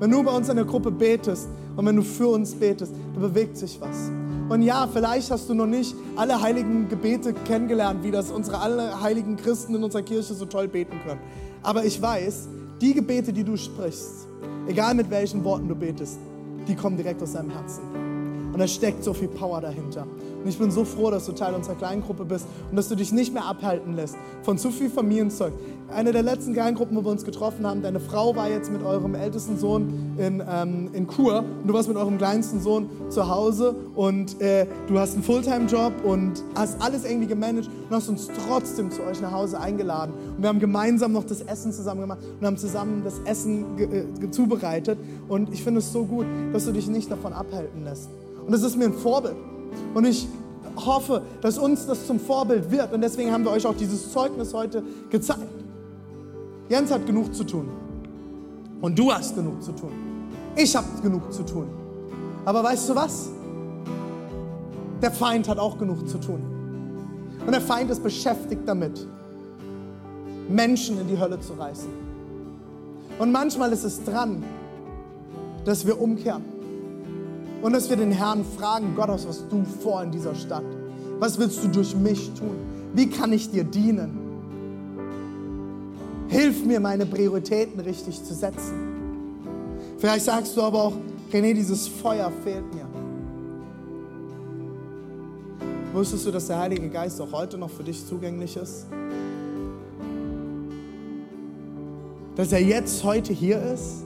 Wenn 0.00 0.10
du 0.10 0.22
bei 0.22 0.32
uns 0.32 0.48
in 0.48 0.56
der 0.56 0.64
Gruppe 0.64 0.90
betest 0.90 1.48
und 1.76 1.86
wenn 1.86 1.96
du 1.96 2.02
für 2.02 2.28
uns 2.28 2.54
betest, 2.54 2.92
da 3.14 3.20
bewegt 3.20 3.56
sich 3.56 3.80
was. 3.80 4.10
Und 4.48 4.62
ja, 4.62 4.86
vielleicht 4.92 5.30
hast 5.30 5.48
du 5.48 5.54
noch 5.54 5.66
nicht 5.66 5.94
alle 6.16 6.40
heiligen 6.40 6.88
Gebete 6.88 7.32
kennengelernt, 7.32 8.02
wie 8.02 8.10
das 8.10 8.30
unsere 8.30 8.58
alle 8.58 9.00
heiligen 9.00 9.36
Christen 9.36 9.74
in 9.74 9.82
unserer 9.82 10.02
Kirche 10.02 10.34
so 10.34 10.44
toll 10.44 10.68
beten 10.68 10.96
können. 11.06 11.20
Aber 11.64 11.82
ich 11.82 12.00
weiß, 12.00 12.48
die 12.80 12.92
Gebete, 12.92 13.32
die 13.32 13.42
du 13.42 13.56
sprichst, 13.56 14.28
egal 14.68 14.94
mit 14.94 15.10
welchen 15.10 15.42
Worten 15.44 15.66
du 15.66 15.74
betest, 15.74 16.18
die 16.68 16.76
kommen 16.76 16.96
direkt 16.98 17.22
aus 17.22 17.32
deinem 17.32 17.50
Herzen. 17.50 18.03
Und 18.54 18.60
da 18.60 18.68
steckt 18.68 19.02
so 19.02 19.12
viel 19.12 19.26
Power 19.26 19.60
dahinter. 19.60 20.06
Und 20.44 20.48
ich 20.48 20.56
bin 20.56 20.70
so 20.70 20.84
froh, 20.84 21.10
dass 21.10 21.26
du 21.26 21.32
Teil 21.32 21.54
unserer 21.54 21.74
Kleingruppe 21.74 22.24
bist 22.24 22.46
und 22.70 22.76
dass 22.76 22.88
du 22.88 22.94
dich 22.94 23.10
nicht 23.10 23.34
mehr 23.34 23.46
abhalten 23.46 23.96
lässt 23.96 24.14
von 24.44 24.58
zu 24.58 24.70
viel 24.70 24.90
Familienzeug. 24.90 25.52
Eine 25.92 26.12
der 26.12 26.22
letzten 26.22 26.52
Kleingruppen, 26.52 26.96
wo 26.96 27.02
wir 27.04 27.10
uns 27.10 27.24
getroffen 27.24 27.66
haben, 27.66 27.82
deine 27.82 27.98
Frau 27.98 28.36
war 28.36 28.48
jetzt 28.48 28.70
mit 28.70 28.84
eurem 28.84 29.16
ältesten 29.16 29.58
Sohn 29.58 30.14
in, 30.18 30.40
ähm, 30.48 30.90
in 30.92 31.08
Kur 31.08 31.40
und 31.40 31.66
du 31.66 31.74
warst 31.74 31.88
mit 31.88 31.96
eurem 31.96 32.16
kleinsten 32.16 32.60
Sohn 32.60 32.88
zu 33.08 33.28
Hause 33.28 33.74
und 33.96 34.40
äh, 34.40 34.66
du 34.86 35.00
hast 35.00 35.14
einen 35.14 35.24
Fulltime-Job 35.24 35.92
und 36.04 36.44
hast 36.54 36.80
alles 36.80 37.04
irgendwie 37.04 37.26
gemanagt 37.26 37.68
und 37.88 37.96
hast 37.96 38.08
uns 38.08 38.28
trotzdem 38.46 38.92
zu 38.92 39.02
euch 39.02 39.20
nach 39.20 39.32
Hause 39.32 39.58
eingeladen. 39.58 40.14
Und 40.36 40.42
wir 40.42 40.48
haben 40.48 40.60
gemeinsam 40.60 41.10
noch 41.10 41.24
das 41.24 41.40
Essen 41.40 41.72
zusammen 41.72 42.02
gemacht 42.02 42.20
und 42.38 42.46
haben 42.46 42.56
zusammen 42.56 43.02
das 43.02 43.18
Essen 43.24 43.64
äh, 43.78 44.30
zubereitet. 44.30 44.96
Und 45.26 45.52
ich 45.52 45.64
finde 45.64 45.80
es 45.80 45.92
so 45.92 46.04
gut, 46.04 46.26
dass 46.52 46.66
du 46.66 46.72
dich 46.72 46.86
nicht 46.86 47.10
davon 47.10 47.32
abhalten 47.32 47.82
lässt. 47.82 48.08
Und 48.46 48.52
das 48.52 48.62
ist 48.62 48.76
mir 48.76 48.86
ein 48.86 48.92
Vorbild. 48.92 49.36
Und 49.94 50.04
ich 50.04 50.26
hoffe, 50.76 51.22
dass 51.40 51.58
uns 51.58 51.86
das 51.86 52.06
zum 52.06 52.18
Vorbild 52.20 52.70
wird. 52.70 52.92
Und 52.92 53.00
deswegen 53.00 53.32
haben 53.32 53.44
wir 53.44 53.52
euch 53.52 53.66
auch 53.66 53.76
dieses 53.76 54.12
Zeugnis 54.12 54.52
heute 54.52 54.82
gezeigt. 55.10 55.40
Jens 56.68 56.90
hat 56.90 57.06
genug 57.06 57.34
zu 57.34 57.44
tun. 57.44 57.68
Und 58.80 58.98
du 58.98 59.12
hast 59.12 59.34
genug 59.34 59.62
zu 59.62 59.72
tun. 59.72 59.92
Ich 60.56 60.74
habe 60.76 60.86
genug 61.02 61.32
zu 61.32 61.42
tun. 61.42 61.66
Aber 62.44 62.62
weißt 62.62 62.88
du 62.88 62.94
was? 62.94 63.30
Der 65.00 65.10
Feind 65.10 65.48
hat 65.48 65.58
auch 65.58 65.78
genug 65.78 66.08
zu 66.08 66.18
tun. 66.18 66.42
Und 67.44 67.52
der 67.52 67.60
Feind 67.60 67.90
ist 67.90 68.02
beschäftigt 68.02 68.62
damit, 68.66 69.06
Menschen 70.48 71.00
in 71.00 71.08
die 71.08 71.18
Hölle 71.18 71.40
zu 71.40 71.54
reißen. 71.54 71.88
Und 73.18 73.32
manchmal 73.32 73.72
ist 73.72 73.84
es 73.84 74.02
dran, 74.04 74.42
dass 75.64 75.86
wir 75.86 76.00
umkehren. 76.00 76.53
Und 77.64 77.72
dass 77.72 77.88
wir 77.88 77.96
den 77.96 78.12
Herrn 78.12 78.44
fragen, 78.58 78.94
Gott, 78.94 79.08
was 79.08 79.26
hast 79.26 79.44
du 79.50 79.64
vor 79.64 80.02
in 80.02 80.10
dieser 80.10 80.34
Stadt? 80.34 80.64
Was 81.18 81.38
willst 81.38 81.64
du 81.64 81.68
durch 81.68 81.96
mich 81.96 82.30
tun? 82.34 82.56
Wie 82.92 83.08
kann 83.08 83.32
ich 83.32 83.50
dir 83.50 83.64
dienen? 83.64 84.18
Hilf 86.28 86.62
mir, 86.66 86.78
meine 86.78 87.06
Prioritäten 87.06 87.80
richtig 87.80 88.22
zu 88.22 88.34
setzen. 88.34 88.74
Vielleicht 89.96 90.26
sagst 90.26 90.54
du 90.54 90.60
aber 90.60 90.82
auch, 90.82 90.92
René, 91.32 91.54
dieses 91.54 91.88
Feuer 91.88 92.30
fehlt 92.44 92.74
mir. 92.74 92.84
Wusstest 95.94 96.26
du, 96.26 96.32
dass 96.32 96.48
der 96.48 96.58
Heilige 96.58 96.90
Geist 96.90 97.18
auch 97.18 97.32
heute 97.32 97.56
noch 97.56 97.70
für 97.70 97.82
dich 97.82 98.06
zugänglich 98.06 98.58
ist? 98.58 98.84
Dass 102.36 102.52
er 102.52 102.60
jetzt 102.60 103.02
heute 103.04 103.32
hier 103.32 103.62
ist? 103.72 104.03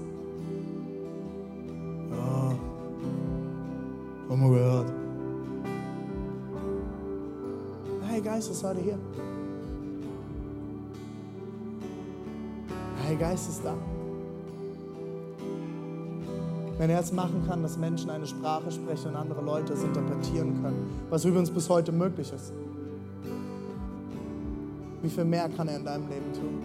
One 4.28 4.40
more 4.40 4.50
world. 4.50 4.92
Hey 8.06 8.20
heute 8.62 8.80
hier. 8.80 8.98
Hey 13.06 13.16
Geist 13.16 13.48
ist 13.48 13.64
da. 13.64 13.74
Wenn 16.76 16.90
er 16.90 17.00
es 17.00 17.10
machen 17.10 17.42
kann, 17.48 17.62
dass 17.62 17.78
Menschen 17.78 18.10
eine 18.10 18.26
Sprache 18.26 18.70
sprechen 18.70 19.08
und 19.08 19.16
andere 19.16 19.40
Leute 19.40 19.72
es 19.72 19.82
interpretieren 19.82 20.62
können, 20.62 20.90
was 21.08 21.24
übrigens 21.24 21.50
bis 21.50 21.66
heute 21.70 21.90
möglich 21.90 22.30
ist. 22.30 22.52
Wie 25.00 25.08
viel 25.08 25.24
mehr 25.24 25.48
kann 25.48 25.68
er 25.68 25.76
in 25.78 25.84
deinem 25.86 26.06
Leben 26.06 26.32
tun? 26.34 26.62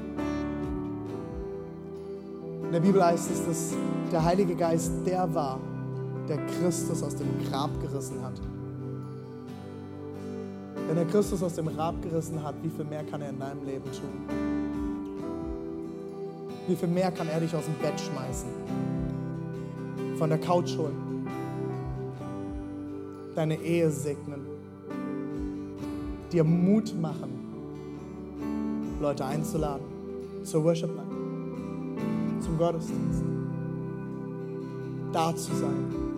In 2.66 2.72
der 2.74 2.82
Bibel 2.82 3.02
heißt 3.02 3.32
es, 3.32 3.46
dass 3.46 3.74
der 4.12 4.22
Heilige 4.22 4.54
Geist 4.54 4.92
der 5.06 5.34
war, 5.34 5.60
der 6.28 6.38
Christus 6.48 7.04
aus 7.04 7.16
dem 7.16 7.28
Grab 7.50 7.70
gerissen 7.82 8.22
hat. 8.24 8.40
Wenn 10.88 10.98
er 10.98 11.06
Christus 11.06 11.42
aus 11.44 11.56
dem 11.56 11.68
Grab 11.68 12.02
gerissen 12.02 12.42
hat, 12.44 12.56
wie 12.62 12.70
viel 12.70 12.86
mehr 12.86 13.04
kann 13.04 13.22
er 13.22 13.30
in 13.30 13.40
deinem 13.40 13.66
Leben 13.66 13.86
tun? 13.86 14.36
Wie 16.68 16.76
viel 16.76 16.88
mehr 16.88 17.12
kann 17.12 17.28
er 17.28 17.40
dich 17.40 17.54
aus 17.56 17.66
dem 17.66 17.76
Bett 17.76 18.00
schmeißen? 18.00 18.50
Von 20.18 20.30
der 20.30 20.40
Couch 20.40 20.78
holen? 20.78 21.28
Deine 23.36 23.56
Ehe 23.56 23.90
segnen? 23.90 24.46
Dir 26.32 26.44
Mut 26.44 26.94
machen? 27.00 27.32
Leute 29.02 29.26
einzuladen 29.26 29.86
zur 30.44 30.64
Worship 30.64 30.96
Night, 30.96 32.44
zum 32.44 32.58
Gottesdienst, 32.58 33.24
da 35.12 35.36
zu 35.36 35.54
sein. 35.56 36.13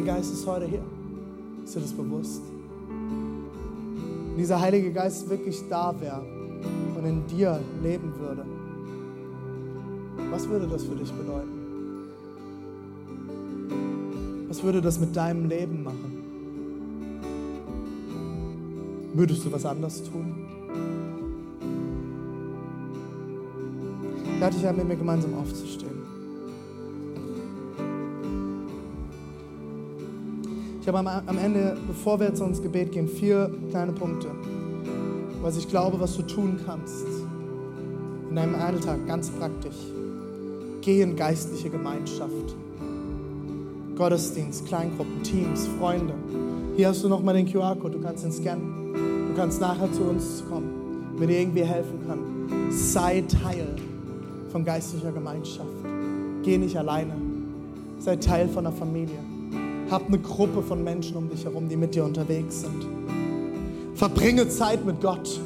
Heilige 0.00 0.14
Geist 0.14 0.32
ist 0.32 0.46
heute 0.46 0.64
hier. 0.64 0.82
Ist 1.62 1.76
dir 1.76 1.80
das 1.80 1.92
bewusst? 1.92 2.40
Wenn 2.88 4.38
dieser 4.38 4.58
Heilige 4.58 4.90
Geist 4.94 5.28
wirklich 5.28 5.60
da 5.68 5.94
wäre 6.00 6.22
und 6.96 7.04
in 7.04 7.26
dir 7.26 7.60
leben 7.82 8.10
würde, 8.18 8.46
was 10.30 10.48
würde 10.48 10.66
das 10.68 10.84
für 10.84 10.94
dich 10.94 11.12
bedeuten? 11.12 11.50
Was 14.48 14.62
würde 14.62 14.80
das 14.80 14.98
mit 14.98 15.14
deinem 15.14 15.46
Leben 15.46 15.82
machen? 15.82 16.22
Würdest 19.12 19.44
du 19.44 19.52
was 19.52 19.66
anderes 19.66 20.02
tun? 20.04 20.34
Lade 24.40 24.56
dich 24.56 24.66
ein, 24.66 24.76
mit 24.76 24.88
mir 24.88 24.96
gemeinsam 24.96 25.34
aufzustehen. 25.34 25.79
Ich 30.80 30.88
habe 30.88 30.98
am, 30.98 31.38
Ende, 31.38 31.76
bevor 31.86 32.18
wir 32.18 32.28
jetzt 32.28 32.40
ins 32.40 32.62
Gebet 32.62 32.92
gehen, 32.92 33.06
vier 33.06 33.50
kleine 33.70 33.92
Punkte, 33.92 34.28
was 35.42 35.58
ich 35.58 35.68
glaube, 35.68 36.00
was 36.00 36.16
du 36.16 36.22
tun 36.22 36.58
kannst 36.64 37.04
in 38.30 38.36
deinem 38.36 38.54
Alltag, 38.54 39.06
ganz 39.06 39.28
praktisch. 39.28 39.76
Geh 40.80 41.02
in 41.02 41.16
geistliche 41.16 41.68
Gemeinschaft. 41.68 42.56
Gottesdienst, 43.96 44.66
Kleingruppen, 44.66 45.22
Teams, 45.22 45.68
Freunde. 45.78 46.14
Hier 46.76 46.88
hast 46.88 47.04
du 47.04 47.08
nochmal 47.08 47.34
den 47.34 47.46
QR-Code, 47.46 47.98
du 47.98 48.02
kannst 48.02 48.24
ihn 48.24 48.32
scannen. 48.32 49.28
Du 49.28 49.34
kannst 49.34 49.60
nachher 49.60 49.92
zu 49.92 50.02
uns 50.04 50.42
kommen, 50.48 51.14
wenn 51.18 51.28
dir 51.28 51.40
irgendwie 51.40 51.64
helfen 51.64 51.98
kann. 52.06 52.70
Sei 52.70 53.22
Teil 53.22 53.76
von 54.50 54.64
geistlicher 54.64 55.12
Gemeinschaft. 55.12 55.68
Geh 56.42 56.56
nicht 56.56 56.76
alleine. 56.76 57.12
Sei 57.98 58.16
Teil 58.16 58.48
von 58.48 58.64
der 58.64 58.72
Familie. 58.72 59.18
Hab 59.90 60.06
eine 60.06 60.18
Gruppe 60.18 60.62
von 60.62 60.84
Menschen 60.84 61.16
um 61.16 61.28
dich 61.28 61.44
herum, 61.44 61.68
die 61.68 61.76
mit 61.76 61.94
dir 61.94 62.04
unterwegs 62.04 62.60
sind. 62.60 62.86
Verbringe 63.94 64.48
Zeit 64.48 64.84
mit 64.86 65.00
Gott. 65.00 65.40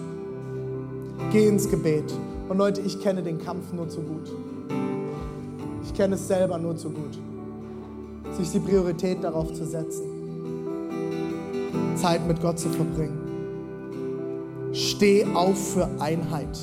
Geh 1.32 1.49
ins 1.49 1.68
Gebet. 1.68 2.12
Und 2.49 2.59
Leute, 2.59 2.82
ich 2.82 3.01
kenne 3.01 3.22
den 3.22 3.38
Kampf 3.38 3.72
nur 3.72 3.88
zu 3.88 4.03
gut. 4.03 4.30
Ich 5.82 5.95
kenne 5.95 6.16
es 6.16 6.28
selber 6.28 6.59
nur 6.59 6.76
zu 6.76 6.90
gut. 6.90 7.18
Sich 8.36 8.51
die 8.51 8.61
Priorität 8.61 9.24
darauf 9.24 9.53
zu 9.53 9.64
setzen, 9.64 10.05
Zeit 11.97 12.26
mit 12.26 12.42
Gott 12.42 12.59
zu 12.59 12.68
verbringen. 12.68 13.18
Steh 14.72 15.24
auf 15.34 15.57
für 15.72 15.88
Einheit 16.01 16.59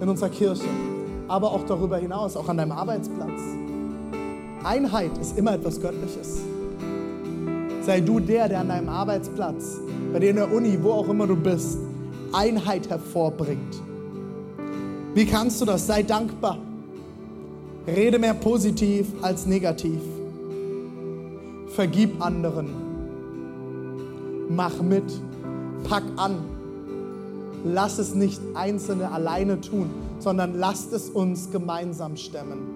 in 0.00 0.08
unserer 0.08 0.30
Kirche, 0.30 0.68
aber 1.28 1.50
auch 1.50 1.64
darüber 1.64 1.98
hinaus, 1.98 2.36
auch 2.36 2.48
an 2.48 2.56
deinem 2.56 2.72
Arbeitsplatz. 2.72 3.53
Einheit 4.64 5.16
ist 5.18 5.36
immer 5.36 5.54
etwas 5.54 5.80
Göttliches. 5.80 6.40
Sei 7.82 8.00
du 8.00 8.18
der, 8.18 8.48
der 8.48 8.60
an 8.60 8.68
deinem 8.68 8.88
Arbeitsplatz, 8.88 9.78
bei 10.10 10.18
dir 10.18 10.30
in 10.30 10.36
der 10.36 10.50
Uni, 10.50 10.78
wo 10.82 10.92
auch 10.92 11.08
immer 11.08 11.26
du 11.26 11.36
bist, 11.36 11.78
Einheit 12.32 12.88
hervorbringt. 12.88 13.82
Wie 15.14 15.26
kannst 15.26 15.60
du 15.60 15.66
das? 15.66 15.86
Sei 15.86 16.02
dankbar. 16.02 16.58
Rede 17.86 18.18
mehr 18.18 18.32
positiv 18.32 19.06
als 19.20 19.44
negativ. 19.44 20.00
Vergib 21.68 22.24
anderen. 22.24 22.70
Mach 24.48 24.80
mit. 24.80 25.04
Pack 25.88 26.04
an. 26.16 26.36
Lass 27.64 27.98
es 27.98 28.14
nicht 28.14 28.40
Einzelne 28.54 29.12
alleine 29.12 29.60
tun, 29.60 29.90
sondern 30.18 30.54
lasst 30.54 30.92
es 30.94 31.10
uns 31.10 31.50
gemeinsam 31.50 32.16
stemmen. 32.16 32.73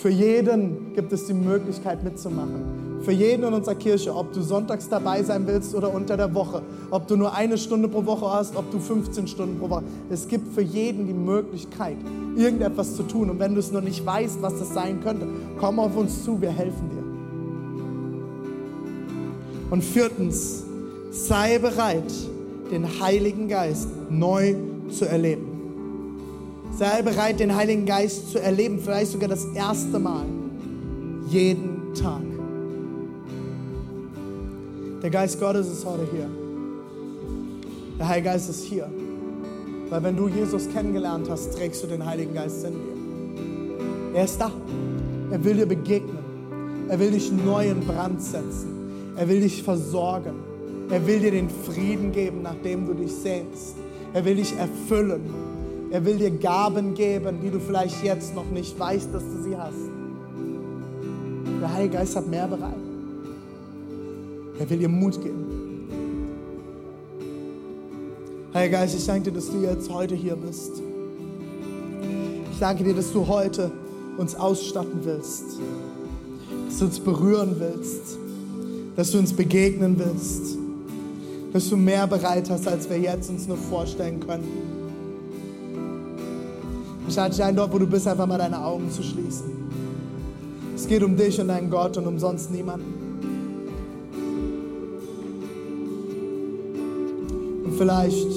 Für 0.00 0.08
jeden 0.08 0.94
gibt 0.94 1.12
es 1.12 1.26
die 1.26 1.34
Möglichkeit 1.34 2.02
mitzumachen. 2.02 3.02
Für 3.02 3.12
jeden 3.12 3.44
in 3.44 3.52
unserer 3.52 3.74
Kirche, 3.74 4.16
ob 4.16 4.32
du 4.32 4.40
sonntags 4.40 4.88
dabei 4.88 5.22
sein 5.22 5.46
willst 5.46 5.74
oder 5.74 5.92
unter 5.92 6.16
der 6.16 6.32
Woche, 6.32 6.62
ob 6.90 7.06
du 7.06 7.16
nur 7.16 7.34
eine 7.34 7.58
Stunde 7.58 7.86
pro 7.86 8.06
Woche 8.06 8.32
hast, 8.32 8.56
ob 8.56 8.70
du 8.70 8.78
15 8.78 9.26
Stunden 9.26 9.58
pro 9.58 9.68
Woche. 9.68 9.82
Es 10.08 10.26
gibt 10.26 10.54
für 10.54 10.62
jeden 10.62 11.06
die 11.06 11.12
Möglichkeit, 11.12 11.98
irgendetwas 12.34 12.96
zu 12.96 13.02
tun. 13.02 13.28
Und 13.28 13.40
wenn 13.40 13.52
du 13.52 13.60
es 13.60 13.72
noch 13.72 13.82
nicht 13.82 14.06
weißt, 14.06 14.40
was 14.40 14.58
das 14.58 14.72
sein 14.72 15.02
könnte, 15.02 15.26
komm 15.58 15.78
auf 15.78 15.94
uns 15.94 16.24
zu, 16.24 16.40
wir 16.40 16.50
helfen 16.50 16.88
dir. 16.88 17.04
Und 19.70 19.84
viertens, 19.84 20.64
sei 21.10 21.58
bereit, 21.58 22.10
den 22.70 22.86
Heiligen 23.02 23.48
Geist 23.48 23.90
neu 24.08 24.54
zu 24.88 25.04
erleben. 25.06 25.39
Sei 26.80 27.02
bereit, 27.02 27.38
den 27.38 27.54
Heiligen 27.54 27.84
Geist 27.84 28.30
zu 28.30 28.40
erleben, 28.40 28.78
vielleicht 28.78 29.12
sogar 29.12 29.28
das 29.28 29.44
erste 29.54 29.98
Mal, 29.98 30.24
jeden 31.28 31.92
Tag. 31.92 32.22
Der 35.02 35.10
Geist 35.10 35.38
Gottes 35.38 35.70
ist 35.70 35.84
heute 35.84 36.08
hier. 36.10 36.26
Der 37.98 38.08
Heilige 38.08 38.30
Geist 38.30 38.48
ist 38.48 38.64
hier. 38.64 38.88
Weil 39.90 40.02
wenn 40.04 40.16
du 40.16 40.28
Jesus 40.28 40.70
kennengelernt 40.70 41.28
hast, 41.28 41.52
trägst 41.52 41.82
du 41.82 41.86
den 41.86 42.06
Heiligen 42.06 42.32
Geist 42.32 42.64
in 42.64 42.72
dir. 42.72 44.14
Er 44.14 44.24
ist 44.24 44.40
da. 44.40 44.50
Er 45.30 45.44
will 45.44 45.56
dir 45.56 45.66
begegnen. 45.66 46.16
Er 46.88 46.98
will 46.98 47.10
dich 47.10 47.30
neu 47.30 47.68
in 47.68 47.80
Brand 47.80 48.22
setzen. 48.22 49.12
Er 49.16 49.28
will 49.28 49.42
dich 49.42 49.62
versorgen. 49.62 50.32
Er 50.88 51.06
will 51.06 51.20
dir 51.20 51.32
den 51.32 51.50
Frieden 51.50 52.10
geben, 52.10 52.40
nach 52.40 52.56
dem 52.64 52.86
du 52.86 52.94
dich 52.94 53.12
sehnst. 53.12 53.74
Er 54.14 54.24
will 54.24 54.36
dich 54.36 54.56
erfüllen. 54.56 55.59
Er 55.90 56.04
will 56.04 56.18
dir 56.18 56.30
Gaben 56.30 56.94
geben, 56.94 57.40
die 57.42 57.50
du 57.50 57.58
vielleicht 57.58 58.04
jetzt 58.04 58.34
noch 58.34 58.48
nicht 58.50 58.78
weißt, 58.78 59.12
dass 59.12 59.24
du 59.24 59.42
sie 59.42 59.56
hast. 59.56 59.74
Der 61.60 61.72
Heilige 61.72 61.96
Geist 61.96 62.14
hat 62.14 62.28
mehr 62.28 62.46
bereit. 62.46 62.74
Er 64.58 64.70
will 64.70 64.78
dir 64.78 64.88
Mut 64.88 65.20
geben. 65.20 65.60
Heiliger 68.54 68.78
Geist, 68.78 68.96
ich 68.96 69.06
danke 69.06 69.30
dir, 69.30 69.32
dass 69.32 69.50
du 69.50 69.62
jetzt 69.62 69.92
heute 69.92 70.14
hier 70.14 70.36
bist. 70.36 70.82
Ich 72.52 72.58
danke 72.58 72.84
dir, 72.84 72.94
dass 72.94 73.12
du 73.12 73.26
heute 73.26 73.70
uns 74.16 74.34
ausstatten 74.34 75.00
willst, 75.02 75.44
dass 76.68 76.78
du 76.78 76.84
uns 76.84 77.00
berühren 77.00 77.56
willst, 77.58 78.18
dass 78.96 79.10
du 79.10 79.18
uns 79.18 79.32
begegnen 79.32 79.98
willst, 79.98 80.58
dass 81.52 81.68
du 81.68 81.76
mehr 81.76 82.06
bereit 82.06 82.48
hast, 82.50 82.68
als 82.68 82.88
wir 82.88 82.98
jetzt 82.98 83.30
uns 83.30 83.48
nur 83.48 83.56
vorstellen 83.56 84.20
können. 84.20 84.69
Ich 87.10 87.16
lade 87.16 87.34
dich 87.34 87.42
ein, 87.42 87.56
dort, 87.56 87.72
wo 87.72 87.78
du 87.80 87.88
bist, 87.88 88.06
einfach 88.06 88.24
mal 88.24 88.38
deine 88.38 88.64
Augen 88.64 88.88
zu 88.88 89.02
schließen. 89.02 89.50
Es 90.76 90.86
geht 90.86 91.02
um 91.02 91.16
dich 91.16 91.40
und 91.40 91.48
deinen 91.48 91.68
Gott 91.68 91.96
und 91.96 92.06
um 92.06 92.20
sonst 92.20 92.52
niemanden. 92.52 92.94
Und 97.64 97.74
vielleicht 97.76 98.28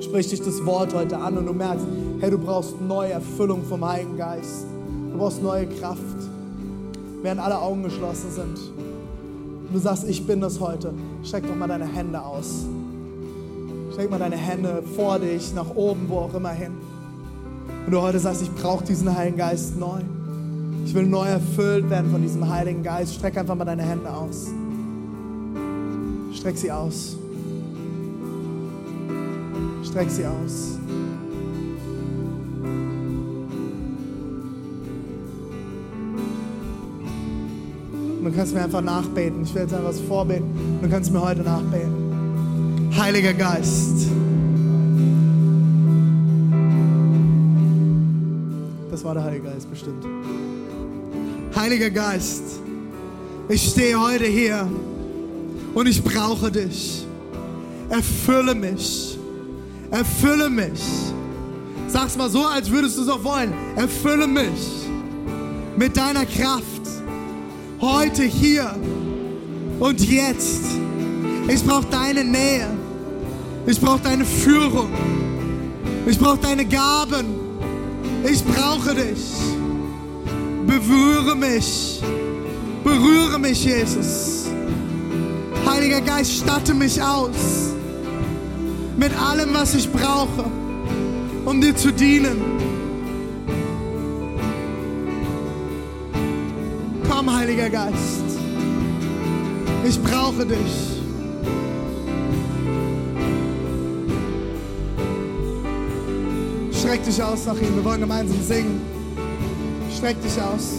spricht 0.00 0.30
dich 0.30 0.42
das 0.42 0.64
Wort 0.64 0.94
heute 0.94 1.18
an 1.18 1.38
und 1.38 1.46
du 1.46 1.52
merkst, 1.52 1.84
hey, 2.20 2.30
du 2.30 2.38
brauchst 2.38 2.80
neue 2.80 3.10
Erfüllung 3.10 3.64
vom 3.64 3.84
Heiligen 3.84 4.16
Geist. 4.16 4.66
Du 5.10 5.18
brauchst 5.18 5.42
neue 5.42 5.66
Kraft. 5.66 6.00
Während 7.22 7.40
alle 7.40 7.58
Augen 7.58 7.82
geschlossen 7.82 8.30
sind. 8.30 8.58
Und 9.66 9.74
du 9.74 9.80
sagst, 9.80 10.08
ich 10.08 10.24
bin 10.24 10.40
das 10.40 10.60
heute. 10.60 10.94
Streck 11.24 11.44
doch 11.48 11.56
mal 11.56 11.66
deine 11.66 11.86
Hände 11.86 12.22
aus. 12.22 12.64
Streck 13.92 14.08
mal 14.08 14.20
deine 14.20 14.36
Hände 14.36 14.84
vor 14.94 15.18
dich, 15.18 15.52
nach 15.52 15.74
oben, 15.74 16.04
wo 16.08 16.18
auch 16.18 16.34
immer 16.34 16.50
hin. 16.50 16.70
Und 17.86 17.92
du 17.92 18.00
heute 18.00 18.18
sagst, 18.18 18.42
ich 18.42 18.52
brauche 18.52 18.84
diesen 18.84 19.16
Heiligen 19.16 19.36
Geist 19.36 19.78
neu. 19.78 20.00
Ich 20.84 20.92
will 20.92 21.06
neu 21.06 21.26
erfüllt 21.28 21.88
werden 21.88 22.10
von 22.10 22.20
diesem 22.20 22.50
Heiligen 22.50 22.82
Geist. 22.82 23.14
Streck 23.14 23.38
einfach 23.38 23.54
mal 23.54 23.64
deine 23.64 23.84
Hände 23.84 24.12
aus. 24.12 24.48
Streck 26.34 26.58
sie 26.58 26.72
aus. 26.72 27.16
Streck 29.84 30.10
sie 30.10 30.26
aus. 30.26 30.78
Und 38.18 38.24
du 38.24 38.32
kannst 38.32 38.52
mir 38.52 38.64
einfach 38.64 38.82
nachbeten. 38.82 39.44
Ich 39.44 39.54
will 39.54 39.62
jetzt 39.62 39.72
einfach 39.72 39.90
was 39.90 40.00
vorbeten. 40.00 40.78
Du 40.82 40.88
kannst 40.88 41.12
mir 41.12 41.22
heute 41.22 41.42
nachbeten. 41.42 42.90
Heiliger 42.98 43.32
Geist. 43.32 44.08
Bestimmt. 49.76 50.06
Heiliger 51.54 51.90
Geist, 51.90 52.42
ich 53.48 53.62
stehe 53.62 54.00
heute 54.00 54.24
hier 54.24 54.68
und 55.74 55.86
ich 55.86 56.02
brauche 56.02 56.50
dich. 56.50 57.06
Erfülle 57.90 58.54
mich. 58.54 59.18
Erfülle 59.90 60.48
mich. 60.48 60.82
Sag's 61.88 62.16
mal 62.16 62.30
so, 62.30 62.44
als 62.44 62.70
würdest 62.70 62.96
du 62.96 63.02
es 63.02 63.08
auch 63.08 63.22
wollen. 63.22 63.52
Erfülle 63.76 64.26
mich 64.26 64.88
mit 65.76 65.96
deiner 65.96 66.24
Kraft. 66.24 66.64
Heute, 67.80 68.22
hier 68.22 68.74
und 69.78 70.00
jetzt. 70.00 70.64
Ich 71.48 71.62
brauche 71.62 71.86
deine 71.90 72.24
Nähe. 72.24 72.68
Ich 73.66 73.78
brauche 73.78 74.00
deine 74.00 74.24
Führung. 74.24 74.88
Ich 76.06 76.18
brauche 76.18 76.38
deine 76.38 76.64
Gaben. 76.64 77.26
Ich 78.24 78.42
brauche 78.42 78.94
dich. 78.94 79.55
Berühre 80.66 81.36
mich. 81.36 82.00
Berühre 82.84 83.38
mich, 83.38 83.64
Jesus. 83.64 84.46
Heiliger 85.66 86.00
Geist, 86.00 86.32
statte 86.32 86.74
mich 86.74 87.02
aus 87.02 87.74
mit 88.96 89.12
allem, 89.20 89.52
was 89.52 89.74
ich 89.74 89.90
brauche, 89.90 90.44
um 91.44 91.60
dir 91.60 91.76
zu 91.76 91.92
dienen. 91.92 92.40
Komm, 97.08 97.34
Heiliger 97.34 97.68
Geist. 97.68 98.24
Ich 99.86 100.02
brauche 100.02 100.46
dich. 100.46 100.96
Streck 106.72 107.04
dich 107.04 107.22
aus 107.22 107.46
nach 107.46 107.54
ihm. 107.54 107.74
Wir 107.74 107.84
wollen 107.84 108.00
gemeinsam 108.00 108.42
singen. 108.42 108.80
Streck 110.06 110.22
dich 110.22 110.40
aus. 110.40 110.74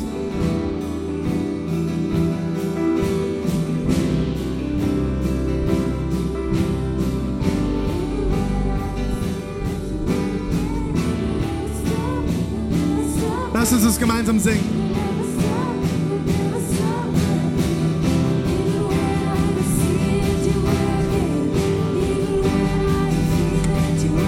Lass 13.53 13.73
uns 13.73 13.83
das 13.83 13.99
gemeinsam 13.99 14.39
singen. 14.39 14.63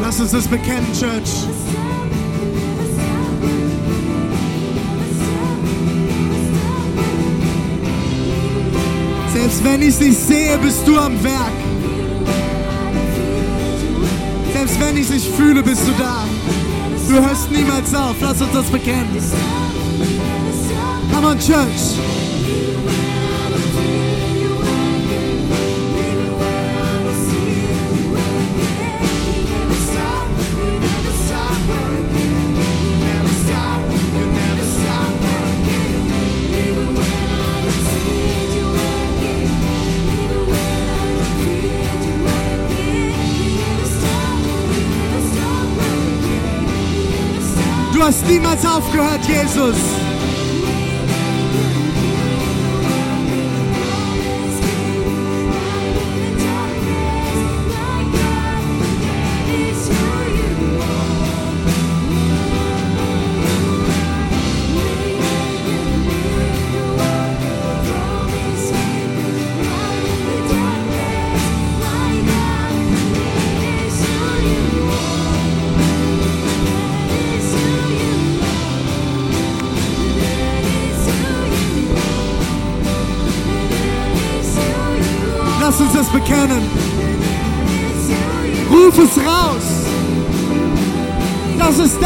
Lass 0.01 0.19
uns 0.19 0.31
das 0.31 0.45
bekennen, 0.45 0.91
Church. 0.91 1.48
Selbst 9.49 9.63
wenn 9.63 9.81
ich 9.81 9.87
es 9.87 9.99
nicht 9.99 10.19
sehe, 10.19 10.59
bist 10.59 10.87
du 10.87 10.95
am 10.99 11.23
Werk. 11.23 11.51
Selbst 14.53 14.79
wenn 14.79 14.95
ich 14.95 15.03
es 15.05 15.09
nicht 15.09 15.35
fühle, 15.35 15.63
bist 15.63 15.87
du 15.87 15.91
da. 15.97 16.23
Du 17.07 17.15
hörst 17.15 17.49
niemals 17.49 17.91
auf. 17.95 18.15
Lass 18.21 18.39
uns 18.39 18.53
das 18.53 18.67
bekennen. 18.67 19.07
Come 21.11 21.27
on, 21.29 21.39
Church. 21.39 21.97
Hast 48.09 48.25
niemals 48.27 48.65
aufgehört, 48.65 49.23
Jesus. 49.27 50.08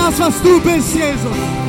Das 0.06 0.12
ist 0.12 0.20
das, 0.20 0.28
was 0.28 0.42
du 0.42 0.60
bist, 0.60 0.94
Jesus. 0.94 1.63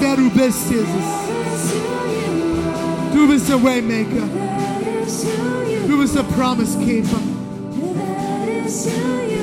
Wer 0.00 0.16
du 0.16 0.30
bist, 0.30 0.70
Jesus. 0.70 0.86
Du 3.12 3.26
bist 3.26 3.48
der 3.48 3.62
Waymaker. 3.62 4.28
Du 5.88 5.98
bist 5.98 6.14
der 6.14 6.22
Promise 6.22 6.78
Keeper. 6.78 7.18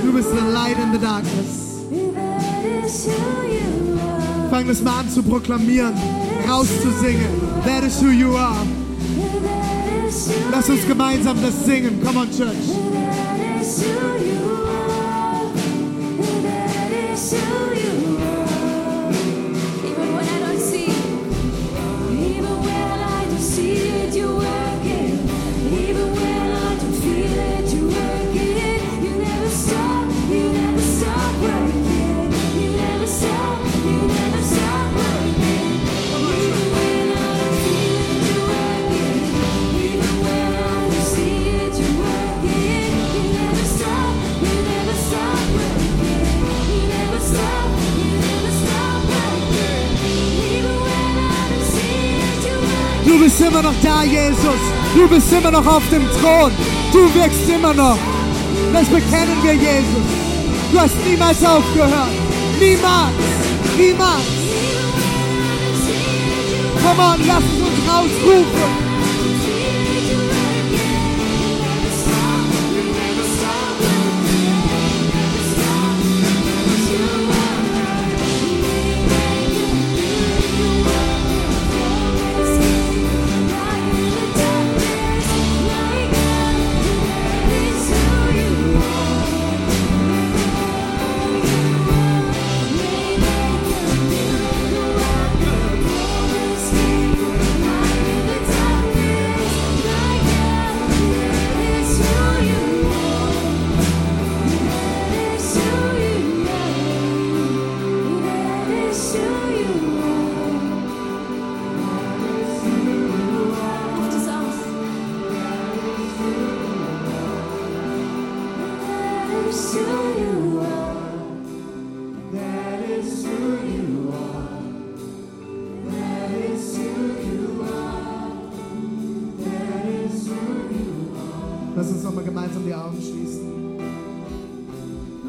Du 0.04 0.14
bist 0.14 0.30
the 0.32 0.52
light 0.54 0.78
in 0.78 0.94
the 0.94 1.00
darkness. 1.00 1.66
Fang 4.50 4.68
das 4.68 4.82
mal 4.82 5.00
an 5.00 5.10
zu 5.10 5.22
proklamieren, 5.24 5.94
rauszusingen. 6.48 7.30
That 7.66 7.84
is 7.84 8.02
who 8.02 8.12
you 8.12 8.36
are. 8.38 8.66
Lass 10.52 10.70
uns 10.70 10.88
gemeinsam 10.88 11.42
das 11.42 11.66
singen. 11.66 12.02
Come 12.04 12.20
on, 12.20 12.32
Church. 12.32 12.56
Even 17.78 18.35
bist 53.38 53.50
immer 53.50 53.62
noch 53.62 53.74
da, 53.84 54.04
Jesus. 54.04 54.62
Du 54.96 55.10
bist 55.10 55.32
immer 55.34 55.52
noch 55.52 55.66
auf 55.66 55.84
dem 55.90 56.08
Thron. 56.22 56.52
Du 56.94 57.14
wirkst 57.14 57.50
immer 57.50 57.74
noch. 57.74 57.98
Das 58.72 58.88
bekennen 58.88 59.44
wir, 59.44 59.54
Jesus. 59.54 60.06
Du 60.72 60.80
hast 60.80 60.96
niemals 61.06 61.44
aufgehört. 61.44 61.92
Niemals. 62.60 63.12
Niemals. 63.78 64.24
Come 66.82 67.02
on, 67.02 67.28
lass 67.28 67.44
uns 67.44 67.90
rausrufen. 67.90 68.85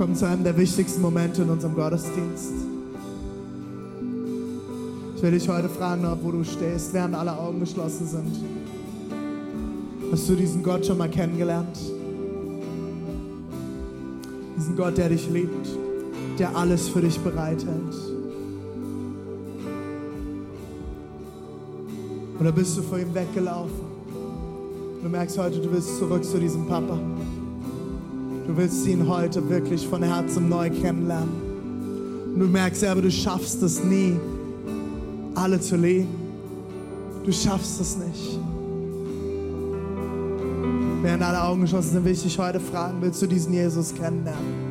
Kommen 0.07 0.17
zu 0.17 0.29
einem 0.29 0.45
der 0.45 0.57
wichtigsten 0.57 1.03
Momente 1.03 1.43
in 1.43 1.51
unserem 1.51 1.75
Gottesdienst. 1.75 2.53
Ich 5.17 5.21
will 5.21 5.33
dich 5.33 5.49
heute 5.49 5.69
fragen, 5.69 6.07
wo 6.23 6.31
du 6.31 6.45
stehst, 6.45 6.95
während 6.95 7.17
alle 7.17 7.37
Augen 7.37 7.59
geschlossen 7.59 8.07
sind. 8.07 8.37
Hast 10.13 10.29
du 10.29 10.37
diesen 10.37 10.63
Gott 10.63 10.87
schon 10.87 10.99
mal 10.99 11.11
kennengelernt? 11.11 11.77
Diesen 14.57 14.77
Gott, 14.77 14.97
der 14.97 15.09
dich 15.09 15.29
liebt, 15.29 15.67
der 16.39 16.57
alles 16.57 16.89
für 16.89 17.01
dich 17.01 17.19
bereithält. 17.19 17.97
Oder 22.39 22.53
bist 22.53 22.79
du 22.79 22.83
vor 22.83 23.01
ihm 23.01 23.13
weggelaufen? 23.13 23.87
Du 25.03 25.09
merkst 25.09 25.37
heute, 25.37 25.59
du 25.59 25.73
willst 25.73 25.99
zurück 25.99 26.25
zu 26.25 26.39
diesem 26.39 26.65
Papa. 26.69 26.97
Du 28.47 28.57
willst 28.57 28.87
ihn 28.87 29.09
heute 29.09 29.49
wirklich 29.49 29.87
von 29.87 30.03
Herzen 30.03 30.49
neu 30.49 30.71
kennenlernen. 30.71 31.29
Und 32.35 32.41
du 32.41 32.47
merkst 32.47 32.85
aber, 32.85 33.03
du 33.03 33.11
schaffst 33.11 33.61
es 33.63 33.83
nie, 33.83 34.17
alle 35.35 35.61
zu 35.61 35.77
lieben. 35.77 36.09
Du 37.25 37.33
schaffst 37.33 37.81
es 37.81 37.97
nicht. 37.97 38.39
Während 41.03 41.23
alle 41.23 41.43
Augen 41.43 41.63
geschlossen 41.63 41.91
sind, 41.93 42.05
will 42.05 42.13
ich 42.13 42.23
dich 42.23 42.39
heute 42.39 42.61
fragen, 42.61 42.99
willst 43.01 43.21
du 43.21 43.27
diesen 43.27 43.53
Jesus 43.53 43.93
kennenlernen? 43.95 44.67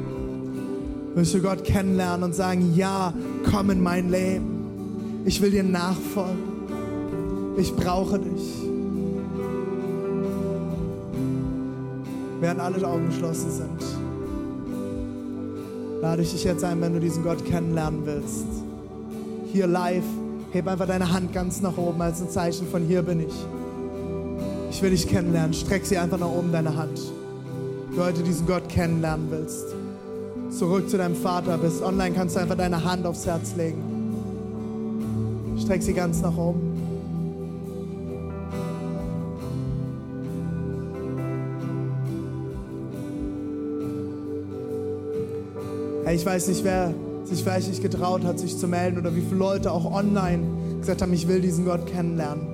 Willst 1.13 1.33
du 1.33 1.41
Gott 1.41 1.63
kennenlernen 1.63 2.23
und 2.23 2.35
sagen, 2.35 2.73
ja, 2.75 3.13
komm 3.49 3.71
in 3.71 3.83
mein 3.83 4.09
Leben. 4.09 5.23
Ich 5.25 5.41
will 5.41 5.51
dir 5.51 5.63
nachfolgen. 5.63 6.43
Ich 7.57 7.73
brauche 7.75 8.19
dich. 8.19 8.64
Während 12.45 12.61
alle 12.61 12.87
Augen 12.87 13.07
geschlossen 13.07 13.49
sind, 13.49 13.81
lade 15.99 16.21
ich 16.21 16.31
dich 16.31 16.43
jetzt 16.43 16.63
ein, 16.63 16.79
wenn 16.79 16.93
du 16.93 16.99
diesen 16.99 17.23
Gott 17.23 17.43
kennenlernen 17.43 18.05
willst. 18.05 18.45
Hier 19.51 19.65
live, 19.65 20.03
heb 20.51 20.67
einfach 20.67 20.85
deine 20.85 21.11
Hand 21.11 21.33
ganz 21.33 21.61
nach 21.61 21.75
oben 21.75 21.99
als 22.03 22.21
ein 22.21 22.29
Zeichen 22.29 22.67
von 22.67 22.83
hier 22.83 23.01
bin 23.01 23.21
ich. 23.21 23.33
Ich 24.69 24.79
will 24.83 24.91
dich 24.91 25.07
kennenlernen. 25.07 25.55
Streck 25.55 25.87
sie 25.87 25.97
einfach 25.97 26.19
nach 26.19 26.29
oben, 26.29 26.51
deine 26.51 26.77
Hand. 26.77 27.01
Du 27.95 28.03
heute 28.03 28.21
diesen 28.21 28.45
Gott 28.45 28.69
kennenlernen 28.69 29.25
willst. 29.31 29.65
Zurück 30.51 30.87
zu 30.87 30.97
deinem 30.97 31.15
Vater 31.15 31.57
bist. 31.57 31.81
Online 31.81 32.13
kannst 32.13 32.35
du 32.35 32.41
einfach 32.41 32.57
deine 32.57 32.83
Hand 32.83 33.07
aufs 33.07 33.25
Herz 33.25 33.55
legen. 33.55 33.81
Streck 35.63 35.81
sie 35.81 35.93
ganz 35.93 36.21
nach 36.21 36.37
oben. 36.37 36.94
Hey, 46.05 46.17
ich 46.17 46.25
weiß 46.25 46.49
nicht, 46.49 46.63
wer 46.63 46.93
sich 47.23 47.41
vielleicht 47.41 47.67
nicht 47.67 47.81
getraut 47.81 48.23
hat, 48.23 48.37
sich 48.37 48.55
zu 48.59 48.67
melden 48.67 48.99
oder 48.99 49.15
wie 49.15 49.21
viele 49.21 49.39
Leute 49.39 49.71
auch 49.71 49.91
online 49.91 50.43
gesagt 50.79 51.01
haben, 51.01 51.11
ich 51.13 51.27
will 51.27 51.41
diesen 51.41 51.65
Gott 51.65 51.87
kennenlernen. 51.87 52.45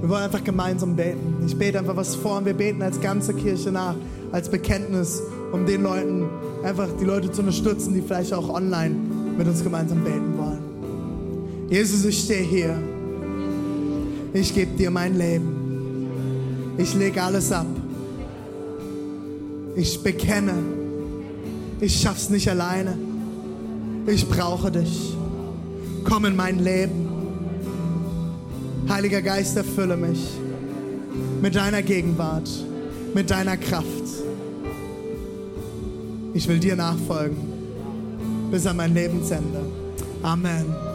Wir 0.00 0.08
wollen 0.08 0.22
einfach 0.22 0.42
gemeinsam 0.42 0.96
beten. 0.96 1.44
Ich 1.46 1.58
bete 1.58 1.78
einfach 1.78 1.94
was 1.94 2.14
vor 2.14 2.38
und 2.38 2.46
wir 2.46 2.54
beten 2.54 2.80
als 2.80 2.98
ganze 3.02 3.34
Kirche 3.34 3.70
nach, 3.70 3.96
als 4.32 4.48
Bekenntnis, 4.48 5.20
um 5.52 5.66
den 5.66 5.82
Leuten, 5.82 6.26
einfach 6.64 6.88
die 6.98 7.04
Leute 7.04 7.30
zu 7.30 7.42
unterstützen, 7.42 7.92
die 7.92 8.00
vielleicht 8.00 8.32
auch 8.32 8.48
online 8.48 8.96
mit 9.36 9.46
uns 9.46 9.62
gemeinsam 9.62 10.02
beten 10.02 10.38
wollen. 10.38 11.68
Jesus, 11.68 12.02
ich 12.06 12.18
stehe 12.18 12.42
hier. 12.42 12.78
Ich 14.32 14.54
gebe 14.54 14.74
dir 14.78 14.90
mein 14.90 15.18
Leben. 15.18 16.76
Ich 16.78 16.94
lege 16.94 17.22
alles 17.22 17.52
ab. 17.52 17.66
Ich 19.76 20.02
bekenne, 20.02 20.54
ich 21.80 22.00
schaff's 22.00 22.30
nicht 22.30 22.48
alleine. 22.48 22.96
Ich 24.06 24.28
brauche 24.28 24.70
dich. 24.70 25.14
Komm 26.04 26.24
in 26.24 26.36
mein 26.36 26.58
Leben. 26.58 27.08
Heiliger 28.88 29.22
Geist, 29.22 29.56
erfülle 29.56 29.96
mich 29.96 30.26
mit 31.40 31.54
deiner 31.54 31.82
Gegenwart, 31.82 32.48
mit 33.14 33.30
deiner 33.30 33.56
Kraft. 33.56 33.86
Ich 36.34 36.48
will 36.48 36.58
dir 36.58 36.76
nachfolgen 36.76 37.36
bis 38.50 38.66
an 38.66 38.76
mein 38.76 38.94
Lebensende. 38.94 39.60
Amen. 40.22 40.89